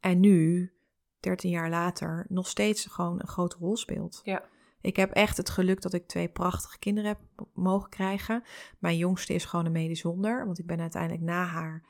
En 0.00 0.20
nu, 0.20 0.72
13 1.20 1.50
jaar 1.50 1.70
later, 1.70 2.26
nog 2.28 2.48
steeds 2.48 2.86
gewoon 2.86 3.20
een 3.20 3.28
grote 3.28 3.56
rol 3.58 3.76
speelt. 3.76 4.20
Ja. 4.24 4.42
Ik 4.80 4.96
heb 4.96 5.10
echt 5.10 5.36
het 5.36 5.50
geluk 5.50 5.80
dat 5.80 5.92
ik 5.92 6.06
twee 6.06 6.28
prachtige 6.28 6.78
kinderen 6.78 7.10
heb 7.10 7.46
mogen 7.54 7.90
krijgen. 7.90 8.42
Mijn 8.78 8.96
jongste 8.96 9.34
is 9.34 9.44
gewoon 9.44 9.66
een 9.66 9.72
medisch 9.72 10.02
wonder. 10.02 10.46
Want 10.46 10.58
ik 10.58 10.66
ben 10.66 10.80
uiteindelijk 10.80 11.22
na 11.22 11.44
haar 11.44 11.84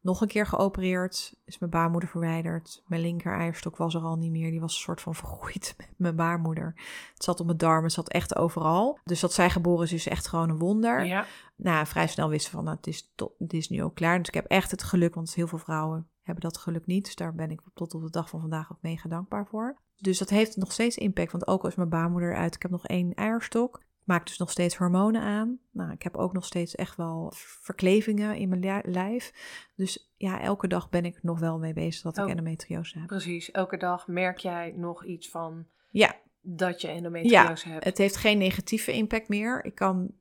nog 0.00 0.20
een 0.20 0.28
keer 0.28 0.46
geopereerd. 0.46 1.34
Is 1.44 1.58
mijn 1.58 1.70
baarmoeder 1.70 2.08
verwijderd. 2.08 2.82
Mijn 2.86 3.00
linker 3.00 3.32
eierstok 3.38 3.76
was 3.76 3.94
er 3.94 4.00
al 4.00 4.16
niet 4.16 4.30
meer. 4.30 4.50
Die 4.50 4.60
was 4.60 4.74
een 4.74 4.80
soort 4.80 5.00
van 5.00 5.14
vergroeid 5.24 5.74
met 5.78 5.88
mijn 5.96 6.16
baarmoeder. 6.16 6.72
Het 7.14 7.24
zat 7.24 7.40
op 7.40 7.46
mijn 7.46 7.58
darmen, 7.58 7.82
het 7.84 7.92
zat 7.92 8.08
echt 8.08 8.36
overal. 8.36 8.98
Dus 9.04 9.20
dat 9.20 9.32
zij 9.32 9.50
geboren 9.50 9.84
is, 9.84 9.92
is 9.92 10.06
echt 10.08 10.28
gewoon 10.28 10.48
een 10.50 10.58
wonder 10.58 11.04
ja, 11.04 11.26
nou, 11.56 11.86
vrij 11.86 12.06
snel 12.06 12.28
wisten 12.28 12.52
van, 12.52 12.64
nou, 12.64 12.76
het, 12.76 12.86
is 12.86 13.12
to- 13.14 13.34
het 13.38 13.52
is 13.52 13.68
nu 13.68 13.82
ook 13.82 13.94
klaar. 13.94 14.18
Dus 14.18 14.28
ik 14.28 14.34
heb 14.34 14.46
echt 14.46 14.70
het 14.70 14.82
geluk, 14.82 15.14
want 15.14 15.34
heel 15.34 15.46
veel 15.46 15.58
vrouwen 15.58 16.08
hebben 16.22 16.42
dat 16.44 16.58
geluk 16.58 16.86
niet. 16.86 17.04
Dus 17.04 17.14
daar 17.14 17.34
ben 17.34 17.50
ik 17.50 17.60
tot 17.74 17.94
op 17.94 18.02
de 18.02 18.10
dag 18.10 18.28
van 18.28 18.40
vandaag 18.40 18.72
ook 18.72 18.78
mega 18.82 19.08
dankbaar 19.08 19.46
voor. 19.46 19.76
Dus 19.96 20.18
dat 20.18 20.30
heeft 20.30 20.56
nog 20.56 20.72
steeds 20.72 20.96
impact, 20.96 21.32
want 21.32 21.46
ook 21.46 21.64
als 21.64 21.74
mijn 21.74 21.88
baarmoeder 21.88 22.36
uit, 22.36 22.54
ik 22.54 22.62
heb 22.62 22.70
nog 22.70 22.86
één 22.86 23.14
eierstok. 23.14 23.80
Maak 24.08 24.26
dus 24.26 24.38
nog 24.38 24.50
steeds 24.50 24.76
hormonen 24.76 25.22
aan. 25.22 25.58
Nou, 25.70 25.92
ik 25.92 26.02
heb 26.02 26.16
ook 26.16 26.32
nog 26.32 26.44
steeds 26.44 26.74
echt 26.74 26.96
wel 26.96 27.32
verklevingen 27.36 28.36
in 28.36 28.48
mijn 28.48 28.60
li- 28.60 28.90
lijf. 28.92 29.32
Dus 29.76 30.12
ja, 30.16 30.40
elke 30.40 30.68
dag 30.68 30.88
ben 30.88 31.04
ik 31.04 31.22
nog 31.22 31.38
wel 31.38 31.58
mee 31.58 31.72
bezig 31.72 32.02
dat 32.02 32.16
ik 32.18 32.24
Oh. 32.24 32.30
endometriose 32.30 32.98
heb. 32.98 33.06
precies. 33.06 33.50
Elke 33.50 33.76
dag 33.76 34.06
merk 34.06 34.38
jij 34.38 34.72
nog 34.76 35.04
iets 35.04 35.30
van 35.30 35.66
Ja, 35.90 36.16
dat 36.40 36.80
je 36.80 36.88
endometriose 36.88 37.68
hebt. 37.68 37.84
Het 37.84 37.98
heeft 37.98 38.16
geen 38.16 38.38
negatieve 38.38 38.92
impact 38.92 39.28
meer. 39.28 39.64
Ik 39.64 39.74
kan. 39.74 40.12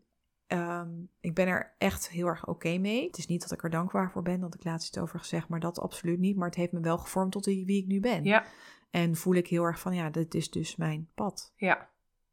ehm, 0.48 0.90
ik 1.20 1.34
ben 1.36 1.48
er 1.48 1.76
echt 1.78 2.10
heel 2.10 2.28
erg 2.28 2.48
oké 2.48 2.78
mee. 2.78 3.06
Het 3.08 3.18
is 3.18 3.28
niet 3.28 3.42
dat 3.42 3.52
ik 3.52 3.64
er 3.64 3.70
dankbaar 3.70 4.12
voor 4.12 4.22
ben, 4.22 4.40
dat 4.40 4.56
ik 4.56 4.64
laatst 4.64 4.88
iets 4.88 4.98
over 4.98 5.20
gezegd, 5.20 5.48
maar 5.50 5.60
dat 5.60 5.80
absoluut 5.80 6.20
niet. 6.20 6.36
Maar 6.38 6.48
het 6.48 6.58
heeft 6.58 6.72
me 6.72 6.80
wel 6.80 6.98
gevormd 6.98 7.32
tot 7.32 7.46
wie 7.46 7.66
wie 7.66 7.82
ik 7.82 7.88
nu 7.88 8.00
ben. 8.00 8.24
Ja, 8.24 8.46
En 8.90 9.16
voel 9.16 9.36
ik 9.36 9.48
heel 9.48 9.64
erg 9.64 9.80
van, 9.80 9.96
ja, 9.96 10.10
dit 10.10 10.34
is 10.36 10.50
dus 10.50 10.76
mijn 10.76 11.10
pad. 11.16 11.54
ja, 11.56 11.90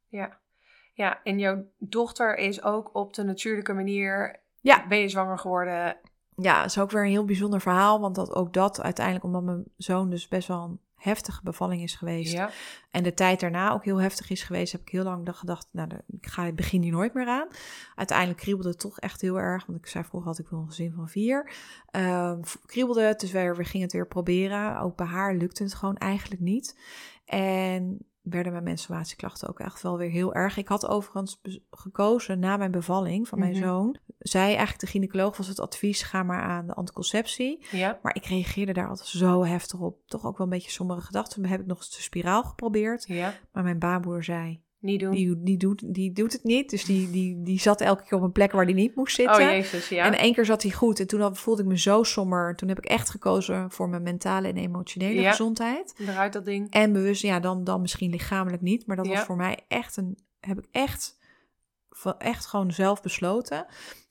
ja. 0.07 0.39
Ja, 0.95 1.23
en 1.23 1.39
jouw 1.39 1.65
dochter 1.77 2.37
is 2.37 2.63
ook 2.63 2.89
op 2.93 3.13
de 3.13 3.23
natuurlijke 3.23 3.73
manier... 3.73 4.39
Ja. 4.61 4.87
Ben 4.87 4.99
je 4.99 5.09
zwanger 5.09 5.39
geworden? 5.39 5.97
Ja, 6.35 6.63
is 6.63 6.79
ook 6.79 6.91
weer 6.91 7.03
een 7.03 7.09
heel 7.09 7.25
bijzonder 7.25 7.61
verhaal, 7.61 7.99
want 7.99 8.15
dat 8.15 8.33
ook 8.33 8.53
dat 8.53 8.81
uiteindelijk, 8.81 9.25
omdat 9.25 9.43
mijn 9.43 9.63
zoon 9.77 10.09
dus 10.09 10.27
best 10.27 10.47
wel 10.47 10.63
een 10.63 10.79
heftige 10.95 11.43
bevalling 11.43 11.81
is 11.81 11.95
geweest. 11.95 12.31
Ja, 12.31 12.49
En 12.91 13.03
de 13.03 13.13
tijd 13.13 13.39
daarna 13.39 13.71
ook 13.71 13.85
heel 13.85 14.01
heftig 14.01 14.29
is 14.29 14.43
geweest, 14.43 14.71
heb 14.71 14.81
ik 14.81 14.89
heel 14.89 15.03
lang 15.03 15.29
gedacht, 15.37 15.67
nou, 15.71 15.89
ik 16.07 16.25
ga 16.25 16.45
het 16.45 16.55
begin 16.55 16.81
hier 16.81 16.91
nooit 16.91 17.13
meer 17.13 17.27
aan. 17.27 17.47
Uiteindelijk 17.95 18.39
kriebelde 18.39 18.69
het 18.69 18.79
toch 18.79 18.99
echt 18.99 19.21
heel 19.21 19.39
erg, 19.39 19.65
want 19.65 19.79
ik 19.79 19.87
zei 19.87 20.03
vroeger 20.03 20.29
had 20.29 20.39
ik 20.39 20.49
wil 20.49 20.59
een 20.59 20.67
gezin 20.67 20.93
van 20.95 21.09
vier. 21.09 21.51
Ehm, 21.91 22.41
kriebelde 22.65 23.01
het, 23.01 23.19
dus 23.19 23.31
wij, 23.31 23.55
we 23.55 23.63
gingen 23.63 23.85
het 23.85 23.95
weer 23.95 24.07
proberen. 24.07 24.79
Ook 24.79 24.95
bij 24.95 25.05
haar 25.05 25.35
lukte 25.35 25.63
het 25.63 25.73
gewoon 25.73 25.97
eigenlijk 25.97 26.41
niet. 26.41 26.79
En 27.25 28.05
werden 28.29 28.51
mijn 28.51 28.63
menstruatieklachten 28.63 29.49
ook 29.49 29.59
echt 29.59 29.81
wel 29.81 29.97
weer 29.97 30.09
heel 30.09 30.33
erg. 30.33 30.57
Ik 30.57 30.67
had 30.67 30.87
overigens 30.87 31.41
gekozen 31.71 32.39
na 32.39 32.57
mijn 32.57 32.71
bevalling 32.71 33.27
van 33.27 33.39
mijn 33.39 33.51
Mhm. 33.51 33.63
zoon. 33.63 33.97
Zij 34.19 34.45
eigenlijk 34.47 34.79
de 34.79 34.87
gynaecoloog 34.87 35.37
was 35.37 35.47
het 35.47 35.59
advies, 35.59 36.01
ga 36.01 36.23
maar 36.23 36.41
aan 36.41 36.67
de 36.67 36.73
anticonceptie. 36.73 37.65
ja, 37.71 37.99
Maar 38.01 38.15
ik 38.15 38.25
reageerde 38.25 38.73
daar 38.73 38.89
altijd 38.89 39.07
zo 39.07 39.43
heftig 39.45 39.79
op. 39.79 39.97
Toch 40.05 40.25
ook 40.25 40.37
wel 40.37 40.47
een 40.47 40.53
beetje 40.53 40.71
sombere 40.71 41.01
gedachten. 41.01 41.45
Heb 41.45 41.59
ik 41.59 41.65
nog 41.65 41.77
eens 41.77 41.95
de 41.95 42.01
spiraal 42.01 42.43
geprobeerd. 42.43 43.03
ja. 43.07 43.33
Maar 43.51 43.63
mijn 43.63 43.79
baarmoeder 43.79 44.23
zei, 44.23 44.61
Niet 44.79 44.99
doen. 44.99 45.11
die, 45.11 45.43
die, 45.43 45.57
doet, 45.57 45.93
die 45.93 46.11
doet 46.11 46.33
het 46.33 46.43
niet. 46.43 46.69
Dus 46.69 46.85
die, 46.85 47.09
die, 47.11 47.41
die 47.43 47.59
zat 47.59 47.81
elke 47.81 48.03
keer 48.03 48.17
op 48.17 48.23
een 48.23 48.31
plek 48.31 48.51
waar 48.51 48.65
die 48.65 48.75
niet 48.75 48.95
moest 48.95 49.15
zitten. 49.15 49.35
Oh 49.35 49.41
jezus, 49.41 49.89
ja. 49.89 50.05
En 50.05 50.17
één 50.17 50.33
keer 50.33 50.45
zat 50.45 50.61
hij 50.61 50.71
goed. 50.71 50.99
En 50.99 51.07
toen 51.07 51.21
had- 51.21 51.37
voelde 51.37 51.61
ik 51.61 51.67
me 51.67 51.77
zo 51.79 52.03
somber. 52.03 52.55
Toen 52.55 52.67
heb 52.69 52.77
ik 52.77 52.85
echt 52.85 53.09
gekozen 53.09 53.71
voor 53.71 53.89
mijn 53.89 54.03
mentale 54.03 54.47
en 54.47 54.57
emotionele 54.57 55.21
Ja. 55.21 55.29
gezondheid. 55.29 55.93
Eruit 55.97 56.33
dat 56.33 56.45
ding. 56.45 56.71
En 56.71 56.93
bewust, 56.93 57.21
ja, 57.21 57.39
dan, 57.39 57.63
dan 57.63 57.81
misschien 57.81 58.11
lichamelijk 58.11 58.61
niet. 58.61 58.87
Maar 58.87 58.95
dat 58.95 59.07
was 59.07 59.19
voor 59.19 59.35
mij 59.35 59.59
echt 59.67 59.97
een... 59.97 60.17
Heb 60.39 60.57
ik 60.57 60.65
echt, 60.71 61.17
van- 61.89 62.17
echt 62.19 62.45
gewoon 62.45 62.71
zelf 62.71 63.01
besloten. 63.01 63.65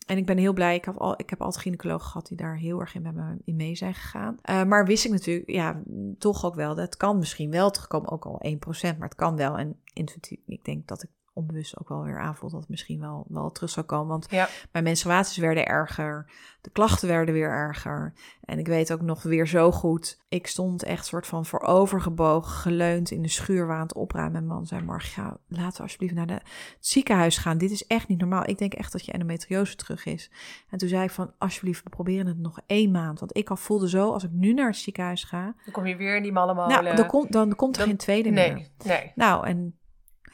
En 0.06 0.16
ik 0.16 0.26
ben 0.26 0.38
heel 0.38 0.52
blij. 0.52 0.74
Ik 0.74 0.84
heb, 0.84 0.96
al, 0.96 1.14
ik 1.16 1.30
heb 1.30 1.42
altijd 1.42 1.62
gynaecologen 1.62 2.06
gehad 2.06 2.26
die 2.26 2.36
daar 2.36 2.56
heel 2.56 2.80
erg 2.80 2.94
in 2.94 3.02
met 3.02 3.14
me 3.14 3.36
in 3.44 3.56
mee 3.56 3.74
zijn 3.74 3.94
gegaan. 3.94 4.38
Eh, 4.42 4.64
maar 4.64 4.86
wist 4.86 5.04
ik 5.04 5.10
natuurlijk, 5.10 5.50
ja, 5.50 5.82
toch 6.18 6.44
ook 6.44 6.54
wel. 6.54 6.74
Dat 6.74 6.96
kan 6.96 7.18
misschien 7.18 7.50
wel 7.50 7.70
terugkomen. 7.70 8.10
Ook 8.10 8.24
al 8.24 8.40
1%, 8.46 8.56
maar 8.80 9.08
het 9.08 9.14
kan 9.14 9.36
wel. 9.36 9.58
En 9.58 9.76
intuïtief, 9.92 10.38
ik 10.46 10.64
denk 10.64 10.86
dat 10.86 11.02
ik 11.02 11.08
onbewust 11.34 11.80
ook 11.80 11.88
wel 11.88 12.02
weer 12.02 12.20
aanvoel 12.20 12.50
dat 12.50 12.60
het 12.60 12.68
misschien 12.68 13.00
wel, 13.00 13.24
wel 13.28 13.50
terug 13.50 13.70
zou 13.70 13.86
komen. 13.86 14.08
Want 14.08 14.26
Ja. 14.30 14.48
mijn 14.72 14.84
menstruaties 14.84 15.36
werden 15.36 15.66
erger. 15.66 16.30
De 16.60 16.70
klachten 16.70 17.08
werden 17.08 17.34
weer 17.34 17.48
erger. 17.50 18.12
En 18.44 18.58
ik 18.58 18.66
weet 18.66 18.92
ook 18.92 19.00
nog 19.00 19.22
weer 19.22 19.46
zo 19.46 19.72
goed. 19.72 20.22
Ik 20.28 20.46
stond 20.46 20.82
echt 20.82 21.06
soort 21.06 21.26
van 21.26 21.46
voorovergebogen, 21.46 22.50
geleund 22.52 23.10
in 23.10 23.22
de 23.22 23.28
schuur 23.28 23.66
waar 23.66 23.76
aan 23.76 23.82
het 23.82 23.94
opruimen. 23.94 24.32
Mijn 24.32 24.46
man 24.46 24.66
zei, 24.66 24.82
Marga, 24.82 25.36
laten 25.48 25.76
we 25.76 25.82
alsjeblieft 25.82 26.14
naar 26.14 26.26
de, 26.26 26.32
het 26.32 26.44
ziekenhuis 26.80 27.38
gaan. 27.38 27.58
Dit 27.58 27.70
is 27.70 27.86
echt 27.86 28.08
niet 28.08 28.18
normaal. 28.20 28.48
Ik 28.48 28.58
denk 28.58 28.74
echt 28.74 28.92
dat 28.92 29.04
je 29.04 29.12
endometriose 29.12 29.76
terug 29.76 30.04
is. 30.04 30.30
En 30.70 30.78
toen 30.78 30.88
zei 30.88 31.04
ik 31.04 31.10
van, 31.10 31.32
alsjeblieft, 31.38 31.82
we 31.84 31.90
proberen 31.90 32.26
het 32.26 32.38
nog 32.38 32.60
één 32.66 32.90
maand. 32.90 33.20
Want 33.20 33.36
ik 33.36 33.50
al 33.50 33.56
voelde 33.56 33.88
zo, 33.88 34.12
als 34.12 34.24
ik 34.24 34.30
nu 34.32 34.52
naar 34.52 34.66
het 34.66 34.76
ziekenhuis 34.76 35.24
ga... 35.24 35.42
Dan 35.64 35.72
kom 35.72 35.86
je 35.86 35.96
weer 35.96 36.16
in 36.16 36.22
die 36.22 36.32
malle 36.32 36.54
molen. 36.54 36.82
Nou, 36.84 36.96
dan, 36.96 37.06
komt 37.06 37.32
dan 37.32 37.54
komt 37.54 37.74
er 37.74 37.78
Dan- 37.80 37.88
geen 37.88 37.98
tweede 37.98 38.30
meer. 38.30 38.54
Nee, 38.54 38.70
nee. 38.84 39.12
Nou, 39.14 39.46
en 39.46 39.78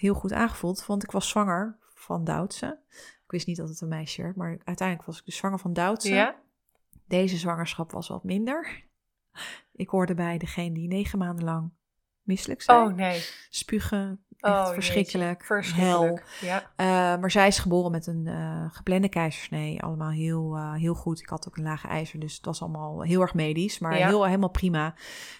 heel 0.00 0.14
goed 0.14 0.32
aangevoeld, 0.32 0.86
want 0.86 1.02
ik 1.02 1.10
was 1.10 1.28
zwanger 1.28 1.78
van 1.94 2.24
Doutse. 2.24 2.78
Ik 3.24 3.30
wist 3.36 3.46
niet 3.46 3.56
dat 3.56 3.68
het 3.68 3.80
een 3.80 3.88
meisje 3.88 4.22
werd, 4.22 4.36
maar 4.36 4.58
uiteindelijk 4.64 5.06
was 5.06 5.18
ik 5.18 5.24
dus 5.24 5.36
zwanger 5.36 5.58
van 5.58 5.72
Doutse. 5.72 6.14
Ja? 6.14 6.34
Deze 7.06 7.36
zwangerschap 7.36 7.92
was 7.92 8.08
wat 8.08 8.24
minder. 8.24 8.84
Ik 9.72 9.88
hoorde 9.88 10.14
bij 10.14 10.38
degene 10.38 10.74
die 10.74 10.88
negen 10.88 11.18
maanden 11.18 11.44
lang 11.44 11.70
misselijk 12.22 12.62
zijn. 12.62 12.78
Oh 12.86 12.94
nee. 12.94 13.20
Spugen, 13.50 14.24
echt 14.38 14.54
Oh, 14.68 14.72
verschrikkelijk. 14.72 15.40
jeetje. 15.40 15.54
Verschrikkelijk. 15.54 16.38
Ja. 16.40 16.70
Eh, 16.76 17.20
maar 17.20 17.30
zij 17.30 17.46
is 17.46 17.58
geboren 17.58 17.90
met 17.90 18.06
een 18.06 18.26
eh 18.26 18.64
geplande 18.70 19.08
keizersnee. 19.08 19.82
Allemaal 19.82 20.10
heel, 20.10 20.56
eh, 20.56 20.74
heel 20.74 20.94
goed. 20.94 21.20
Ik 21.20 21.28
had 21.28 21.48
ook 21.48 21.56
een 21.56 21.62
lage 21.62 21.88
ijzer, 21.88 22.20
dus 22.20 22.36
het 22.36 22.44
was 22.44 22.62
allemaal 22.62 23.02
heel 23.02 23.20
erg 23.20 23.34
medisch. 23.34 23.78
Maar 23.78 23.98
Ja. 23.98 24.06
heel, 24.06 24.24
helemaal 24.24 24.50
prima. 24.50 24.94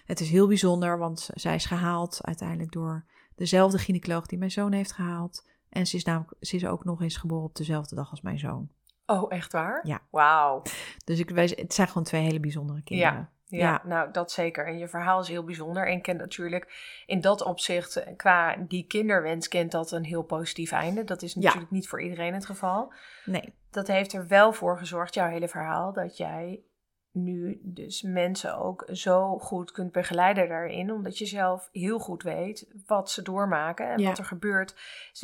Het 0.05 0.20
is 0.20 0.31
heel 0.31 0.46
bijzonder, 0.46 0.99
want 0.99 1.31
zij 1.35 1.55
is 1.55 1.64
gehaald 1.66 2.18
uiteindelijk 2.25 2.73
door 2.73 3.05
dezelfde 3.40 3.79
gynaecoloog 3.79 4.26
die 4.26 4.38
mijn 4.38 4.50
zoon 4.50 4.72
heeft 4.72 4.92
gehaald. 4.92 5.46
En 5.68 5.87
ze 5.87 5.96
is, 5.96 6.05
namelijk, 6.05 6.33
ze 6.40 6.57
is 6.57 6.66
ook 6.66 6.85
nog 6.85 7.03
eens 7.03 7.16
geboren 7.16 7.44
op 7.44 7.55
dezelfde 7.57 7.94
dag 7.94 8.11
als 8.11 8.20
mijn 8.20 8.38
zoon. 8.38 8.68
Oh, 9.07 9.33
echt 9.33 9.53
waar? 9.53 9.81
Ja. 9.87 10.00
Wauw. 10.11 10.62
Dus 11.05 11.18
ik, 11.18 11.31
wij, 11.31 11.53
het 11.57 11.74
zijn 11.74 11.88
gewoon 11.88 12.03
twee 12.05 12.22
hele 12.22 12.40
bijzondere 12.40 12.83
kinderen. 12.83 13.31
Ja, 13.46 13.59
Ja. 13.59 13.83
nou 13.85 14.11
dat 14.12 14.33
zeker. 14.33 14.66
En 14.66 14.79
je 14.79 14.88
verhaal 14.88 15.20
is 15.20 15.29
heel 15.29 15.44
bijzonder. 15.44 15.88
En 15.88 16.00
kent 16.03 16.18
natuurlijk 16.18 17.03
in 17.07 17.20
dat 17.20 17.42
opzicht, 17.42 17.96
eh, 17.96 18.16
qua 18.16 18.57
die 18.68 18.87
kinderwens, 18.87 19.48
kent 19.48 19.70
dat 19.72 19.90
een 19.90 20.05
heel 20.05 20.22
positief 20.22 20.72
einde. 20.72 21.05
Dat 21.05 21.22
is 21.22 21.35
Ja. 21.35 21.40
natuurlijk 21.40 21.70
niet 21.70 21.88
voor 21.88 22.03
iedereen 22.03 22.35
het 22.35 22.46
geval. 22.46 22.92
Nee, 23.24 23.53
Dat 23.70 23.87
heeft 23.87 24.12
er 24.12 24.26
wel 24.26 24.53
voor 24.53 24.79
gezorgd, 24.79 25.14
jouw 25.14 25.29
hele 25.29 25.48
verhaal, 25.48 25.92
dat 25.92 26.16
jij 26.16 26.61
nu 27.12 27.61
dus 27.62 28.03
mensen 28.03 28.59
ook 28.59 28.88
zo 28.92 29.38
goed 29.38 29.70
kunt 29.73 29.92
begeleiden 29.92 30.49
daarin. 30.49 30.92
Omdat 30.92 31.18
je 31.18 31.27
zelf 31.27 31.68
heel 31.73 31.99
goed 31.99 32.23
weet 32.23 32.68
wat 32.87 33.11
ze 33.11 33.23
doormaken 33.23 33.88
en 33.90 33.99
Ja. 33.99 34.09
wat 34.09 34.18
er 34.18 34.25
gebeurt. 34.25 34.75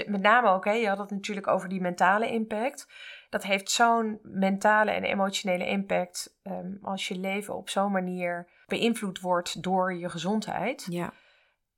Met 0.07 0.21
name 0.23 0.49
ook, 0.49 0.65
hè, 0.65 0.73
je 0.73 0.89
had 0.89 0.99
het 0.99 1.11
natuurlijk 1.11 1.47
over 1.47 1.69
die 1.69 1.81
mentale 1.81 2.31
impact. 2.31 2.89
Dat 3.31 3.43
heeft 3.43 3.71
zo'n 3.71 4.19
mentale 4.23 4.91
en 4.91 5.05
emotionele 5.05 5.67
impact 5.67 6.39
ehm, 6.43 6.73
als 6.83 7.09
je 7.09 7.19
leven 7.19 7.55
op 7.57 7.69
zo'n 7.69 7.93
manier 7.93 8.49
beïnvloed 8.67 9.21
wordt 9.21 9.63
door 9.63 9.95
je 9.95 10.09
gezondheid. 10.09 10.87
ja. 10.91 11.13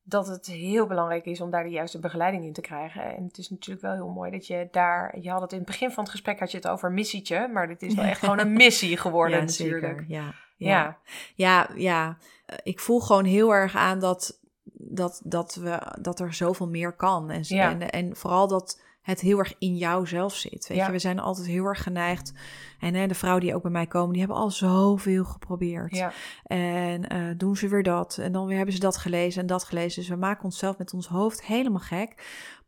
Dat 0.09 0.27
het 0.27 0.47
heel 0.47 0.87
belangrijk 0.87 1.25
is 1.25 1.41
om 1.41 1.51
daar 1.51 1.63
de 1.65 1.71
juiste 1.71 1.99
begeleiding 1.99 2.45
in 2.45 2.53
te 2.53 2.61
krijgen. 2.61 3.17
En 3.17 3.25
het 3.25 3.39
is 3.39 3.51
natuurlijk 3.51 3.87
wel 3.87 3.95
heel 3.95 4.09
mooi 4.09 4.31
dat 4.31 4.47
je 4.47 4.69
daar. 4.71 5.19
Je 5.21 5.31
had 5.31 5.41
het 5.41 5.53
in 5.53 5.59
het 5.59 5.67
begin 5.67 5.91
van 5.91 6.03
het 6.03 6.13
gesprek 6.13 6.39
had 6.39 6.51
je 6.51 6.57
het 6.57 6.69
over 6.69 6.93
missietje. 6.93 7.49
Maar 7.53 7.69
dit 7.69 7.83
is 7.83 7.95
wel 7.95 8.05
echt 8.05 8.21
gewoon 8.21 8.39
een 8.39 8.53
missie 8.65 8.97
geworden, 8.97 9.39
ja, 9.39 9.45
natuurlijk. 9.45 9.99
Zeker. 9.99 10.05
Ja, 10.09 10.35
Ja. 10.57 10.99
ja. 11.35 11.69
ja, 11.75 12.17
Ik 12.63 12.81
voel 12.81 13.01
gewoon 13.01 13.25
heel 13.25 13.55
erg 13.55 13.77
aan 13.77 14.01
dat, 14.01 14.41
dat, 14.73 15.21
dat, 15.25 15.55
we, 15.55 15.97
dat 16.01 16.21
er 16.21 16.35
zoveel 16.35 16.69
meer 16.69 16.93
kan. 16.93 17.31
En, 17.31 17.41
Ja. 17.45 17.71
en, 17.71 17.91
en 17.91 18.17
vooral 18.17 18.49
dat 18.49 18.81
het 19.11 19.21
heel 19.21 19.39
erg 19.39 19.55
in 19.59 19.77
jou 19.77 20.07
zelf 20.07 20.35
zit. 20.35 20.69
Weet 20.69 20.79
Ja. 20.79 20.87
je, 20.87 20.93
we 20.93 20.99
zijn 20.99 21.19
altijd 21.19 21.47
heel 21.47 21.65
erg 21.65 21.83
geneigd. 21.83 22.33
En 22.81 22.95
hè, 22.95 23.07
de 23.07 23.15
vrouwen 23.15 23.45
die 23.45 23.55
ook 23.55 23.63
bij 23.63 23.71
mij 23.71 23.87
komen, 23.87 24.11
die 24.13 24.19
hebben 24.23 24.37
al 24.39 24.51
zoveel 24.51 25.25
geprobeerd. 25.25 25.97
Ja, 25.97 26.13
En 26.43 27.09
eh, 27.09 27.23
doen 27.37 27.57
ze 27.57 27.69
weer 27.69 27.83
dat. 27.83 28.19
En 28.19 28.33
dan 28.33 28.47
weer 28.47 28.57
hebben 28.57 28.75
ze 28.75 28.81
dat 28.81 28.97
gelezen 28.97 29.41
en 29.41 29.47
dat 29.47 29.65
gelezen. 29.65 30.01
Dus 30.01 30.11
we 30.11 30.17
maken 30.17 30.45
onszelf 30.45 30.79
met 30.79 30.95
ons 30.95 31.09
hoofd 31.09 31.45
helemaal 31.45 31.81
gek. 31.81 32.15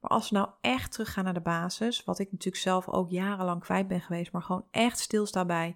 Maar 0.00 0.10
als 0.10 0.30
we 0.30 0.36
nou 0.36 0.48
echt 0.60 0.92
teruggaan 0.92 1.24
naar 1.24 1.34
de 1.34 1.40
basis, 1.40 2.04
wat 2.04 2.18
ik 2.18 2.32
natuurlijk 2.32 2.62
zelf 2.62 2.88
ook 2.88 3.10
jarenlang 3.10 3.60
kwijt 3.60 3.88
ben 3.88 4.00
geweest, 4.00 4.32
maar 4.32 4.42
gewoon 4.42 4.64
echt 4.70 4.98
stilsta 4.98 5.44
bij 5.44 5.74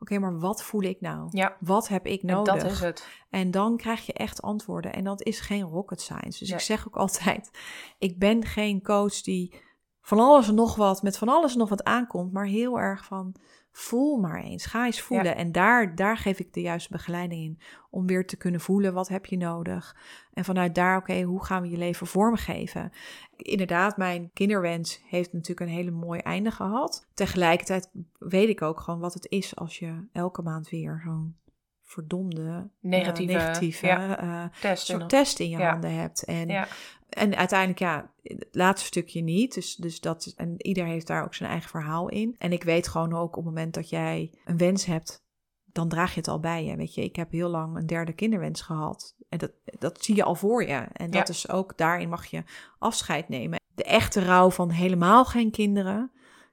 oké, 0.00 0.18
maar 0.18 0.38
wat 0.38 0.62
voel 0.62 0.82
ik 0.82 1.00
nou? 1.00 1.28
Ja. 1.30 1.56
Wat 1.60 1.88
heb 1.88 2.06
ik 2.06 2.20
En 2.20 2.26
nodig? 2.26 2.54
dat 2.62 2.70
is 2.72 2.80
het. 2.80 3.08
En 3.30 3.50
dan 3.50 3.76
krijg 3.76 4.06
je 4.06 4.12
echt 4.12 4.42
antwoorden. 4.42 4.92
En 4.92 5.04
dat 5.04 5.22
is 5.22 5.40
geen 5.40 5.62
rocket 5.62 6.00
science. 6.00 6.38
Dus 6.38 6.48
Nee. 6.48 6.58
ik 6.58 6.64
zeg 6.64 6.86
ook 6.86 6.96
altijd: 7.06 7.50
ik 7.98 8.18
ben 8.18 8.44
geen 8.44 8.82
coach 8.82 9.20
die 9.20 9.64
van 10.06 10.18
alles 10.20 10.48
en 10.48 10.54
nog 10.54 10.74
wat, 10.76 11.02
met 11.02 11.18
van 11.18 11.28
alles 11.28 11.52
en 11.52 11.58
nog 11.58 11.68
wat 11.68 11.84
aankomt, 11.84 12.32
maar 12.32 12.46
heel 12.46 12.78
erg 12.80 13.04
van 13.04 13.34
voel 13.72 14.16
maar 14.16 14.42
eens. 14.42 14.66
Ga 14.66 14.84
eens 14.86 15.00
voelen. 15.00 15.36
En 15.36 15.52
daar, 15.52 15.94
daar 15.94 16.16
geef 16.16 16.38
ik 16.38 16.52
de 16.52 16.60
juiste 16.60 16.92
begeleiding 16.92 17.42
in. 17.42 17.58
Om 17.90 18.06
weer 18.06 18.26
te 18.26 18.36
kunnen 18.36 18.60
voelen 18.60 18.92
wat 18.94 19.08
heb 19.08 19.26
je 19.26 19.36
nodig. 19.36 19.96
En 20.32 20.44
vanuit 20.44 20.74
daar, 20.74 20.96
oké, 20.96 21.22
hoe 21.22 21.44
gaan 21.44 21.62
we 21.62 21.70
je 21.70 21.76
leven 21.76 22.06
vormgeven? 22.06 22.90
Inderdaad, 23.36 23.96
mijn 23.96 24.30
kinderwens 24.32 25.00
heeft 25.08 25.32
natuurlijk 25.32 25.60
een 25.70 25.76
hele 25.76 25.90
mooi 25.90 26.20
einde 26.20 26.50
gehad. 26.50 27.06
Tegelijkertijd 27.14 27.90
weet 28.18 28.48
ik 28.48 28.62
ook 28.62 28.80
gewoon 28.80 29.00
wat 29.00 29.14
het 29.14 29.26
is 29.30 29.56
als 29.56 29.78
je 29.78 30.08
elke 30.12 30.42
maand 30.42 30.68
weer 30.68 31.00
zo'n 31.04 31.36
verdomde 31.82 32.42
eh, 32.42 32.90
Negatieve, 32.90 33.32
negatieve 33.32 33.86
ja. 33.86 34.18
eh, 34.18 34.60
Test. 34.60 34.86
soort 34.86 35.08
test 35.08 35.40
in 35.40 35.48
je 35.50 35.58
Ja. 35.58 35.70
handen 35.70 35.94
hebt. 35.94 36.24
En, 36.24 36.48
Ja. 36.48 36.66
En 37.08 37.36
uiteindelijk, 37.36 37.78
ja, 37.78 38.10
het 38.22 38.48
laatste 38.52 38.86
stukje 38.86 39.20
niet. 39.22 39.54
Dus, 39.54 39.76
dus 39.76 40.00
dat, 40.00 40.32
en 40.36 40.54
ieder 40.66 40.86
heeft 40.86 41.06
daar 41.06 41.24
ook 41.24 41.34
zijn 41.34 41.50
eigen 41.50 41.70
verhaal 41.70 42.08
in. 42.08 42.34
En 42.38 42.52
ik 42.52 42.62
weet 42.62 42.88
gewoon 42.88 43.12
ook 43.14 43.36
op 43.36 43.44
het 43.44 43.54
moment 43.54 43.74
dat 43.74 43.88
jij 43.88 44.30
een 44.44 44.56
wens 44.56 44.84
hebt, 44.84 45.24
dan 45.64 45.88
draag 45.88 46.12
je 46.12 46.18
het 46.18 46.28
al 46.28 46.40
bij 46.40 46.64
je. 46.64 46.76
Weet 46.76 46.94
je, 46.94 47.02
ik 47.04 47.16
heb 47.16 47.30
heel 47.30 47.48
lang 47.48 47.76
een 47.76 47.86
derde 47.86 48.12
kinderwens 48.12 48.60
gehad. 48.60 49.14
En 49.28 49.38
dat, 49.38 49.52
dat 49.78 50.04
zie 50.04 50.16
je 50.16 50.22
al 50.24 50.34
voor 50.34 50.62
je. 50.62 50.86
En 50.92 51.10
dat 51.10 51.26
Ja. 51.26 51.32
is 51.34 51.48
ook, 51.48 51.76
daarin 51.76 52.08
mag 52.08 52.26
je 52.26 52.42
afscheid 52.78 53.28
nemen. 53.28 53.60
De 53.74 53.84
echte 53.84 54.24
rouw 54.24 54.50
van 54.50 54.70
helemaal 54.70 55.24
geen 55.24 55.50
kinderen 55.50 56.10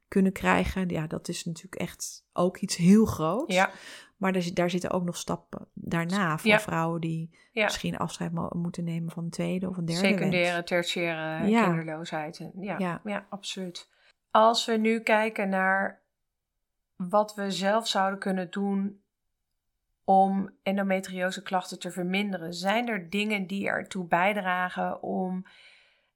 kunnen 0.08 0.32
krijgen, 0.32 0.90
ja, 0.90 1.08
dat 1.08 1.28
is 1.28 1.46
natuurlijk 1.46 1.82
echt 1.82 2.26
ook 2.34 2.58
iets 2.58 2.76
heel 2.76 3.06
groots. 3.06 3.56
Ja. 3.56 3.72
Maar 4.24 4.36
er, 4.36 4.54
daar 4.54 4.70
zitten 4.70 4.92
ook 4.92 5.04
nog 5.04 5.18
stappen 5.18 5.68
daarna 5.74 6.38
voor 6.38 6.50
Ja. 6.50 6.60
vrouwen 6.60 7.02
die 7.02 7.38
Ja. 7.52 7.64
misschien 7.64 7.98
afscheid 7.98 8.32
mo- 8.32 8.50
moeten 8.54 8.84
nemen 8.84 9.12
van 9.12 9.24
een 9.24 9.30
tweede 9.30 9.70
of 9.70 9.78
een 9.78 9.86
derde 9.86 10.08
Secundaire, 10.08 10.64
tertiaire 10.64 11.48
Ja. 11.50 11.64
kinderloosheid. 11.64 12.50
Ja. 12.60 13.00
Ja. 13.04 13.26
absoluut. 13.30 13.90
Als 14.32 14.66
we 14.66 14.74
nu 14.78 15.00
kijken 15.00 15.50
naar 15.50 16.02
wat 16.96 17.36
we 17.36 17.52
zelf 17.52 17.88
zouden 17.88 18.20
kunnen 18.20 18.52
doen 18.52 19.02
om 20.04 20.50
endometriose 20.64 21.42
klachten 21.44 21.80
te 21.80 21.92
verminderen, 21.92 22.54
zijn 22.54 22.88
er 22.88 23.10
dingen 23.10 23.48
die 23.48 23.68
ertoe 23.68 24.06
bijdragen 24.06 25.02
om 25.02 25.46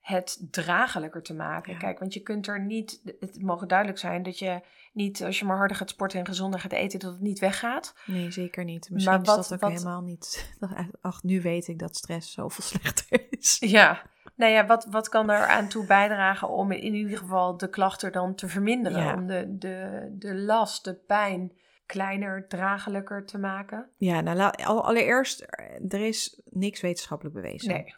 het 0.07 0.47
draaglijker 0.51 1.21
te 1.23 1.33
maken? 1.33 1.71
Ja. 1.73 1.77
Kijk, 1.79 1.99
want 1.99 2.13
je 2.13 2.19
kunt 2.19 2.47
er 2.47 2.61
niet, 2.61 3.01
het 3.19 3.41
mogen 3.41 3.67
duidelijk 3.67 3.99
zijn 3.99 4.23
dat 4.23 4.39
je 4.39 4.61
niet, 4.93 5.23
als 5.23 5.39
je 5.39 5.45
maar 5.45 5.57
harder 5.57 5.77
gaat 5.77 5.89
sporten 5.89 6.19
en 6.19 6.25
gezonder 6.25 6.59
gaat 6.59 6.71
eten, 6.71 6.99
dat 6.99 7.11
het 7.11 7.21
niet 7.21 7.39
weggaat. 7.39 7.93
Nee, 8.05 8.31
zeker 8.31 8.63
niet. 8.63 8.89
Misschien 8.89 9.15
Maar 9.15 9.23
wat- 9.23 9.39
is 9.39 9.47
dat 9.47 9.53
ook 9.53 9.69
wat- 9.69 9.79
helemaal 9.79 10.01
niet. 10.01 10.55
Ach, 11.01 11.23
nu 11.23 11.41
weet 11.41 11.67
ik 11.67 11.79
dat 11.79 11.95
stress 11.95 12.31
zoveel 12.33 12.63
slechter 12.79 13.27
is. 13.29 13.57
Ja, 13.59 14.01
nou 14.35 14.51
ja, 14.51 14.65
wat, 14.65 14.85
wat 14.89 15.09
kan 15.09 15.29
er 15.29 15.45
aan 15.47 15.67
toe 15.67 15.85
bijdragen 15.85 16.49
om 16.49 16.71
in 16.71 16.93
ieder 16.93 17.17
geval 17.17 17.57
de 17.57 17.69
klachten 17.69 18.11
dan 18.11 18.35
te 18.35 18.47
verminderen? 18.47 19.01
Ja. 19.03 19.13
Om 19.13 19.27
de, 19.27 19.57
de, 19.57 20.07
de 20.11 20.35
last, 20.35 20.83
de 20.83 20.93
pijn 20.93 21.51
kleiner, 21.87 22.47
draaglijker 22.47 23.25
te 23.25 23.37
maken? 23.37 23.89
Ja, 23.97 24.21
nou 24.21 24.53
allereerst, 24.63 25.41
er 25.87 26.05
is 26.05 26.41
niks 26.45 26.81
wetenschappelijk 26.81 27.35
bewezen. 27.35 27.69
Nee. 27.73 27.95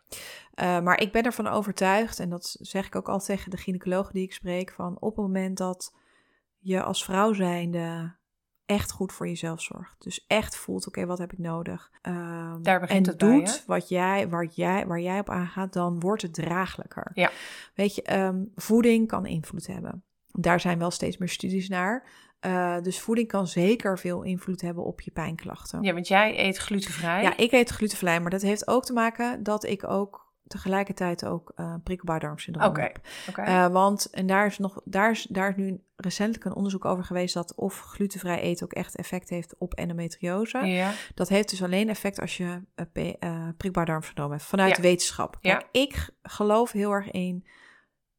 Eh, 0.53 0.79
maar 0.79 1.01
ik 1.01 1.11
ben 1.11 1.23
ervan 1.23 1.47
overtuigd, 1.47 2.19
en 2.19 2.29
dat 2.29 2.55
zeg 2.59 2.85
ik 2.85 2.95
ook 2.95 3.09
al 3.09 3.19
tegen 3.19 3.51
de 3.51 3.57
gynaecologen 3.57 4.13
die 4.13 4.23
ik 4.23 4.33
spreek, 4.33 4.71
van 4.71 4.97
op 4.99 5.15
het 5.15 5.25
moment 5.25 5.57
dat 5.57 5.95
je 6.59 6.83
als 6.83 7.03
vrouw 7.03 7.33
zijnde 7.33 8.17
echt 8.65 8.91
goed 8.91 9.13
voor 9.13 9.27
jezelf 9.27 9.61
zorgt. 9.61 9.95
Dus 10.03 10.25
echt 10.27 10.55
voelt, 10.55 10.87
oké, 10.87 11.05
wat 11.05 11.17
heb 11.17 11.31
ik 11.31 11.37
nodig? 11.37 11.91
Ehm, 12.01 12.61
Daar 12.61 12.79
begint 12.79 13.05
en 13.05 13.11
het 13.11 13.17
bij, 13.21 13.29
doet 13.29 13.63
wat 13.65 13.89
jij, 13.89 14.29
waar, 14.29 14.45
jij, 14.45 14.87
waar 14.87 14.99
jij 14.99 15.19
op 15.19 15.29
aangaat, 15.29 15.73
dan 15.73 15.99
wordt 15.99 16.21
het 16.21 16.33
draaglijker. 16.33 17.11
Ja. 17.13 17.31
Weet 17.75 17.95
je, 17.95 18.01
ehm, 18.01 18.43
voeding 18.55 19.07
kan 19.07 19.25
invloed 19.25 19.67
hebben. 19.67 20.03
Daar 20.31 20.59
zijn 20.59 20.79
wel 20.79 20.91
steeds 20.91 21.17
meer 21.17 21.29
studies 21.29 21.69
naar. 21.69 22.07
Eh, 22.39 22.81
dus 22.81 22.99
voeding 22.99 23.27
kan 23.27 23.47
zeker 23.47 23.99
veel 23.99 24.21
invloed 24.23 24.61
hebben 24.61 24.83
op 24.83 25.01
je 25.01 25.11
pijnklachten. 25.11 25.81
Ja, 25.83 25.93
want 25.93 26.07
jij 26.07 26.39
eet 26.39 26.57
glutenvrij. 26.57 27.21
Ja, 27.21 27.37
ik 27.37 27.51
eet 27.51 27.69
glutenvrij, 27.69 28.19
maar 28.21 28.31
dat 28.31 28.41
heeft 28.41 28.67
ook 28.67 28.85
te 28.85 28.93
maken 28.93 29.43
dat 29.43 29.63
ik 29.63 29.83
ook 29.89 30.27
tegelijkertijd 30.47 31.25
ook 31.25 31.51
eh 31.55 31.73
prikkelbaar 31.83 32.19
darmsyndroom 32.19 32.67
Oké, 32.69 32.81
heb. 32.81 32.99
Oké. 33.29 33.41
Eh, 33.41 33.67
want, 33.67 34.09
en 34.09 34.25
daar 34.27 34.45
is, 34.45 34.57
nog, 34.57 34.81
daar, 34.85 35.11
is, 35.11 35.27
daar 35.29 35.49
is 35.49 35.55
nu 35.55 35.81
recentelijk 35.95 36.45
een 36.45 36.53
onderzoek 36.55 36.85
over 36.85 37.03
geweest 37.03 37.33
dat 37.33 37.55
of 37.55 37.79
glutenvrij 37.79 38.39
eten 38.39 38.65
ook 38.65 38.73
echt 38.73 38.95
effect 38.95 39.29
heeft 39.29 39.55
op 39.57 39.73
endometriose. 39.73 40.57
ja. 40.57 40.91
Dat 41.15 41.29
heeft 41.29 41.49
dus 41.49 41.63
alleen 41.63 41.89
effect 41.89 42.19
als 42.21 42.37
je 42.37 42.61
P- 42.91 42.97
eh, 42.97 43.43
prikkelbaar 43.57 43.85
darmsyndroom 43.85 44.31
hebt, 44.31 44.43
vanuit 44.43 44.75
Ja. 44.75 44.81
wetenschap. 44.81 45.37
Ja. 45.41 45.63
Ik 45.71 46.09
geloof 46.23 46.71
heel 46.71 46.91
erg 46.91 47.11
in 47.11 47.45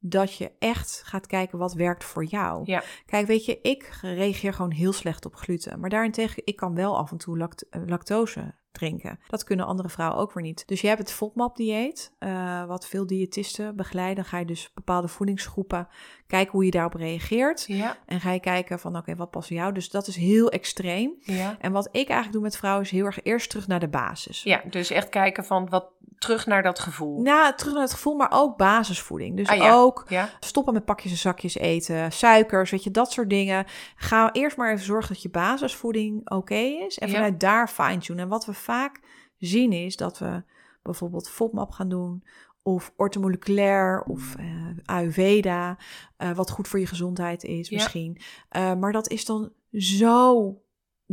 dat 0.03 0.35
je 0.35 0.51
echt 0.59 1.01
gaat 1.05 1.27
kijken 1.27 1.57
wat 1.57 1.73
werkt 1.73 2.03
voor 2.03 2.25
jou. 2.25 2.61
Ja. 2.65 2.83
Kijk, 3.05 3.27
weet 3.27 3.45
je, 3.45 3.59
ik 3.61 3.97
reageer 4.01 4.53
gewoon 4.53 4.71
heel 4.71 4.93
slecht 4.93 5.25
op 5.25 5.35
gluten. 5.35 5.79
Maar 5.79 5.89
daarentegen, 5.89 6.41
ik 6.45 6.55
kan 6.55 6.75
wel 6.75 6.97
af 6.97 7.11
en 7.11 7.17
toe 7.17 7.37
lact- 7.37 7.69
eh, 7.69 7.81
lactose 7.85 8.53
drinken. 8.71 9.19
Dat 9.27 9.43
kunnen 9.43 9.65
andere 9.65 9.89
vrouwen 9.89 10.19
ook 10.19 10.33
weer 10.33 10.43
niet. 10.43 10.67
Dus 10.67 10.81
je 10.81 10.87
hebt 10.87 10.99
het 10.99 11.11
FODMAP-dieet, 11.11 12.13
eh, 12.19 12.65
wat 12.65 12.87
veel 12.87 13.07
diëtisten 13.07 13.75
begeleiden. 13.75 14.25
Ga 14.25 14.37
je 14.37 14.45
dus 14.45 14.71
bepaalde 14.73 15.07
voedingsgroepen 15.07 15.87
kijken 16.27 16.51
hoe 16.51 16.65
je 16.65 16.71
daarop 16.71 16.93
reageert. 16.93 17.63
Ja. 17.67 17.97
En 18.05 18.19
ga 18.21 18.31
je 18.31 18.39
kijken 18.39 18.79
van, 18.79 18.97
oké, 18.97 19.15
wat 19.15 19.29
past 19.31 19.49
bij 19.49 19.57
jou? 19.57 19.73
Dus 19.73 19.89
dat 19.89 20.07
is 20.07 20.15
heel 20.15 20.49
extreem. 20.49 21.13
Ja. 21.19 21.57
En 21.59 21.71
wat 21.71 21.87
ik 21.87 21.93
eigenlijk 22.07 22.31
doe 22.31 22.41
met 22.41 22.57
vrouwen 22.57 22.83
is 22.83 22.91
heel 22.91 23.05
erg 23.05 23.23
eerst 23.23 23.49
terug 23.49 23.67
naar 23.67 23.79
de 23.79 23.89
basis. 23.89 24.43
ja, 24.43 24.61
dus 24.69 24.89
echt 24.91 25.09
kijken 25.09 25.45
van 25.45 25.69
wat 25.69 25.91
terug 26.21 26.45
naar 26.45 26.63
dat 26.63 26.79
gevoel. 26.79 27.21
Nou, 27.21 27.53
terug 27.55 27.73
naar 27.73 27.81
het 27.83 27.93
gevoel, 27.93 28.15
maar 28.15 28.31
ook 28.31 28.57
basisvoeding. 28.57 29.37
Dus 29.37 29.47
Ah, 29.47 29.57
ja. 29.57 29.73
ook 29.73 30.05
Ja. 30.09 30.29
stoppen 30.39 30.73
met 30.73 30.85
pakjes 30.85 31.11
en 31.11 31.17
zakjes 31.17 31.55
eten, 31.55 32.11
suikers, 32.11 32.71
weet 32.71 32.83
je, 32.83 32.91
dat 32.91 33.11
soort 33.11 33.29
dingen. 33.29 33.65
Ga 33.95 34.31
eerst 34.31 34.57
maar 34.57 34.71
even 34.71 34.85
zorgen 34.85 35.13
dat 35.13 35.21
je 35.21 35.29
basisvoeding 35.29 36.29
oké 36.29 36.55
is. 36.55 36.99
En 36.99 37.07
Ja. 37.07 37.13
vanuit 37.13 37.39
daar 37.39 37.67
fine-tunen. 37.69 38.23
En 38.23 38.29
wat 38.29 38.45
we 38.45 38.53
vaak 38.53 38.99
zien 39.37 39.71
is 39.73 39.95
dat 39.95 40.17
we 40.19 40.43
bijvoorbeeld 40.81 41.29
FODMAP 41.29 41.71
gaan 41.71 41.89
doen... 41.89 42.23
of 42.63 42.93
ortomoleculair 42.95 44.01
of 44.03 44.35
eh, 44.35 44.45
Ayurveda, 44.85 45.77
eh, 46.17 46.31
wat 46.31 46.49
goed 46.51 46.67
voor 46.67 46.79
je 46.79 46.85
gezondheid 46.87 47.43
is 47.43 47.69
Ja. 47.69 47.75
misschien. 47.75 48.21
Eh, 48.49 48.73
maar 48.73 48.91
dat 48.91 49.09
is 49.09 49.25
dan 49.25 49.51
zo 49.71 50.55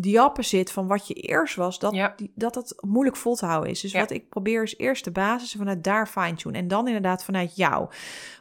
die 0.01 0.25
opposite 0.25 0.73
van 0.73 0.87
wat 0.87 1.07
je 1.09 1.15
eerst 1.15 1.55
was, 1.57 1.79
dat, 1.79 1.95
Ja. 1.95 2.13
die, 2.17 2.33
dat 2.35 2.55
het 2.55 2.75
moeilijk 2.81 3.17
vol 3.17 3.35
te 3.35 3.47
houden 3.47 3.71
is. 3.71 3.81
Dus 3.81 3.93
Ja. 3.93 4.01
wat 4.01 4.11
ik 4.11 4.29
probeer 4.29 4.63
is 4.63 4.77
eerst 4.77 5.05
de 5.05 5.11
basis 5.11 5.53
vanuit 5.59 5.85
daar 5.85 6.07
fine-tune. 6.07 6.59
En 6.59 6.69
dan 6.69 6.87
inderdaad 6.87 7.25
vanuit 7.25 7.57
jou. 7.57 7.91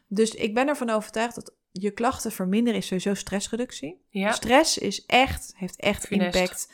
Dus 0.08 0.30
ik 0.36 0.54
ben 0.54 0.68
ervan 0.68 0.90
overtuigd 0.90 1.36
dat 1.36 1.54
je 1.72 1.92
klachten 1.92 2.32
verminderen 2.32 2.80
is 2.80 2.88
sowieso 2.88 3.14
stressreductie. 3.14 4.02
Ja. 4.10 4.32
Stress 4.32 4.78
is 4.78 5.06
echt, 5.06 5.54
heeft 5.56 5.76
echt 5.80 6.06
impact, 6.06 6.72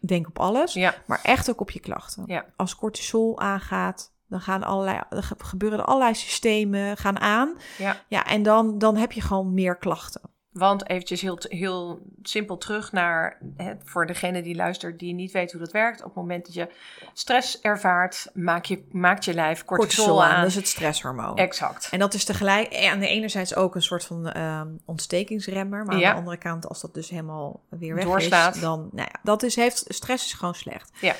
denk 0.00 0.28
op 0.28 0.38
alles, 0.38 0.72
Ja. 0.72 0.94
maar 1.06 1.20
echt 1.22 1.50
ook 1.50 1.60
op 1.60 1.70
je 1.70 1.80
klachten. 1.80 2.22
Ja. 2.26 2.44
Als 2.56 2.76
cortisol 2.76 3.40
aangaat, 3.40 4.12
dan 4.28 4.40
gaan 4.40 4.62
allerlei, 4.62 5.00
er 5.10 5.22
ge- 5.22 5.34
gebeuren 5.38 5.78
er 5.78 5.84
allerlei 5.84 6.14
systemen 6.14 6.96
gaan 6.96 7.18
aan. 7.18 7.56
Ja. 7.78 8.04
Ja, 8.08 8.26
en 8.26 8.42
dan, 8.42 8.78
dan 8.78 8.96
heb 8.96 9.12
je 9.12 9.20
gewoon 9.20 9.54
meer 9.54 9.76
klachten. 9.76 10.20
Want 10.52 10.88
eventjes 10.88 11.20
heel, 11.20 11.38
heel 11.40 12.00
simpel 12.22 12.58
terug 12.58 12.92
naar, 12.92 13.38
hè, 13.56 13.74
voor 13.84 14.06
degene 14.06 14.42
die 14.42 14.54
luistert 14.54 14.98
die 14.98 15.14
niet 15.14 15.32
weet 15.32 15.52
hoe 15.52 15.60
dat 15.60 15.72
werkt. 15.72 15.98
Op 15.98 16.06
het 16.06 16.14
moment 16.14 16.44
dat 16.44 16.54
je 16.54 16.68
stress 17.12 17.60
ervaart, 17.60 18.30
maak 18.34 18.64
je, 18.64 18.84
maakt 18.90 19.24
je 19.24 19.34
lijf 19.34 19.64
cortisol, 19.64 20.24
aan. 20.24 20.40
dat 20.40 20.48
is 20.48 20.54
het 20.54 20.68
stresshormoon. 20.68 21.36
Exact. 21.36 21.88
En 21.90 21.98
dat 21.98 22.14
is 22.14 22.24
tegelijk 22.24 22.72
eh, 22.72 22.90
aan 22.90 22.98
de 22.98 23.08
ene 23.08 23.54
ook 23.54 23.74
een 23.74 23.82
soort 23.82 24.04
van 24.04 24.28
ehm, 24.30 24.68
ontstekingsremmer. 24.84 25.84
Maar 25.84 25.98
Ja. 25.98 26.08
aan 26.08 26.14
de 26.14 26.20
andere 26.20 26.36
kant, 26.36 26.68
als 26.68 26.80
dat 26.80 26.94
dus 26.94 27.08
helemaal 27.08 27.64
weer 27.70 27.94
weg 27.94 28.04
Doorslaat. 28.04 28.54
is, 28.54 28.60
dan, 28.60 28.88
nou 28.92 29.08
ja, 29.12 29.20
dat 29.22 29.42
is, 29.42 29.56
heeft, 29.56 29.84
stress 29.88 30.24
is 30.24 30.32
gewoon 30.32 30.54
slecht. 30.54 30.90
Ja. 31.00 31.14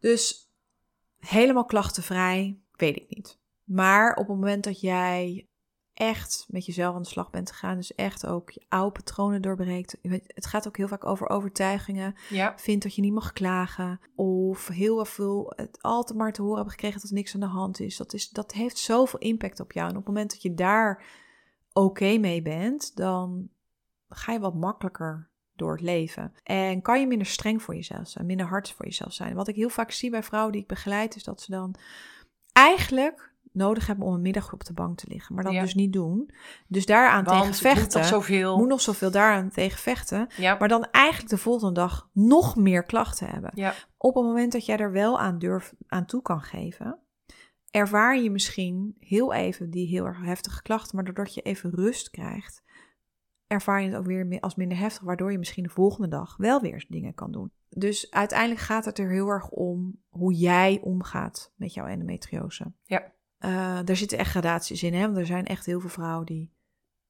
Dus 0.00 0.50
helemaal 1.18 1.64
klachtenvrij, 1.64 2.58
weet 2.76 2.96
ik 2.96 3.06
niet. 3.08 3.38
Maar 3.64 4.10
op 4.10 4.16
het 4.16 4.28
moment 4.28 4.64
dat 4.64 4.80
jij 4.80 5.45
echt 5.96 6.46
met 6.48 6.66
jezelf 6.66 6.94
aan 6.94 7.02
de 7.02 7.08
slag 7.08 7.30
bent 7.30 7.50
gegaan, 7.50 7.76
dus 7.76 7.94
echt 7.94 8.26
ook 8.26 8.50
je 8.50 8.64
oude 8.68 8.92
patronen 8.92 9.42
doorbreekt. 9.42 9.96
Het 10.26 10.46
gaat 10.46 10.66
ook 10.66 10.76
heel 10.76 10.88
vaak 10.88 11.04
over 11.04 11.28
overtuigingen. 11.28 12.14
Ja. 12.28 12.52
Vindt 12.56 12.82
dat 12.82 12.94
je 12.94 13.02
niet 13.02 13.12
mag 13.12 13.32
klagen. 13.32 14.00
Of 14.14 14.68
heel 14.68 15.04
veel 15.04 15.52
het 15.56 15.82
altijd 15.82 16.18
maar 16.18 16.32
te 16.32 16.40
horen 16.40 16.56
hebben 16.56 16.74
gekregen 16.74 17.00
dat 17.00 17.08
er 17.08 17.16
niks 17.16 17.34
aan 17.34 17.40
de 17.40 17.46
hand 17.46 17.80
is. 17.80 17.96
Dat, 17.96 18.12
is, 18.12 18.28
dat 18.28 18.52
heeft 18.52 18.78
zoveel 18.78 19.18
impact 19.18 19.60
op 19.60 19.72
jou. 19.72 19.88
En 19.88 19.96
op 19.96 20.04
het 20.04 20.14
moment 20.14 20.30
dat 20.30 20.42
je 20.42 20.54
daar 20.54 21.04
oké 21.72 22.18
mee 22.18 22.42
bent, 22.42 22.96
dan 22.96 23.48
ga 24.08 24.32
je 24.32 24.40
wat 24.40 24.54
makkelijker 24.54 25.28
door 25.54 25.72
het 25.72 25.80
leven. 25.80 26.32
En 26.42 26.82
kan 26.82 27.00
je 27.00 27.06
minder 27.06 27.26
streng 27.26 27.62
voor 27.62 27.74
jezelf 27.74 28.08
zijn, 28.08 28.26
minder 28.26 28.46
hard 28.46 28.70
voor 28.70 28.84
jezelf 28.84 29.12
zijn. 29.12 29.34
Wat 29.34 29.48
ik 29.48 29.54
heel 29.54 29.68
vaak 29.68 29.90
zie 29.90 30.10
bij 30.10 30.22
vrouwen 30.22 30.52
die 30.52 30.62
ik 30.62 30.68
begeleid, 30.68 31.16
is 31.16 31.24
dat 31.24 31.40
ze 31.40 31.50
dan 31.50 31.74
eigenlijk 32.52 33.34
nodig 33.56 33.86
hebben 33.86 34.06
om 34.06 34.14
een 34.14 34.22
middag 34.22 34.52
op 34.52 34.64
de 34.64 34.72
bank 34.72 34.98
te 34.98 35.06
liggen. 35.08 35.34
Maar 35.34 35.44
dat 35.44 35.52
Ja. 35.52 35.60
dus 35.60 35.74
niet 35.74 35.92
doen. 35.92 36.30
Dus 36.68 36.86
daaraan 36.86 37.24
Want 37.24 37.28
tegen 37.28 37.46
moet 37.46 37.58
vechten. 37.58 38.04
zoveel. 38.04 38.56
Moet 38.58 38.68
nog 38.68 38.80
zoveel 38.80 39.10
daaraan 39.10 39.50
tegen 39.50 39.78
vechten. 39.78 40.28
Ja. 40.36 40.56
Maar 40.58 40.68
dan 40.68 40.86
eigenlijk 40.90 41.30
de 41.30 41.38
volgende 41.38 41.74
dag 41.74 42.08
nog 42.12 42.56
meer 42.56 42.82
klachten 42.82 43.28
hebben. 43.28 43.50
Ja. 43.54 43.74
Op 43.98 44.14
het 44.14 44.24
moment 44.24 44.52
dat 44.52 44.66
jij 44.66 44.76
er 44.76 44.92
wel 44.92 45.20
aan 45.20 45.38
durf 45.38 45.74
aan 45.86 46.06
toe 46.06 46.22
kan 46.22 46.40
geven, 46.40 46.98
ervaar 47.70 48.18
je 48.18 48.30
misschien 48.30 48.96
heel 48.98 49.32
even 49.32 49.70
die 49.70 49.86
heel 49.88 50.04
erg 50.04 50.20
heftige 50.22 50.62
klachten, 50.62 50.96
maar 50.96 51.04
doordat 51.04 51.34
je 51.34 51.42
even 51.42 51.70
rust 51.70 52.10
krijgt, 52.10 52.62
ervaar 53.46 53.80
je 53.82 53.88
het 53.88 53.96
ook 53.96 54.06
weer 54.06 54.40
als 54.40 54.54
minder 54.54 54.78
heftig, 54.78 55.02
waardoor 55.02 55.32
je 55.32 55.38
misschien 55.38 55.62
de 55.64 55.70
volgende 55.70 56.08
dag 56.08 56.36
wel 56.36 56.60
weer 56.60 56.84
dingen 56.88 57.14
kan 57.14 57.32
doen. 57.32 57.50
Dus 57.68 58.10
uiteindelijk 58.10 58.60
gaat 58.60 58.84
het 58.84 58.98
er 58.98 59.10
heel 59.10 59.28
erg 59.28 59.48
om 59.48 60.00
hoe 60.08 60.34
jij 60.34 60.80
omgaat 60.82 61.52
met 61.56 61.74
jouw 61.74 61.86
endometriose. 61.86 62.72
Ja. 62.82 63.12
Eh, 63.38 63.78
daar 63.84 63.96
zitten 63.96 64.18
echt 64.18 64.30
gradaties 64.30 64.82
in, 64.82 64.94
hè? 64.94 65.00
want 65.00 65.16
er 65.16 65.26
zijn 65.26 65.44
echt 65.46 65.66
heel 65.66 65.80
veel 65.80 65.90
vrouwen 65.90 66.26
die 66.26 66.52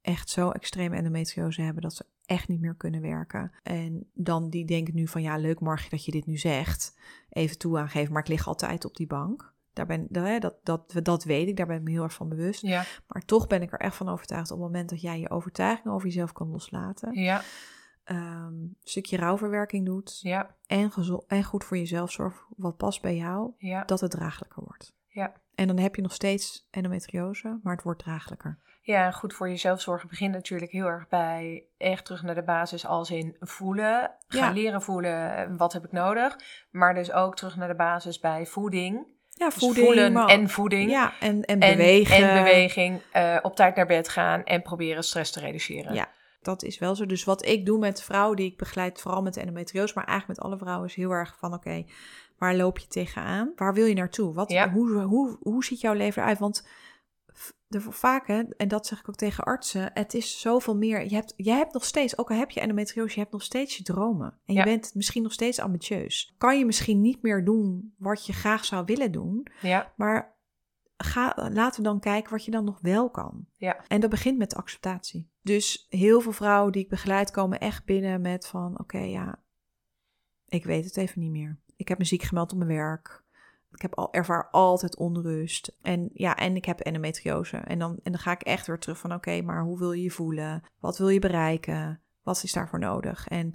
echt 0.00 0.30
zo 0.30 0.50
extreme 0.50 0.96
endometriose 0.96 1.62
hebben 1.62 1.82
dat 1.82 1.94
ze 1.94 2.04
echt 2.24 2.48
niet 2.48 2.60
meer 2.60 2.74
kunnen 2.74 3.00
werken. 3.00 3.52
En 3.62 4.10
dan 4.14 4.50
die 4.50 4.64
denken 4.64 4.94
nu 4.94 5.06
van 5.08 5.22
ja, 5.22 5.36
leuk 5.36 5.60
Margie 5.60 5.90
dat 5.90 6.04
je 6.04 6.10
dit 6.10 6.26
nu 6.26 6.36
zegt. 6.36 6.98
Even 7.28 7.58
toe 7.58 7.78
aangeven, 7.78 8.12
maar 8.12 8.22
ik 8.22 8.28
lig 8.28 8.46
altijd 8.48 8.84
op 8.84 8.96
die 8.96 9.06
bank. 9.06 9.54
Daar 9.72 9.86
ben, 9.86 10.06
dat, 10.10 10.40
dat, 10.40 10.92
dat, 10.92 11.04
dat 11.04 11.24
weet 11.24 11.48
ik, 11.48 11.56
daar 11.56 11.66
ben 11.66 11.76
ik 11.76 11.82
me 11.82 11.90
heel 11.90 12.02
erg 12.02 12.12
van 12.14 12.28
bewust. 12.28 12.62
Ja. 12.62 12.84
Maar 13.06 13.22
toch 13.24 13.46
ben 13.46 13.62
ik 13.62 13.72
er 13.72 13.78
echt 13.80 13.96
van 13.96 14.08
overtuigd 14.08 14.50
op 14.50 14.56
het 14.58 14.66
moment 14.66 14.88
dat 14.90 15.00
jij 15.00 15.20
je 15.20 15.30
overtuiging 15.30 15.94
over 15.94 16.06
jezelf 16.06 16.32
kan 16.32 16.48
loslaten. 16.48 17.14
Ja. 17.20 17.42
ehm, 18.04 18.44
een 18.46 18.76
stukje 18.82 19.16
rouwverwerking 19.16 19.86
doet 19.86 20.18
Ja. 20.22 20.56
en, 20.66 20.90
en 21.26 21.44
goed 21.44 21.64
voor 21.64 21.76
jezelf 21.76 22.10
zorgt 22.12 22.44
wat 22.56 22.76
past 22.76 23.02
bij 23.02 23.16
jou, 23.16 23.52
Ja. 23.58 23.84
dat 23.84 24.00
het 24.00 24.10
draaglijker 24.10 24.62
wordt. 24.64 24.94
Ja. 25.16 25.32
En 25.54 25.66
dan 25.66 25.78
heb 25.78 25.94
je 25.94 26.02
nog 26.02 26.12
steeds 26.12 26.66
endometriose, 26.70 27.58
maar 27.62 27.74
het 27.74 27.82
wordt 27.84 28.02
draaglijker. 28.02 28.58
Ja, 28.82 29.10
goed 29.10 29.34
voor 29.34 29.48
jezelf 29.48 29.80
zorgen 29.80 30.08
begint 30.08 30.32
natuurlijk 30.34 30.72
heel 30.72 30.86
erg 30.86 31.08
bij 31.08 31.64
echt 31.78 32.04
terug 32.04 32.22
naar 32.22 32.34
de 32.34 32.42
basis 32.44 32.86
als 32.86 33.10
in 33.10 33.36
voelen. 33.40 34.10
Gaan 34.28 34.54
Ja. 34.54 34.60
leren 34.60 34.82
voelen, 34.82 35.36
eh, 35.36 35.56
wat 35.56 35.72
heb 35.72 35.84
ik 35.84 35.92
nodig. 35.92 36.36
Maar 36.70 36.94
dus 36.94 37.12
ook 37.12 37.36
terug 37.36 37.56
naar 37.56 37.68
de 37.68 37.74
basis 37.76 38.18
bij 38.20 38.46
voeding. 38.46 39.06
Ja, 39.30 39.46
Dus 39.48 39.54
voelen 39.54 40.12
maar- 40.12 40.28
en 40.28 40.48
voeding. 40.48 40.90
Ja, 40.90 41.12
en, 41.20 41.44
en 41.44 41.60
En, 41.60 41.76
bewegen. 41.76 42.16
en 42.28 42.42
beweging. 42.44 43.00
eh, 43.12 43.36
op 43.42 43.56
tijd 43.56 43.76
naar 43.76 43.86
bed 43.86 44.08
gaan 44.08 44.44
en 44.44 44.62
proberen 44.62 45.04
stress 45.04 45.32
te 45.32 45.40
reduceren. 45.40 45.94
Ja. 45.94 46.08
Dat 46.40 46.62
is 46.62 46.78
wel 46.78 46.94
zo. 46.94 47.06
Dus 47.06 47.24
wat 47.24 47.44
ik 47.46 47.66
doe 47.66 47.78
met 47.78 48.02
vrouwen 48.02 48.36
die 48.36 48.50
ik 48.50 48.56
begeleid, 48.56 49.00
vooral 49.00 49.22
met 49.22 49.36
endometriose, 49.36 49.92
maar 49.94 50.04
eigenlijk 50.06 50.38
met 50.38 50.48
alle 50.48 50.58
vrouwen, 50.58 50.88
is 50.88 50.94
heel 50.94 51.10
erg 51.10 51.36
van: 51.38 51.54
oké, 51.54 51.84
waar 52.38 52.56
loop 52.56 52.78
je 52.78 52.86
tegenaan? 52.86 53.52
Waar 53.56 53.74
wil 53.74 53.86
je 53.86 53.94
naartoe? 53.94 54.34
Wat, 54.34 54.50
Ja. 54.50 54.70
hoe, 54.70 55.00
hoe, 55.00 55.36
hoe 55.40 55.64
ziet 55.64 55.80
jouw 55.80 55.94
leven 55.94 56.22
eruit? 56.22 56.38
Want 56.38 56.66
de, 57.68 57.80
vaak, 57.80 58.26
hè, 58.26 58.42
en 58.42 58.68
dat 58.68 58.86
zeg 58.86 58.98
ik 59.00 59.08
ook 59.08 59.14
tegen 59.14 59.44
artsen, 59.44 59.90
het 59.94 60.14
is 60.14 60.40
zoveel 60.40 60.76
meer. 60.76 61.02
Je 61.08 61.14
hebt, 61.14 61.32
je 61.36 61.50
hebt 61.50 61.72
nog 61.72 61.84
steeds, 61.84 62.18
ook 62.18 62.30
al 62.30 62.36
heb 62.36 62.50
je 62.50 62.60
endometriose, 62.60 63.14
je 63.14 63.20
hebt 63.20 63.32
nog 63.32 63.42
steeds 63.42 63.76
je 63.76 63.82
dromen. 63.82 64.38
En 64.44 64.54
je 64.54 64.62
bent 64.62 64.94
misschien 64.94 65.22
nog 65.22 65.32
steeds 65.32 65.58
ambitieus. 65.60 66.34
Kan 66.38 66.58
je 66.58 66.64
misschien 66.66 67.00
niet 67.00 67.22
meer 67.22 67.44
doen 67.44 67.94
wat 67.98 68.26
je 68.26 68.32
graag 68.32 68.64
zou 68.64 68.84
willen 68.84 69.12
doen, 69.12 69.46
Ja. 69.60 69.92
maar 69.96 70.34
ga, 70.96 71.48
laten 71.52 71.82
we 71.82 71.88
dan 71.88 72.00
kijken 72.00 72.30
wat 72.30 72.44
je 72.44 72.50
dan 72.50 72.64
nog 72.64 72.78
wel 72.80 73.10
kan. 73.10 73.46
Ja. 73.56 73.84
En 73.88 74.00
dat 74.00 74.10
begint 74.10 74.38
met 74.38 74.54
acceptatie. 74.54 75.30
Dus 75.42 75.86
heel 75.88 76.20
veel 76.20 76.32
vrouwen 76.32 76.72
die 76.72 76.82
ik 76.82 76.88
begeleid 76.88 77.30
komen 77.30 77.60
echt 77.60 77.84
binnen 77.84 78.20
met 78.20 78.46
van... 78.46 78.78
oké, 78.80 78.98
ja, 78.98 79.42
ik 80.48 80.64
weet 80.64 80.84
het 80.84 80.96
even 80.96 81.20
niet 81.20 81.30
meer. 81.30 81.58
Ik 81.76 81.88
heb 81.88 81.98
me 81.98 82.04
ziek 82.04 82.22
gemeld 82.22 82.52
op 82.52 82.58
mijn 82.58 82.70
werk. 82.70 83.24
Ik 83.72 83.82
heb 83.82 83.94
al, 83.94 84.12
ervaar 84.12 84.48
altijd 84.50 84.96
onrust. 84.96 85.76
En 85.82 86.10
ja, 86.12 86.36
en 86.36 86.56
ik 86.56 86.64
heb 86.64 86.80
endometriose. 86.80 87.56
En 87.56 87.78
dan, 87.78 87.98
en 88.02 88.12
dan 88.12 88.20
ga 88.20 88.32
ik 88.32 88.42
echt 88.42 88.66
weer 88.66 88.78
terug 88.78 88.98
van... 88.98 89.14
oké, 89.14 89.42
maar 89.42 89.62
hoe 89.62 89.78
wil 89.78 89.92
je 89.92 90.02
je 90.02 90.10
voelen? 90.10 90.62
Wat 90.80 90.98
wil 90.98 91.08
je 91.08 91.18
bereiken? 91.18 92.00
Wat 92.22 92.42
is 92.42 92.52
daarvoor 92.52 92.78
nodig? 92.78 93.28
En, 93.28 93.52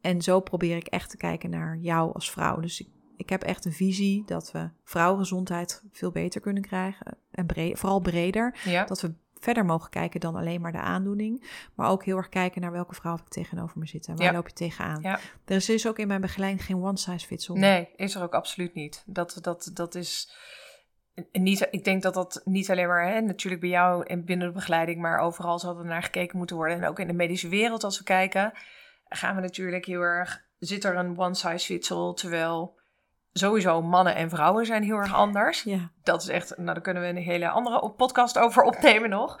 en 0.00 0.22
zo 0.22 0.40
probeer 0.40 0.76
ik 0.76 0.86
echt 0.86 1.10
te 1.10 1.16
kijken 1.16 1.50
naar 1.50 1.76
jou 1.76 2.14
als 2.14 2.30
vrouw. 2.30 2.60
Dus 2.60 2.80
ik, 2.80 2.88
ik 3.16 3.28
heb 3.28 3.42
echt 3.42 3.64
een 3.64 3.72
visie 3.72 4.24
dat 4.26 4.52
we 4.52 4.70
vrouwengezondheid 4.84 5.82
veel 5.92 6.10
beter 6.10 6.40
kunnen 6.40 6.62
krijgen. 6.62 7.18
En 7.30 7.76
vooral 7.76 8.00
breder. 8.00 8.58
Ja. 8.64 8.84
Dat 8.84 9.00
we 9.00 9.14
verder 9.44 9.64
mogen 9.64 9.90
kijken 9.90 10.20
dan 10.20 10.34
alleen 10.36 10.60
maar 10.60 10.72
de 10.72 10.78
aandoening. 10.78 11.50
Maar 11.74 11.88
ook 11.90 12.04
heel 12.04 12.16
erg 12.16 12.28
kijken 12.28 12.60
naar 12.60 12.72
welke 12.72 12.94
vrouw 12.94 13.16
heb 13.16 13.24
ik 13.26 13.32
tegenover 13.32 13.78
me 13.78 13.86
zitten. 13.86 14.12
En 14.12 14.18
waar 14.18 14.26
Ja. 14.26 14.32
loop 14.32 14.48
je 14.48 14.54
tegenaan? 14.54 15.02
Ja. 15.02 15.18
Er 15.44 15.56
is 15.56 15.64
dus 15.64 15.86
ook 15.88 15.98
in 15.98 16.08
mijn 16.08 16.20
begeleiding 16.20 16.64
geen 16.64 16.82
one 16.82 16.98
size 16.98 17.26
fits 17.26 17.50
all. 17.50 17.58
Nee, 17.58 17.88
is 17.96 18.14
er 18.14 18.22
ook 18.22 18.34
absoluut 18.34 18.74
niet. 18.74 19.02
Dat, 19.06 19.38
dat, 19.40 19.70
dat 19.74 19.94
is. 19.94 20.34
Niet, 21.32 21.68
ik 21.70 21.84
denk 21.84 22.02
dat 22.02 22.14
dat 22.14 22.40
niet 22.44 22.70
alleen 22.70 22.88
maar 22.88 23.08
hè, 23.08 23.20
natuurlijk 23.20 23.60
bij 23.60 23.70
jou 23.70 24.06
en 24.06 24.24
binnen 24.24 24.46
de 24.48 24.52
begeleiding, 24.54 25.00
maar 25.00 25.18
overal 25.18 25.58
zal 25.58 25.78
er 25.78 25.84
naar 25.84 26.02
gekeken 26.02 26.38
moeten 26.38 26.56
worden. 26.56 26.76
En 26.76 26.88
ook 26.88 26.98
in 26.98 27.06
de 27.06 27.12
medische 27.12 27.48
wereld, 27.48 27.84
als 27.84 27.98
we 27.98 28.04
kijken, 28.04 28.52
gaan 29.08 29.34
we 29.34 29.40
natuurlijk 29.40 29.84
heel 29.84 30.00
erg. 30.00 30.44
Zit 30.58 30.84
er 30.84 30.96
een 30.96 31.18
one 31.18 31.34
size 31.34 31.66
fits 31.66 31.90
all? 31.92 32.14
Terwijl 32.14 32.78
sowieso 33.38 33.82
mannen 33.82 34.14
en 34.14 34.30
vrouwen 34.30 34.66
zijn 34.66 34.82
heel 34.82 34.96
erg 34.96 35.14
anders. 35.14 35.62
Ja, 35.62 35.90
Dat 36.02 36.22
is 36.22 36.28
echt, 36.28 36.52
nou 36.56 36.64
daar 36.66 36.80
kunnen 36.80 37.02
we 37.02 37.08
een 37.08 37.16
hele 37.16 37.48
andere 37.48 37.90
podcast 37.90 38.38
over 38.38 38.62
opnemen 38.62 39.10
nog. 39.10 39.38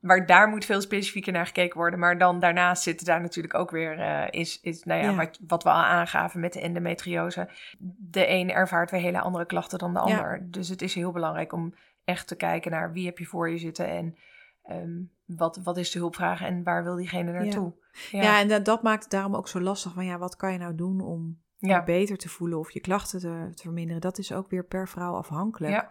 Maar 0.00 0.26
daar 0.26 0.48
moet 0.48 0.64
veel 0.64 0.80
specifieker 0.80 1.32
naar 1.32 1.46
gekeken 1.46 1.78
worden. 1.78 1.98
Maar 1.98 2.18
dan 2.18 2.40
daarnaast 2.40 2.82
zitten 2.82 3.06
daar 3.06 3.20
natuurlijk 3.20 3.54
ook 3.54 3.70
weer, 3.70 3.98
eh, 3.98 4.40
is, 4.40 4.60
is 4.60 4.82
nou 4.84 5.00
ja, 5.02 5.10
Ja. 5.10 5.16
Wat, 5.16 5.38
wat 5.46 5.62
we 5.62 5.68
al 5.68 5.82
aangaven 5.82 6.40
met 6.40 6.52
de 6.52 6.60
endometriose. 6.60 7.48
De 7.98 8.28
een 8.28 8.50
ervaart 8.50 8.90
weer 8.90 9.00
hele 9.00 9.20
andere 9.20 9.44
klachten 9.46 9.78
dan 9.78 9.94
de 9.94 9.98
Ja. 9.98 10.04
ander. 10.16 10.46
Dus 10.50 10.68
het 10.68 10.82
is 10.82 10.94
heel 10.94 11.12
belangrijk 11.12 11.52
om 11.52 11.74
echt 12.04 12.26
te 12.26 12.36
kijken 12.36 12.70
naar 12.70 12.92
wie 12.92 13.06
heb 13.06 13.18
je 13.18 13.24
voor 13.24 13.50
je 13.50 13.58
zitten 13.58 13.88
en 13.88 14.16
ehm, 14.62 14.90
wat, 15.24 15.60
wat 15.62 15.76
is 15.76 15.90
de 15.90 15.98
hulpvraag 15.98 16.42
en 16.42 16.62
waar 16.62 16.84
wil 16.84 16.96
diegene 16.96 17.32
naartoe. 17.32 17.72
ja. 18.10 18.40
en 18.40 18.48
dat, 18.48 18.64
dat 18.64 18.82
maakt 18.82 19.02
het 19.02 19.12
daarom 19.12 19.34
ook 19.36 19.48
zo 19.48 19.60
lastig. 19.60 19.92
Van 19.92 20.04
ja, 20.04 20.18
wat 20.18 20.36
kan 20.36 20.52
je 20.52 20.58
nou 20.58 20.74
doen 20.74 21.00
om 21.00 21.38
ja. 21.58 21.84
beter 21.84 22.16
te 22.16 22.28
voelen 22.28 22.58
of 22.58 22.70
je 22.70 22.80
klachten 22.80 23.20
te, 23.20 23.50
te 23.54 23.62
verminderen? 23.62 24.00
Dat 24.00 24.18
is 24.18 24.32
ook 24.32 24.50
weer 24.50 24.64
per 24.64 24.88
vrouw 24.88 25.14
afhankelijk. 25.14 25.72
Ja. 25.72 25.88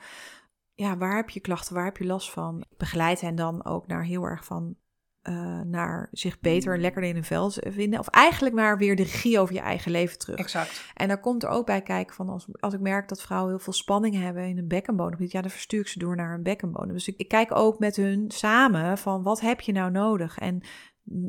ja, 0.73 0.97
waar 0.97 1.15
heb 1.15 1.29
je 1.29 1.39
klachten, 1.39 1.75
waar 1.75 1.85
heb 1.85 1.97
je 1.97 2.05
last 2.05 2.31
van? 2.31 2.65
Ik 2.69 2.77
begeleid 2.77 3.21
hen 3.21 3.35
dan 3.35 3.65
ook 3.65 3.87
naar 3.87 4.03
heel 4.03 4.23
erg 4.23 4.45
van 4.45 4.77
eh, 5.25 5.61
naar 5.61 6.09
zich 6.11 6.39
beter 6.39 6.73
en 6.73 6.81
lekkerder 6.81 7.09
in 7.09 7.15
hun 7.15 7.25
vel 7.25 7.51
vinden. 7.51 7.99
Of 7.99 8.07
eigenlijk 8.07 8.55
naar 8.55 8.77
weer 8.77 8.95
de 8.95 9.03
regie 9.03 9.39
over 9.39 9.53
je 9.53 9.59
eigen 9.59 9.91
leven 9.91 10.19
terug. 10.19 10.37
exact. 10.37 10.91
En 10.93 11.07
daar 11.07 11.19
komt 11.19 11.43
er 11.43 11.49
ook 11.49 11.65
bij 11.65 11.81
kijken 11.81 12.15
van 12.15 12.29
als, 12.29 12.47
als 12.59 12.73
ik 12.73 12.79
merk 12.79 13.09
dat 13.09 13.21
vrouwen 13.21 13.49
heel 13.49 13.59
veel 13.59 13.73
spanning 13.73 14.15
hebben 14.15 14.47
in 14.47 14.57
een 14.57 14.67
bekkenbodem, 14.67 15.27
ja, 15.29 15.41
dan 15.41 15.49
verstuur 15.49 15.79
ik 15.79 15.87
ze 15.87 15.99
door 15.99 16.15
naar 16.15 16.33
een 16.33 16.43
bekkenbodem. 16.43 16.93
Dus 16.93 17.07
ik, 17.07 17.17
ik 17.17 17.27
kijk 17.27 17.55
ook 17.55 17.79
met 17.79 17.95
hun 17.95 18.31
samen 18.31 18.97
van 18.97 19.23
wat 19.23 19.39
heb 19.41 19.61
je 19.61 19.71
nou 19.71 19.91
nodig? 19.91 20.37
En 20.37 20.61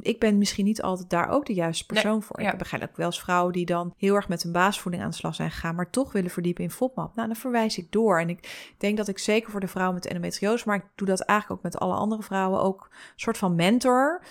ik 0.00 0.18
ben 0.18 0.38
misschien 0.38 0.64
niet 0.64 0.82
altijd 0.82 1.10
daar 1.10 1.28
ook 1.28 1.46
de 1.46 1.54
juiste 1.54 1.86
persoon 1.86 2.22
voor. 2.22 2.40
ja. 2.40 2.52
Ik 2.52 2.58
begrijp 2.58 2.82
ook 2.82 2.96
wel 2.96 3.06
eens 3.06 3.20
vrouwen 3.20 3.52
die 3.52 3.66
dan 3.66 3.94
heel 3.96 4.14
erg 4.14 4.28
met 4.28 4.42
hun 4.42 4.52
basisvoeding 4.52 5.02
aan 5.02 5.10
de 5.10 5.16
slag 5.16 5.34
zijn 5.34 5.50
gegaan, 5.50 5.74
maar 5.74 5.90
toch 5.90 6.12
willen 6.12 6.30
verdiepen 6.30 6.64
in 6.64 6.70
FODMAP. 6.70 7.14
Nou, 7.14 7.28
dan 7.28 7.36
verwijs 7.36 7.78
ik 7.78 7.92
door. 7.92 8.20
En 8.20 8.28
ik 8.28 8.74
denk 8.78 8.96
dat 8.96 9.08
ik 9.08 9.18
zeker 9.18 9.50
voor 9.50 9.60
de 9.60 9.68
vrouwen 9.68 9.94
met 9.94 10.06
endometriose, 10.06 10.64
maar 10.66 10.76
ik 10.76 10.84
doe 10.94 11.06
dat 11.06 11.20
eigenlijk 11.20 11.58
ook 11.60 11.72
met 11.72 11.80
alle 11.80 11.94
andere 11.94 12.22
vrouwen, 12.22 12.60
ook 12.60 12.88
een 12.90 12.98
soort 13.16 13.38
van 13.38 13.54
mentor. 13.54 14.22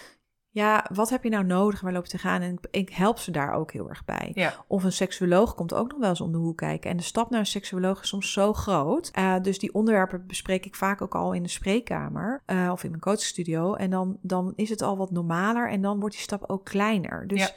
Ja, 0.55 0.85
wat 0.93 1.09
heb 1.09 1.23
je 1.23 1.29
nou 1.29 1.45
nodig? 1.45 1.81
Waar 1.81 1.91
loop 1.91 2.05
je 2.05 2.11
tegenaan? 2.11 2.41
En 2.41 2.59
ik, 2.71 2.89
help 2.89 3.19
ze 3.19 3.31
daar 3.31 3.53
ook 3.53 3.71
heel 3.71 3.89
erg 3.89 4.05
bij. 4.05 4.31
Ja. 4.33 4.65
Of 4.67 4.83
een 4.83 4.91
seksuoloog 4.91 5.55
komt 5.55 5.73
ook 5.73 5.91
nog 5.91 5.99
wel 5.99 6.09
eens 6.09 6.21
om 6.21 6.31
de 6.31 6.37
hoek 6.37 6.57
kijken. 6.57 6.89
En 6.89 6.97
de 6.97 7.03
stap 7.03 7.29
naar 7.29 7.39
een 7.39 7.45
seksuoloog 7.45 8.01
is 8.01 8.07
soms 8.07 8.31
zo 8.31 8.53
groot. 8.53 9.11
Uh, 9.17 9.35
dus 9.41 9.59
die 9.59 9.73
onderwerpen 9.73 10.27
bespreek 10.27 10.65
ik 10.65 10.75
vaak 10.75 11.01
ook 11.01 11.15
al 11.15 11.33
in 11.33 11.43
de 11.43 11.49
spreekkamer 11.49 12.43
uh, 12.47 12.69
of 12.71 12.83
in 12.83 12.89
mijn 12.89 13.01
coachstudio. 13.01 13.73
En 13.73 13.89
dan, 13.89 14.17
dan 14.21 14.53
is 14.55 14.69
het 14.69 14.81
al 14.81 14.97
wat 14.97 15.11
normaler 15.11 15.69
en 15.69 15.81
dan 15.81 15.99
wordt 15.99 16.15
die 16.15 16.23
stap 16.23 16.43
ook 16.49 16.65
kleiner. 16.65 17.27
Dus, 17.27 17.39
Ja. 17.39 17.51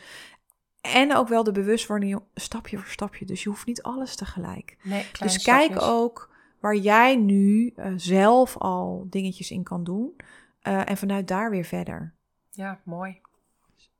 En 0.81 1.17
ook 1.17 1.29
wel 1.29 1.45
de 1.45 1.53
bewustwording, 1.53 2.21
stapje 2.35 2.77
voor 2.77 2.91
stapje. 2.91 3.25
Dus 3.25 3.43
je 3.43 3.49
hoeft 3.49 3.67
niet 3.67 3.83
alles 3.83 4.17
tegelijk. 4.17 4.77
Nee, 4.83 5.07
Dus 5.19 5.43
kijk 5.43 5.71
stapjes. 5.71 5.91
ook 5.91 6.31
waar 6.61 6.77
jij 6.77 7.17
nu 7.17 7.73
uh, 7.77 7.93
zelf 7.97 8.57
al 8.57 9.07
dingetjes 9.11 9.51
in 9.51 9.63
kan 9.63 9.85
doen. 9.85 10.17
En 10.63 10.97
vanuit 10.97 11.29
daar 11.29 11.51
weer 11.51 11.65
verder. 11.65 12.17
Ja, 12.59 12.81
mooi. 12.83 13.21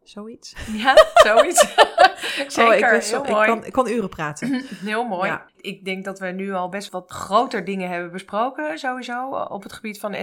Zoiets. 0.03 0.55
Ja, 0.73 0.95
zoiets. 1.15 1.75
Zeker, 2.47 2.91
oh, 2.91 2.97
ik, 2.97 3.05
heel 3.05 3.25
mooi. 3.25 3.41
ik, 3.41 3.47
kan, 3.47 3.65
ik 3.65 3.73
kan 3.73 3.89
uren 3.89 4.09
praten. 4.09 4.65
Heel 4.85 5.05
mooi. 5.05 5.29
Ja. 5.29 5.47
Ik 5.61 5.85
denk 5.85 6.05
dat 6.05 6.19
we 6.19 6.27
nu 6.27 6.53
al 6.53 6.69
best 6.69 6.91
wat 6.91 7.11
groter 7.11 7.65
dingen 7.65 7.91
hebben 7.91 8.11
besproken, 8.11 8.79
sowieso, 8.79 9.31
op 9.31 9.63
het 9.63 9.73
gebied 9.73 10.01
van 10.01 10.15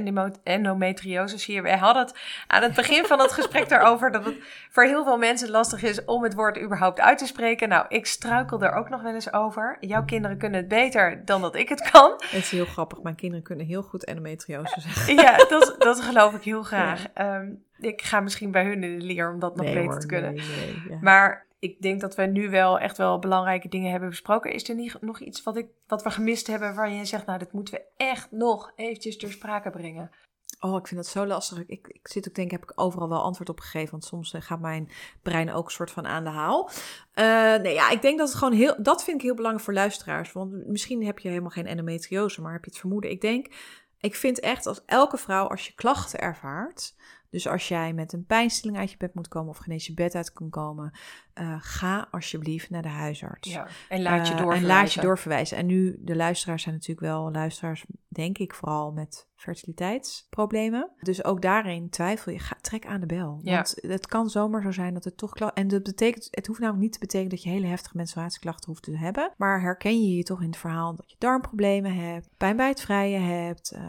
endometriose. 0.44 1.52
Hier, 1.52 1.64
wij 1.64 1.78
hadden 1.78 2.04
het 2.04 2.16
aan 2.48 2.62
het 2.64 2.74
begin 2.74 3.06
van 3.06 3.20
het 3.20 3.32
gesprek 3.32 3.70
daarover 3.76 4.12
dat 4.12 4.26
het 4.26 4.36
voor 4.70 4.84
heel 4.84 5.04
veel 5.04 5.18
mensen 5.18 5.50
lastig 5.50 5.84
is 5.84 6.06
om 6.06 6.24
het 6.24 6.34
woord 6.34 6.62
überhaupt 6.62 7.00
uit 7.00 7.18
te 7.18 7.26
spreken. 7.26 7.70
Nou, 7.70 7.86
ik 7.88 8.06
struikel 8.06 8.62
er 8.62 8.74
ook 8.74 8.90
nog 8.90 9.02
wel 9.02 9.14
eens 9.14 9.34
over. 9.34 9.78
Jouw 9.80 10.06
kinderen 10.06 10.38
kunnen 10.38 10.60
het 10.60 10.68
beter 10.68 11.26
dan 11.26 11.42
dat 11.42 11.56
ik 11.56 11.70
het 11.70 11.90
kan. 11.92 12.12
Het 12.12 12.44
is 12.44 12.52
heel 12.52 12.66
grappig. 12.66 13.02
Mijn 13.02 13.16
kinderen 13.16 13.44
kunnen 13.44 13.66
heel 13.66 13.84
goed 13.84 14.04
endometriose 14.04 14.82
zeggen. 14.82 15.16
Ja, 15.16 15.38
dat, 15.38 15.76
dat 15.78 16.02
geloof 16.02 16.34
ik 16.34 16.44
heel 16.44 16.64
graag. 16.64 17.06
Ja. 17.16 17.36
Um, 17.36 17.65
ik 17.86 18.02
ga 18.02 18.20
misschien 18.20 18.52
bij 18.52 18.64
hun 18.64 18.84
in 18.84 19.00
de 19.00 19.06
leer 19.06 19.34
om 19.34 19.40
dat 19.40 19.56
nog 19.56 19.66
nee, 19.66 19.74
beter 19.74 19.92
hoor, 19.92 20.00
te 20.00 20.08
kunnen. 20.08 20.34
Nee, 20.34 20.46
nee, 20.46 20.90
ja. 20.90 20.98
Maar 21.02 21.46
ik 21.60 21.82
denk 21.82 22.02
dat 22.02 22.16
we 22.16 22.24
nu 22.24 22.50
wel 22.50 22.80
echt 22.80 22.98
wel 22.98 23.20
belangrijke 23.20 23.68
dingen 23.68 23.92
hebben 23.92 24.10
besproken. 24.10 24.54
Is 24.54 24.70
er 24.70 24.76
niet 24.76 25.02
nog 25.02 25.20
iets 25.20 25.44
wat, 25.44 25.58
ik, 25.58 25.68
wat 25.88 26.04
we 26.04 26.10
gemist 26.10 26.48
hebben 26.48 26.76
waar 26.76 26.92
je 26.92 27.06
zegt, 27.06 27.26
nou, 27.26 27.40
dit 27.40 27.52
moeten 27.52 27.74
we 27.74 27.84
echt 27.98 28.32
nog 28.32 28.72
eventjes 28.76 29.18
ter 29.18 29.32
sprake 29.32 29.70
brengen? 29.70 30.12
Oh, 30.60 30.78
ik 30.78 30.88
vind 30.88 31.02
dat 31.02 31.10
zo 31.10 31.26
lastig. 31.26 31.64
Ik, 31.68 31.88
ik 31.88 32.08
zit 32.08 32.28
ook 32.28 32.36
denk, 32.36 32.52
heb 32.52 32.64
ik 32.64 32.72
overal 32.76 33.10
wel 33.10 33.22
antwoord 33.22 33.50
op 33.50 33.60
gegeven. 33.60 33.92
Want 33.92 34.06
soms 34.06 34.34
eh, 34.34 34.42
gaat 34.42 34.60
mijn 34.60 34.90
brein 35.22 35.54
ook 35.54 35.72
soort 35.72 35.92
van 35.92 36.08
aan 36.08 36.24
de 36.24 36.30
haal. 36.30 36.70
Uh, 37.16 37.26
nee, 37.56 37.74
ja, 37.74 37.90
ik 37.90 38.02
denk 38.02 38.18
dat 38.18 38.28
het 38.28 38.38
gewoon 38.38 38.54
heel. 38.54 38.76
Dat 38.78 39.04
vind 39.04 39.18
ik 39.18 39.24
heel 39.24 39.36
belangrijk 39.36 39.66
voor 39.66 39.74
luisteraars. 39.74 40.32
Want 40.32 40.68
misschien 40.68 41.06
heb 41.06 41.20
je 41.20 41.30
helemaal 41.30 41.50
geen 41.50 41.68
endometriose, 41.68 42.42
maar 42.42 42.54
heb 42.54 42.64
je 42.64 42.70
het 42.70 42.80
vermoeden. 42.80 43.12
Ik 43.12 43.22
denk, 43.22 43.48
ik 44.00 44.16
vind 44.16 44.40
echt 44.40 44.66
als 44.66 44.82
elke 44.86 45.18
vrouw, 45.18 45.48
als 45.48 45.68
je 45.68 45.74
klachten 45.74 46.20
ervaart. 46.20 46.96
Dus 47.36 47.48
als 47.48 47.68
jij 47.68 47.94
met 47.94 48.14
een 48.14 48.26
pijnstilling 48.26 48.80
uit 48.80 48.92
je 48.92 48.98
bed 48.98 49.14
moet 49.14 49.28
komen 49.28 49.50
of 49.50 49.58
geen 49.58 49.74
eens 49.74 49.86
je 49.86 49.94
bed 49.94 50.16
uit 50.16 50.34
kan 50.34 50.50
komen, 50.50 50.92
uh, 51.42 51.56
ga 51.60 52.08
alsjeblieft 52.12 52.70
naar 52.70 52.82
de 52.82 52.88
huisarts. 52.88 53.50
Ja, 53.50 53.68
en 53.90 54.02
laat 54.02 54.28
je 54.28 54.34
doorverwijzen. 54.34 54.68
Uh, 54.68 54.70
en 54.70 54.82
laat 54.82 54.94
je 54.94 55.02
doorverwijzen. 55.02 55.58
En 55.58 55.66
nu, 55.66 55.96
de 56.00 56.16
luisteraars 56.16 56.64
zijn 56.64 56.76
natuurlijk 56.76 57.08
wel 57.08 57.32
luisteraars, 57.32 57.86
denk 58.08 58.38
ik, 58.38 58.54
vooral 58.54 58.92
met 58.92 59.28
fertiliteitsproblemen. 59.46 60.92
Dus 61.00 61.24
ook 61.24 61.42
daarin 61.42 61.90
twijfel 61.90 62.32
je, 62.32 62.40
ga, 62.40 62.56
trek 62.62 62.86
aan 62.86 63.00
de 63.00 63.06
bel. 63.06 63.40
Ja. 63.42 63.56
Want 63.56 63.76
het 63.76 64.08
kan 64.08 64.30
zomaar 64.30 64.62
zo 64.62 64.72
zijn 64.72 64.94
dat 64.94 65.04
het 65.04 65.18
toch... 65.18 65.34
En 65.36 65.68
dat 65.68 65.84
betekent, 65.84 66.28
het 66.32 66.48
hoeft 66.48 66.60
namelijk 66.60 66.84
niet 66.84 66.94
te 66.94 67.00
betekenen 67.00 67.30
dat 67.30 67.44
je 67.44 67.50
hele 67.50 67.68
heftige 67.68 67.98
menstruatieklachten 67.98 68.70
hoeft 68.70 68.84
te 68.84 68.98
hebben. 68.98 69.34
Maar 69.38 69.62
herken 69.62 70.02
je 70.02 70.16
je 70.16 70.24
toch 70.24 70.42
in 70.42 70.48
het 70.48 70.58
verhaal 70.58 70.96
dat 70.96 71.10
je 71.10 71.16
darmproblemen 71.20 71.96
hebt, 71.96 72.30
pijn 72.38 72.58
bij 72.58 72.68
het 72.68 72.82
vrije 72.82 73.18
hebt. 73.18 73.74
Uh, 73.76 73.82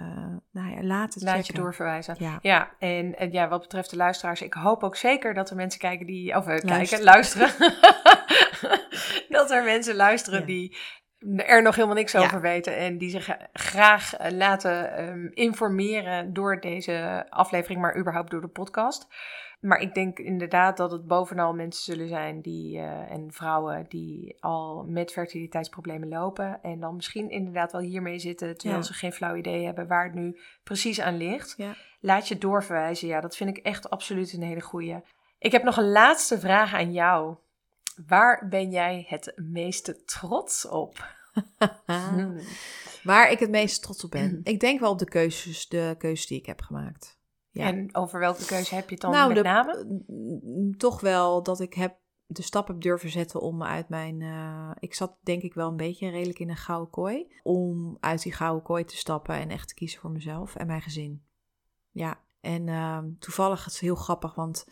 nou 0.50 0.70
ja, 0.70 0.82
laat 0.82 1.14
het 1.14 1.22
Laat 1.22 1.46
je 1.46 1.52
doorverwijzen. 1.52 2.14
Ja, 2.18 2.38
ja 2.42 2.70
en, 2.78 3.18
en, 3.18 3.32
ja, 3.32 3.48
wat 3.48 3.60
betreft 3.60 3.90
de 3.90 3.96
luisteraars, 3.96 4.42
ik 4.42 4.54
hoop 4.54 4.82
ook 4.82 4.96
zeker 4.96 5.34
dat 5.34 5.50
er 5.50 5.56
mensen 5.56 5.80
kijken 5.80 6.06
die... 6.06 6.36
Of 6.36 6.48
uh, 6.48 6.56
kijken, 6.56 7.02
luisteren. 7.02 7.50
dat 9.28 9.50
er 9.50 9.64
mensen 9.64 9.94
luisteren 9.94 10.40
ja. 10.40 10.46
die 10.46 10.76
er 11.36 11.62
nog 11.62 11.74
helemaal 11.74 11.96
niks 11.96 12.16
over 12.16 12.40
weten 12.40 12.76
en 12.76 12.98
die 12.98 13.10
zich 13.10 13.36
graag 13.52 14.16
eh, 14.16 14.30
laten 14.30 15.08
um, 15.08 15.30
informeren 15.34 16.32
door 16.32 16.60
deze 16.60 17.26
aflevering, 17.28 17.80
maar 17.80 17.98
überhaupt 17.98 18.30
door 18.30 18.40
de 18.40 18.48
podcast. 18.48 19.06
Maar 19.60 19.80
ik 19.80 19.94
denk 19.94 20.18
inderdaad 20.18 20.76
dat 20.76 20.90
het 20.90 21.06
bovenal 21.06 21.54
mensen 21.54 21.84
zullen 21.84 22.08
zijn 22.08 22.40
die, 22.40 22.76
uh, 22.76 23.10
en 23.10 23.32
vrouwen 23.32 23.84
die 23.88 24.36
al 24.40 24.84
met 24.88 25.12
fertiliteitsproblemen 25.12 26.08
lopen. 26.08 26.62
En 26.62 26.80
dan 26.80 26.96
misschien 26.96 27.30
inderdaad 27.30 27.72
wel 27.72 27.80
hiermee 27.80 28.18
zitten, 28.18 28.56
terwijl 28.56 28.82
ze 28.82 28.92
geen 28.92 29.12
flauw 29.12 29.34
idee 29.34 29.64
hebben 29.64 29.86
waar 29.86 30.04
het 30.04 30.14
nu 30.14 30.38
precies 30.64 31.00
aan 31.00 31.16
ligt. 31.16 31.54
Ja. 31.56 31.74
Laat 32.00 32.28
je 32.28 32.38
doorverwijzen. 32.38 33.08
Ja, 33.08 33.20
dat 33.20 33.36
vind 33.36 33.56
ik 33.56 33.64
echt 33.64 33.90
absoluut 33.90 34.32
een 34.32 34.42
hele 34.42 34.60
goeie. 34.60 35.02
Ik 35.38 35.52
heb 35.52 35.62
nog 35.62 35.76
een 35.76 35.90
laatste 35.90 36.40
vraag 36.40 36.74
aan 36.74 36.92
jou. 36.92 37.36
Waar 38.06 38.48
ben 38.48 38.70
jij 38.70 39.04
het 39.08 39.32
meeste 39.36 40.04
trots 40.04 40.68
op? 40.68 41.14
Waar 43.02 43.30
ik 43.30 43.38
het 43.38 43.50
meest 43.50 43.82
trots 43.82 44.04
op 44.04 44.10
ben. 44.10 44.40
Ik 44.44 44.60
denk 44.60 44.80
wel 44.80 44.90
op 44.90 44.98
de 44.98 45.08
keuzes, 45.08 45.68
de 45.68 45.94
keuzes 45.98 46.26
die 46.26 46.38
ik 46.38 46.46
heb 46.46 46.60
gemaakt. 46.60 47.18
Ja. 47.50 47.66
En 47.66 47.94
over 47.94 48.18
welke 48.18 48.44
keuze 48.44 48.74
heb 48.74 48.84
je 48.84 48.94
het 48.94 49.00
dan 49.00 49.10
nou, 49.10 49.34
met 49.34 49.42
name? 49.42 50.74
Toch 50.76 51.00
wel 51.00 51.42
dat 51.42 51.60
ik 51.60 51.74
heb 51.74 51.96
de 52.26 52.42
stap 52.42 52.66
heb 52.66 52.80
durven 52.80 53.10
zetten 53.10 53.40
om 53.40 53.62
uit 53.62 53.88
mijn... 53.88 54.20
Uh, 54.20 54.70
ik 54.78 54.94
zat 54.94 55.16
denk 55.22 55.42
ik 55.42 55.54
wel 55.54 55.68
een 55.68 55.76
beetje 55.76 56.10
redelijk 56.10 56.38
in 56.38 56.50
een 56.50 56.56
gouden 56.56 56.90
kooi. 56.90 57.32
Om 57.42 57.96
uit 58.00 58.22
die 58.22 58.32
gouden 58.32 58.62
kooi 58.62 58.84
te 58.84 58.96
stappen 58.96 59.34
en 59.34 59.50
echt 59.50 59.68
te 59.68 59.74
kiezen 59.74 60.00
voor 60.00 60.10
mezelf 60.10 60.56
en 60.56 60.66
mijn 60.66 60.82
gezin. 60.82 61.24
Ja, 61.90 62.20
en 62.40 62.66
uh, 62.66 62.98
toevallig 63.18 63.64
het 63.64 63.72
is 63.72 63.80
heel 63.80 63.94
grappig, 63.94 64.34
want 64.34 64.66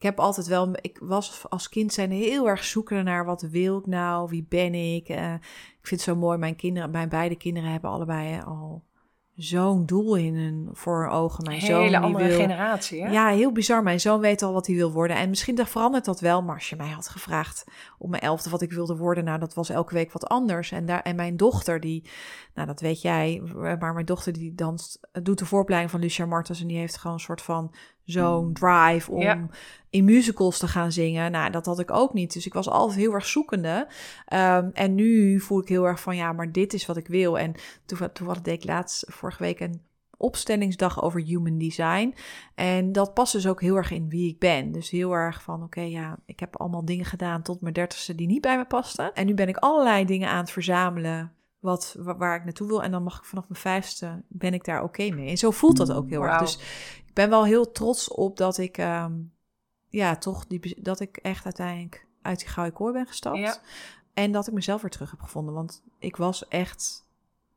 ik 0.00 0.06
heb 0.06 0.20
altijd 0.20 0.46
wel, 0.46 0.68
ik 0.72 0.98
was 1.02 1.44
als 1.48 1.68
kind 1.68 1.92
zijn 1.92 2.10
heel 2.10 2.48
erg 2.48 2.64
zoeken 2.64 3.04
naar 3.04 3.24
wat 3.24 3.42
wil 3.42 3.78
ik 3.78 3.86
nou, 3.86 4.28
wie 4.28 4.46
ben 4.48 4.74
ik. 4.74 5.08
Uh, 5.08 5.32
ik 5.32 5.86
vind 5.86 6.00
het 6.00 6.00
zo 6.00 6.16
mooi, 6.16 6.38
mijn 6.38 6.56
kinderen, 6.56 6.90
mijn 6.90 7.08
beide 7.08 7.36
kinderen 7.36 7.70
hebben 7.70 7.90
allebei 7.90 8.40
al 8.42 8.84
zo'n 9.34 9.86
doel 9.86 10.14
in 10.14 10.34
hun 10.34 10.68
voor 10.72 11.02
hun 11.02 11.10
ogen. 11.10 11.44
Mijn 11.44 11.60
Hele 11.60 11.72
zoon, 11.72 11.86
die 11.86 11.98
andere 11.98 12.26
wil, 12.26 12.38
generatie, 12.38 13.02
hè? 13.02 13.10
Ja, 13.10 13.28
heel 13.28 13.52
bizar. 13.52 13.82
Mijn 13.82 14.00
zoon 14.00 14.20
weet 14.20 14.42
al 14.42 14.52
wat 14.52 14.66
hij 14.66 14.76
wil 14.76 14.92
worden. 14.92 15.16
En 15.16 15.28
misschien 15.28 15.66
verandert 15.66 16.04
dat 16.04 16.20
wel. 16.20 16.42
Maar 16.42 16.54
als 16.54 16.68
je 16.68 16.76
mij 16.76 16.90
had 16.90 17.08
gevraagd 17.08 17.64
op 17.98 18.10
mijn 18.10 18.22
elfde 18.22 18.50
wat 18.50 18.62
ik 18.62 18.72
wilde 18.72 18.96
worden... 18.96 19.24
nou, 19.24 19.38
dat 19.38 19.54
was 19.54 19.68
elke 19.68 19.94
week 19.94 20.12
wat 20.12 20.26
anders. 20.26 20.72
En, 20.72 20.86
daar, 20.86 21.02
en 21.02 21.16
mijn 21.16 21.36
dochter, 21.36 21.80
die... 21.80 22.10
Nou, 22.54 22.66
dat 22.66 22.80
weet 22.80 23.02
jij. 23.02 23.42
Maar 23.54 23.94
mijn 23.94 24.06
dochter, 24.06 24.32
die 24.32 24.54
danst... 24.54 25.08
doet 25.22 25.38
de 25.38 25.46
voorpleiding 25.46 25.90
van 25.92 26.00
Lucia 26.00 26.26
Martens... 26.26 26.60
en 26.60 26.66
die 26.66 26.78
heeft 26.78 26.96
gewoon 26.96 27.16
een 27.16 27.22
soort 27.22 27.42
van 27.42 27.74
zo'n 28.10 28.42
hmm. 28.42 28.54
drive 28.54 29.10
om 29.10 29.50
in 29.90 30.04
musicals 30.04 30.58
te 30.58 30.68
gaan 30.68 30.92
zingen. 30.92 31.30
Nou, 31.30 31.50
dat 31.50 31.66
had 31.66 31.78
ik 31.78 31.90
ook 31.90 32.12
niet. 32.12 32.32
Dus 32.32 32.46
ik 32.46 32.52
was 32.52 32.68
altijd 32.68 32.98
heel 32.98 33.12
erg 33.12 33.26
zoekende. 33.26 33.86
Um, 34.32 34.70
en 34.72 34.94
nu 34.94 35.40
voel 35.40 35.60
ik 35.60 35.68
heel 35.68 35.86
erg 35.86 36.00
van, 36.00 36.16
ja, 36.16 36.32
maar 36.32 36.52
dit 36.52 36.72
is 36.72 36.86
wat 36.86 36.96
ik 36.96 37.06
wil. 37.06 37.38
En 37.38 37.54
toen, 37.86 37.98
toen 38.12 38.34
deed 38.42 38.62
ik 38.62 38.64
laatst 38.64 39.04
vorige 39.08 39.42
week 39.42 39.60
een 39.60 39.82
opstellingsdag 40.16 41.02
over 41.02 41.20
human 41.20 41.58
design. 41.58 42.14
En 42.54 42.92
dat 42.92 43.14
past 43.14 43.32
dus 43.32 43.46
ook 43.46 43.60
heel 43.60 43.76
erg 43.76 43.90
in 43.90 44.08
wie 44.08 44.28
ik 44.28 44.38
ben. 44.38 44.72
Dus 44.72 44.90
heel 44.90 45.12
erg 45.12 45.42
van, 45.42 45.62
oké, 45.62 45.80
ja, 45.80 46.18
ik 46.26 46.40
heb 46.40 46.56
allemaal 46.56 46.84
dingen 46.84 47.04
gedaan 47.04 47.42
tot 47.42 47.60
mijn 47.60 47.74
dertigste 47.74 48.14
die 48.14 48.26
niet 48.26 48.40
bij 48.40 48.56
me 48.56 48.64
pasten. 48.64 49.14
En 49.14 49.26
nu 49.26 49.34
ben 49.34 49.48
ik 49.48 49.56
allerlei 49.56 50.04
dingen 50.04 50.28
aan 50.28 50.40
het 50.40 50.50
verzamelen 50.50 51.32
wat, 51.60 51.96
waar 51.98 52.36
ik 52.36 52.44
naartoe 52.44 52.66
wil. 52.66 52.82
En 52.82 52.90
dan 52.90 53.02
mag 53.02 53.18
ik 53.18 53.24
vanaf 53.24 53.48
mijn 53.48 53.60
vijfste, 53.60 54.22
ben 54.28 54.54
ik 54.54 54.64
daar 54.64 54.82
oké 54.82 55.10
mee. 55.10 55.28
En 55.28 55.36
zo 55.36 55.50
voelt 55.50 55.76
dat 55.76 55.92
ook 55.92 56.08
heel 56.08 56.22
erg. 56.22 56.38
Dus 56.38 56.58
ik 57.10 57.16
ben 57.16 57.30
wel 57.30 57.44
heel 57.44 57.72
trots 57.72 58.08
op 58.08 58.36
dat 58.36 58.58
ik, 58.58 58.78
um, 58.78 59.32
ja, 59.88 60.16
toch, 60.16 60.46
die, 60.46 60.82
dat 60.82 61.00
ik 61.00 61.16
echt 61.16 61.44
uiteindelijk 61.44 62.06
uit 62.22 62.38
die 62.38 62.48
gouden 62.48 62.74
kooi 62.74 62.92
ben 62.92 63.06
gestapt. 63.06 63.60
En 64.14 64.32
dat 64.32 64.46
ik 64.46 64.52
mezelf 64.52 64.80
weer 64.80 64.90
terug 64.90 65.10
heb 65.10 65.20
gevonden. 65.20 65.54
Want 65.54 65.82
ik 65.98 66.16
was 66.16 66.48
echt, 66.48 67.06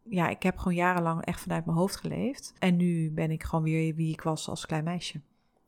ja, 0.03 0.27
ik 0.29 0.43
heb 0.43 0.57
gewoon 0.57 0.75
jarenlang 0.75 1.25
echt 1.25 1.41
vanuit 1.41 1.65
mijn 1.65 1.77
hoofd 1.77 1.95
geleefd. 1.95 2.53
En 2.59 2.75
nu 2.75 3.11
ben 3.11 3.31
ik 3.31 3.43
gewoon 3.43 3.63
weer 3.63 3.95
wie 3.95 4.11
ik 4.13 4.21
was 4.21 4.49
als 4.49 4.65
klein 4.65 4.83
meisje. 4.83 5.21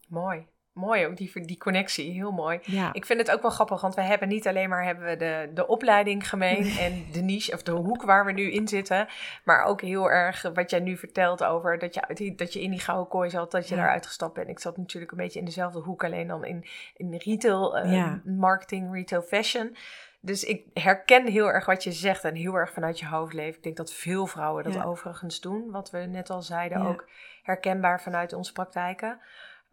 Mooi. 0.07 0.47
Mooi 0.75 1.05
ook, 1.05 1.17
die, 1.17 1.45
die 1.45 1.57
connectie, 1.57 2.11
heel 2.11 2.31
mooi. 2.31 2.59
Ja. 2.61 2.93
Ik 2.93 3.05
vind 3.05 3.19
het 3.19 3.31
ook 3.31 3.41
wel 3.41 3.51
grappig, 3.51 3.81
want 3.81 3.95
we 3.95 4.01
hebben 4.01 4.27
niet 4.27 4.47
alleen 4.47 4.69
maar 4.69 4.83
hebben 4.83 5.05
we 5.05 5.15
de, 5.15 5.49
de 5.53 5.67
opleiding 5.67 6.29
gemeen 6.29 6.77
en 6.77 7.05
de 7.11 7.21
niche 7.21 7.53
of 7.53 7.63
de 7.63 7.71
hoek 7.71 8.03
waar 8.03 8.25
we 8.25 8.31
nu 8.31 8.51
in 8.51 8.67
zitten, 8.67 9.07
maar 9.43 9.63
ook 9.63 9.81
heel 9.81 10.11
erg 10.11 10.41
wat 10.53 10.69
jij 10.69 10.79
nu 10.79 10.97
vertelt 10.97 11.43
over 11.43 11.79
dat 11.79 11.93
je, 11.93 12.35
dat 12.35 12.53
je 12.53 12.61
in 12.61 12.71
die 12.71 12.79
gouden 12.79 13.07
kooi 13.07 13.29
zat, 13.29 13.51
dat 13.51 13.67
je 13.67 13.75
ja. 13.75 13.81
daaruit 13.81 14.05
gestapt 14.05 14.33
bent. 14.33 14.49
Ik 14.49 14.59
zat 14.59 14.77
natuurlijk 14.77 15.11
een 15.11 15.17
beetje 15.17 15.39
in 15.39 15.45
dezelfde 15.45 15.79
hoek, 15.79 16.03
alleen 16.03 16.27
dan 16.27 16.45
in, 16.45 16.65
in 16.95 17.15
retail, 17.15 17.85
uh, 17.85 18.13
marketing, 18.23 18.93
retail 18.93 19.21
fashion. 19.21 19.75
Dus 20.19 20.43
ik 20.43 20.65
herken 20.73 21.27
heel 21.27 21.51
erg 21.51 21.65
wat 21.65 21.83
je 21.83 21.91
zegt 21.91 22.23
en 22.23 22.35
heel 22.35 22.55
erg 22.55 22.71
vanuit 22.71 22.99
je 22.99 23.07
hoofd 23.07 23.33
leven. 23.33 23.57
Ik 23.57 23.63
denk 23.63 23.77
dat 23.77 23.93
veel 23.93 24.25
vrouwen 24.27 24.63
dat 24.63 24.83
overigens 24.83 25.39
doen, 25.41 25.71
wat 25.71 25.89
we 25.89 25.97
net 25.97 26.29
al 26.29 26.41
zeiden, 26.41 26.81
ook 26.81 27.09
herkenbaar 27.43 28.01
vanuit 28.01 28.33
onze 28.33 28.51
praktijken. 28.51 29.19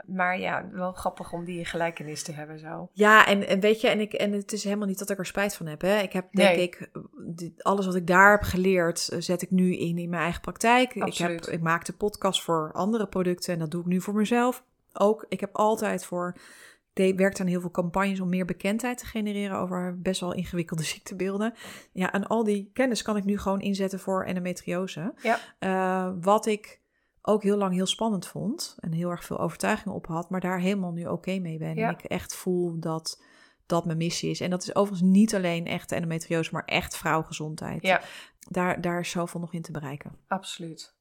Maar 0.07 0.39
ja, 0.39 0.69
wel 0.73 0.93
grappig 0.93 1.33
om 1.33 1.45
die 1.45 1.65
gelijkenis 1.65 2.23
te 2.23 2.33
hebben 2.33 2.59
zo. 2.59 2.89
Ja, 2.93 3.27
en, 3.27 3.49
en 3.49 3.61
weet 3.61 3.81
je, 3.81 3.89
en, 3.89 4.01
ik, 4.01 4.13
en 4.13 4.33
het 4.33 4.53
is 4.53 4.65
helemaal 4.65 4.87
niet 4.87 4.99
dat 4.99 5.11
ik 5.11 5.19
er 5.19 5.27
spijt 5.27 5.55
van 5.55 5.67
heb. 5.67 5.81
Hè. 5.81 5.99
Ik 5.99 6.13
heb, 6.13 6.33
denk 6.33 6.57
ik, 6.57 6.91
alles 7.59 7.87
wat 7.87 7.95
ik 7.95 8.07
daar 8.07 8.31
heb 8.31 8.43
geleerd, 8.43 9.09
eh, 9.09 9.21
zet 9.21 9.43
ik 9.43 9.51
nu 9.51 9.77
in 9.77 9.99
in 9.99 10.11
mijn 10.11 10.23
eigen 10.23 10.41
praktijk. 10.41 10.95
Ik, 10.95 11.15
heb, 11.15 11.47
ik 11.47 11.61
maak 11.61 11.85
de 11.85 11.93
podcast 11.93 12.43
voor 12.43 12.73
andere 12.73 13.07
producten 13.07 13.53
en 13.53 13.59
dat 13.59 13.71
doe 13.71 13.81
ik 13.81 13.87
nu 13.87 14.01
voor 14.01 14.15
mezelf. 14.15 14.65
Ook, 14.93 15.27
ik 15.29 15.41
heb 15.41 15.57
altijd 15.57 16.05
voor 16.05 16.37
ik 16.95 17.19
werkt 17.19 17.41
aan 17.41 17.47
heel 17.47 17.61
veel 17.61 17.71
campagnes 17.71 18.21
om 18.21 18.29
meer 18.29 18.45
bekendheid 18.45 18.99
te 18.99 19.07
genereren 19.07 19.59
over 19.59 20.01
best 20.01 20.21
wel 20.21 20.35
ingewikkelde 20.35 20.83
ziektebeelden. 20.95 21.55
Ja, 21.93 22.13
en 22.13 22.27
al 22.27 22.45
die 22.45 22.71
kennis 22.73 23.03
kan 23.03 23.17
ik 23.17 23.25
nu 23.25 23.39
gewoon 23.39 23.61
inzetten 23.61 24.01
voor 24.01 24.25
endometriose. 24.25 25.15
Ja. 25.23 25.39
Uh, 25.61 26.13
wat 26.21 26.47
ik 26.47 26.81
ook 27.23 27.43
heel 27.43 27.57
lang 27.57 27.75
heel 27.75 27.87
spannend 27.87 28.27
vond 28.27 28.77
en 28.79 28.93
heel 28.93 29.11
erg 29.11 29.25
veel 29.25 29.39
overtuigingen 29.39 29.97
op 29.97 30.07
had, 30.07 30.31
maar 30.31 30.41
daar 30.41 30.61
helemaal 30.61 30.93
nu 30.93 31.07
oké 31.07 31.39
mee 31.39 31.59
ben. 31.59 31.77
En 31.77 31.91
ik 31.91 32.03
echt 32.05 32.35
voel 32.35 32.81
dat 32.81 33.23
dat 33.67 33.85
mijn 33.85 33.99
missie 33.99 34.31
is. 34.31 34.41
En 34.41 34.51
dat 34.51 34.63
is 34.63 34.75
overigens 34.75 35.11
niet 35.11 35.35
alleen 35.35 35.67
echt 35.67 35.93
endometriose, 35.93 36.53
maar 36.53 36.65
echt 36.65 36.97
vrouwgezondheid. 36.97 37.83
Ja. 37.83 38.01
Daar, 38.49 38.81
daar 38.81 39.01
is 39.01 39.11
zoveel 39.11 39.41
nog 39.41 39.53
in 39.53 39.63
te 39.63 39.73
bereiken. 39.73 40.19
Absoluut. 40.27 40.95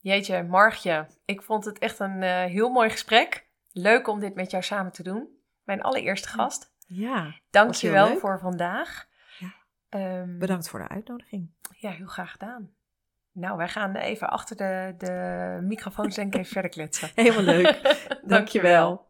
Jeetje, 0.00 0.42
Margje, 0.42 1.06
ik 1.24 1.42
vond 1.42 1.64
het 1.64 1.78
echt 1.78 1.98
een 1.98 2.22
uh, 2.22 2.44
heel 2.44 2.68
mooi 2.68 2.90
gesprek. 2.90 3.48
Leuk 3.72 4.08
om 4.08 4.20
dit 4.20 4.34
met 4.34 4.50
jou 4.50 4.62
samen 4.62 4.92
te 4.92 5.02
doen. 5.02 5.28
Mijn 5.64 5.82
allereerste 5.82 6.28
gast. 6.28 6.72
Ja. 6.86 7.40
Dank 7.50 7.74
je 7.74 7.90
wel 7.90 8.18
voor 8.18 8.38
vandaag. 8.38 9.08
Ja. 9.38 9.54
Um, 10.20 10.38
Bedankt 10.38 10.68
voor 10.68 10.78
de 10.78 10.88
uitnodiging. 10.88 11.50
Ja, 11.78 11.90
heel 11.90 12.06
graag 12.06 12.30
gedaan. 12.30 12.70
Nou, 13.32 13.56
wij 13.56 13.68
gaan 13.68 13.96
even 13.96 14.28
achter 14.28 14.56
de, 14.56 14.94
de 14.98 15.58
microfoons 15.62 16.14
denk 16.14 16.34
ik 16.34 16.40
even 16.40 16.52
verder 16.52 16.70
kletsen. 16.70 17.10
Helemaal 17.14 17.42
leuk. 17.42 17.96
Dankjewel. 18.22 19.08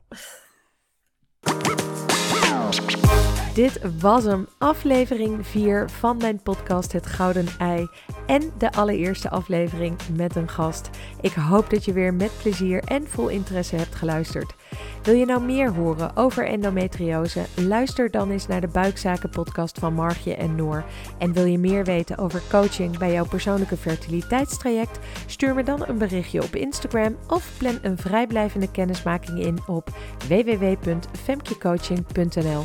Dit 3.54 3.80
was 4.00 4.24
hem, 4.24 4.46
aflevering 4.58 5.46
4 5.46 5.90
van 5.90 6.16
mijn 6.16 6.42
podcast 6.42 6.92
Het 6.92 7.06
Gouden 7.06 7.46
Ei. 7.58 7.88
En 8.26 8.52
de 8.58 8.72
allereerste 8.72 9.30
aflevering 9.30 9.96
met 10.16 10.36
een 10.36 10.48
gast. 10.48 10.90
Ik 11.20 11.32
hoop 11.32 11.70
dat 11.70 11.84
je 11.84 11.92
weer 11.92 12.14
met 12.14 12.30
plezier 12.42 12.82
en 12.84 13.08
vol 13.08 13.28
interesse 13.28 13.76
hebt 13.76 13.94
geluisterd. 13.94 14.54
Wil 15.02 15.14
je 15.14 15.24
nou 15.24 15.42
meer 15.42 15.72
horen 15.72 16.16
over 16.16 16.46
endometriose? 16.46 17.44
Luister 17.56 18.10
dan 18.10 18.30
eens 18.30 18.46
naar 18.46 18.60
de 18.60 18.68
Buikzaken 18.68 19.30
podcast 19.30 19.78
van 19.78 19.94
Margje 19.94 20.34
en 20.34 20.54
Noor. 20.54 20.84
En 21.18 21.32
wil 21.32 21.44
je 21.44 21.58
meer 21.58 21.84
weten 21.84 22.18
over 22.18 22.42
coaching 22.50 22.98
bij 22.98 23.12
jouw 23.12 23.26
persoonlijke 23.26 23.76
fertiliteitstraject? 23.76 24.98
Stuur 25.26 25.54
me 25.54 25.62
dan 25.62 25.84
een 25.86 25.98
berichtje 25.98 26.42
op 26.42 26.56
Instagram 26.56 27.16
of 27.26 27.50
plan 27.58 27.78
een 27.82 27.98
vrijblijvende 27.98 28.70
kennismaking 28.70 29.38
in 29.38 29.58
op 29.66 29.90
www.femkecoaching.nl. 30.28 32.64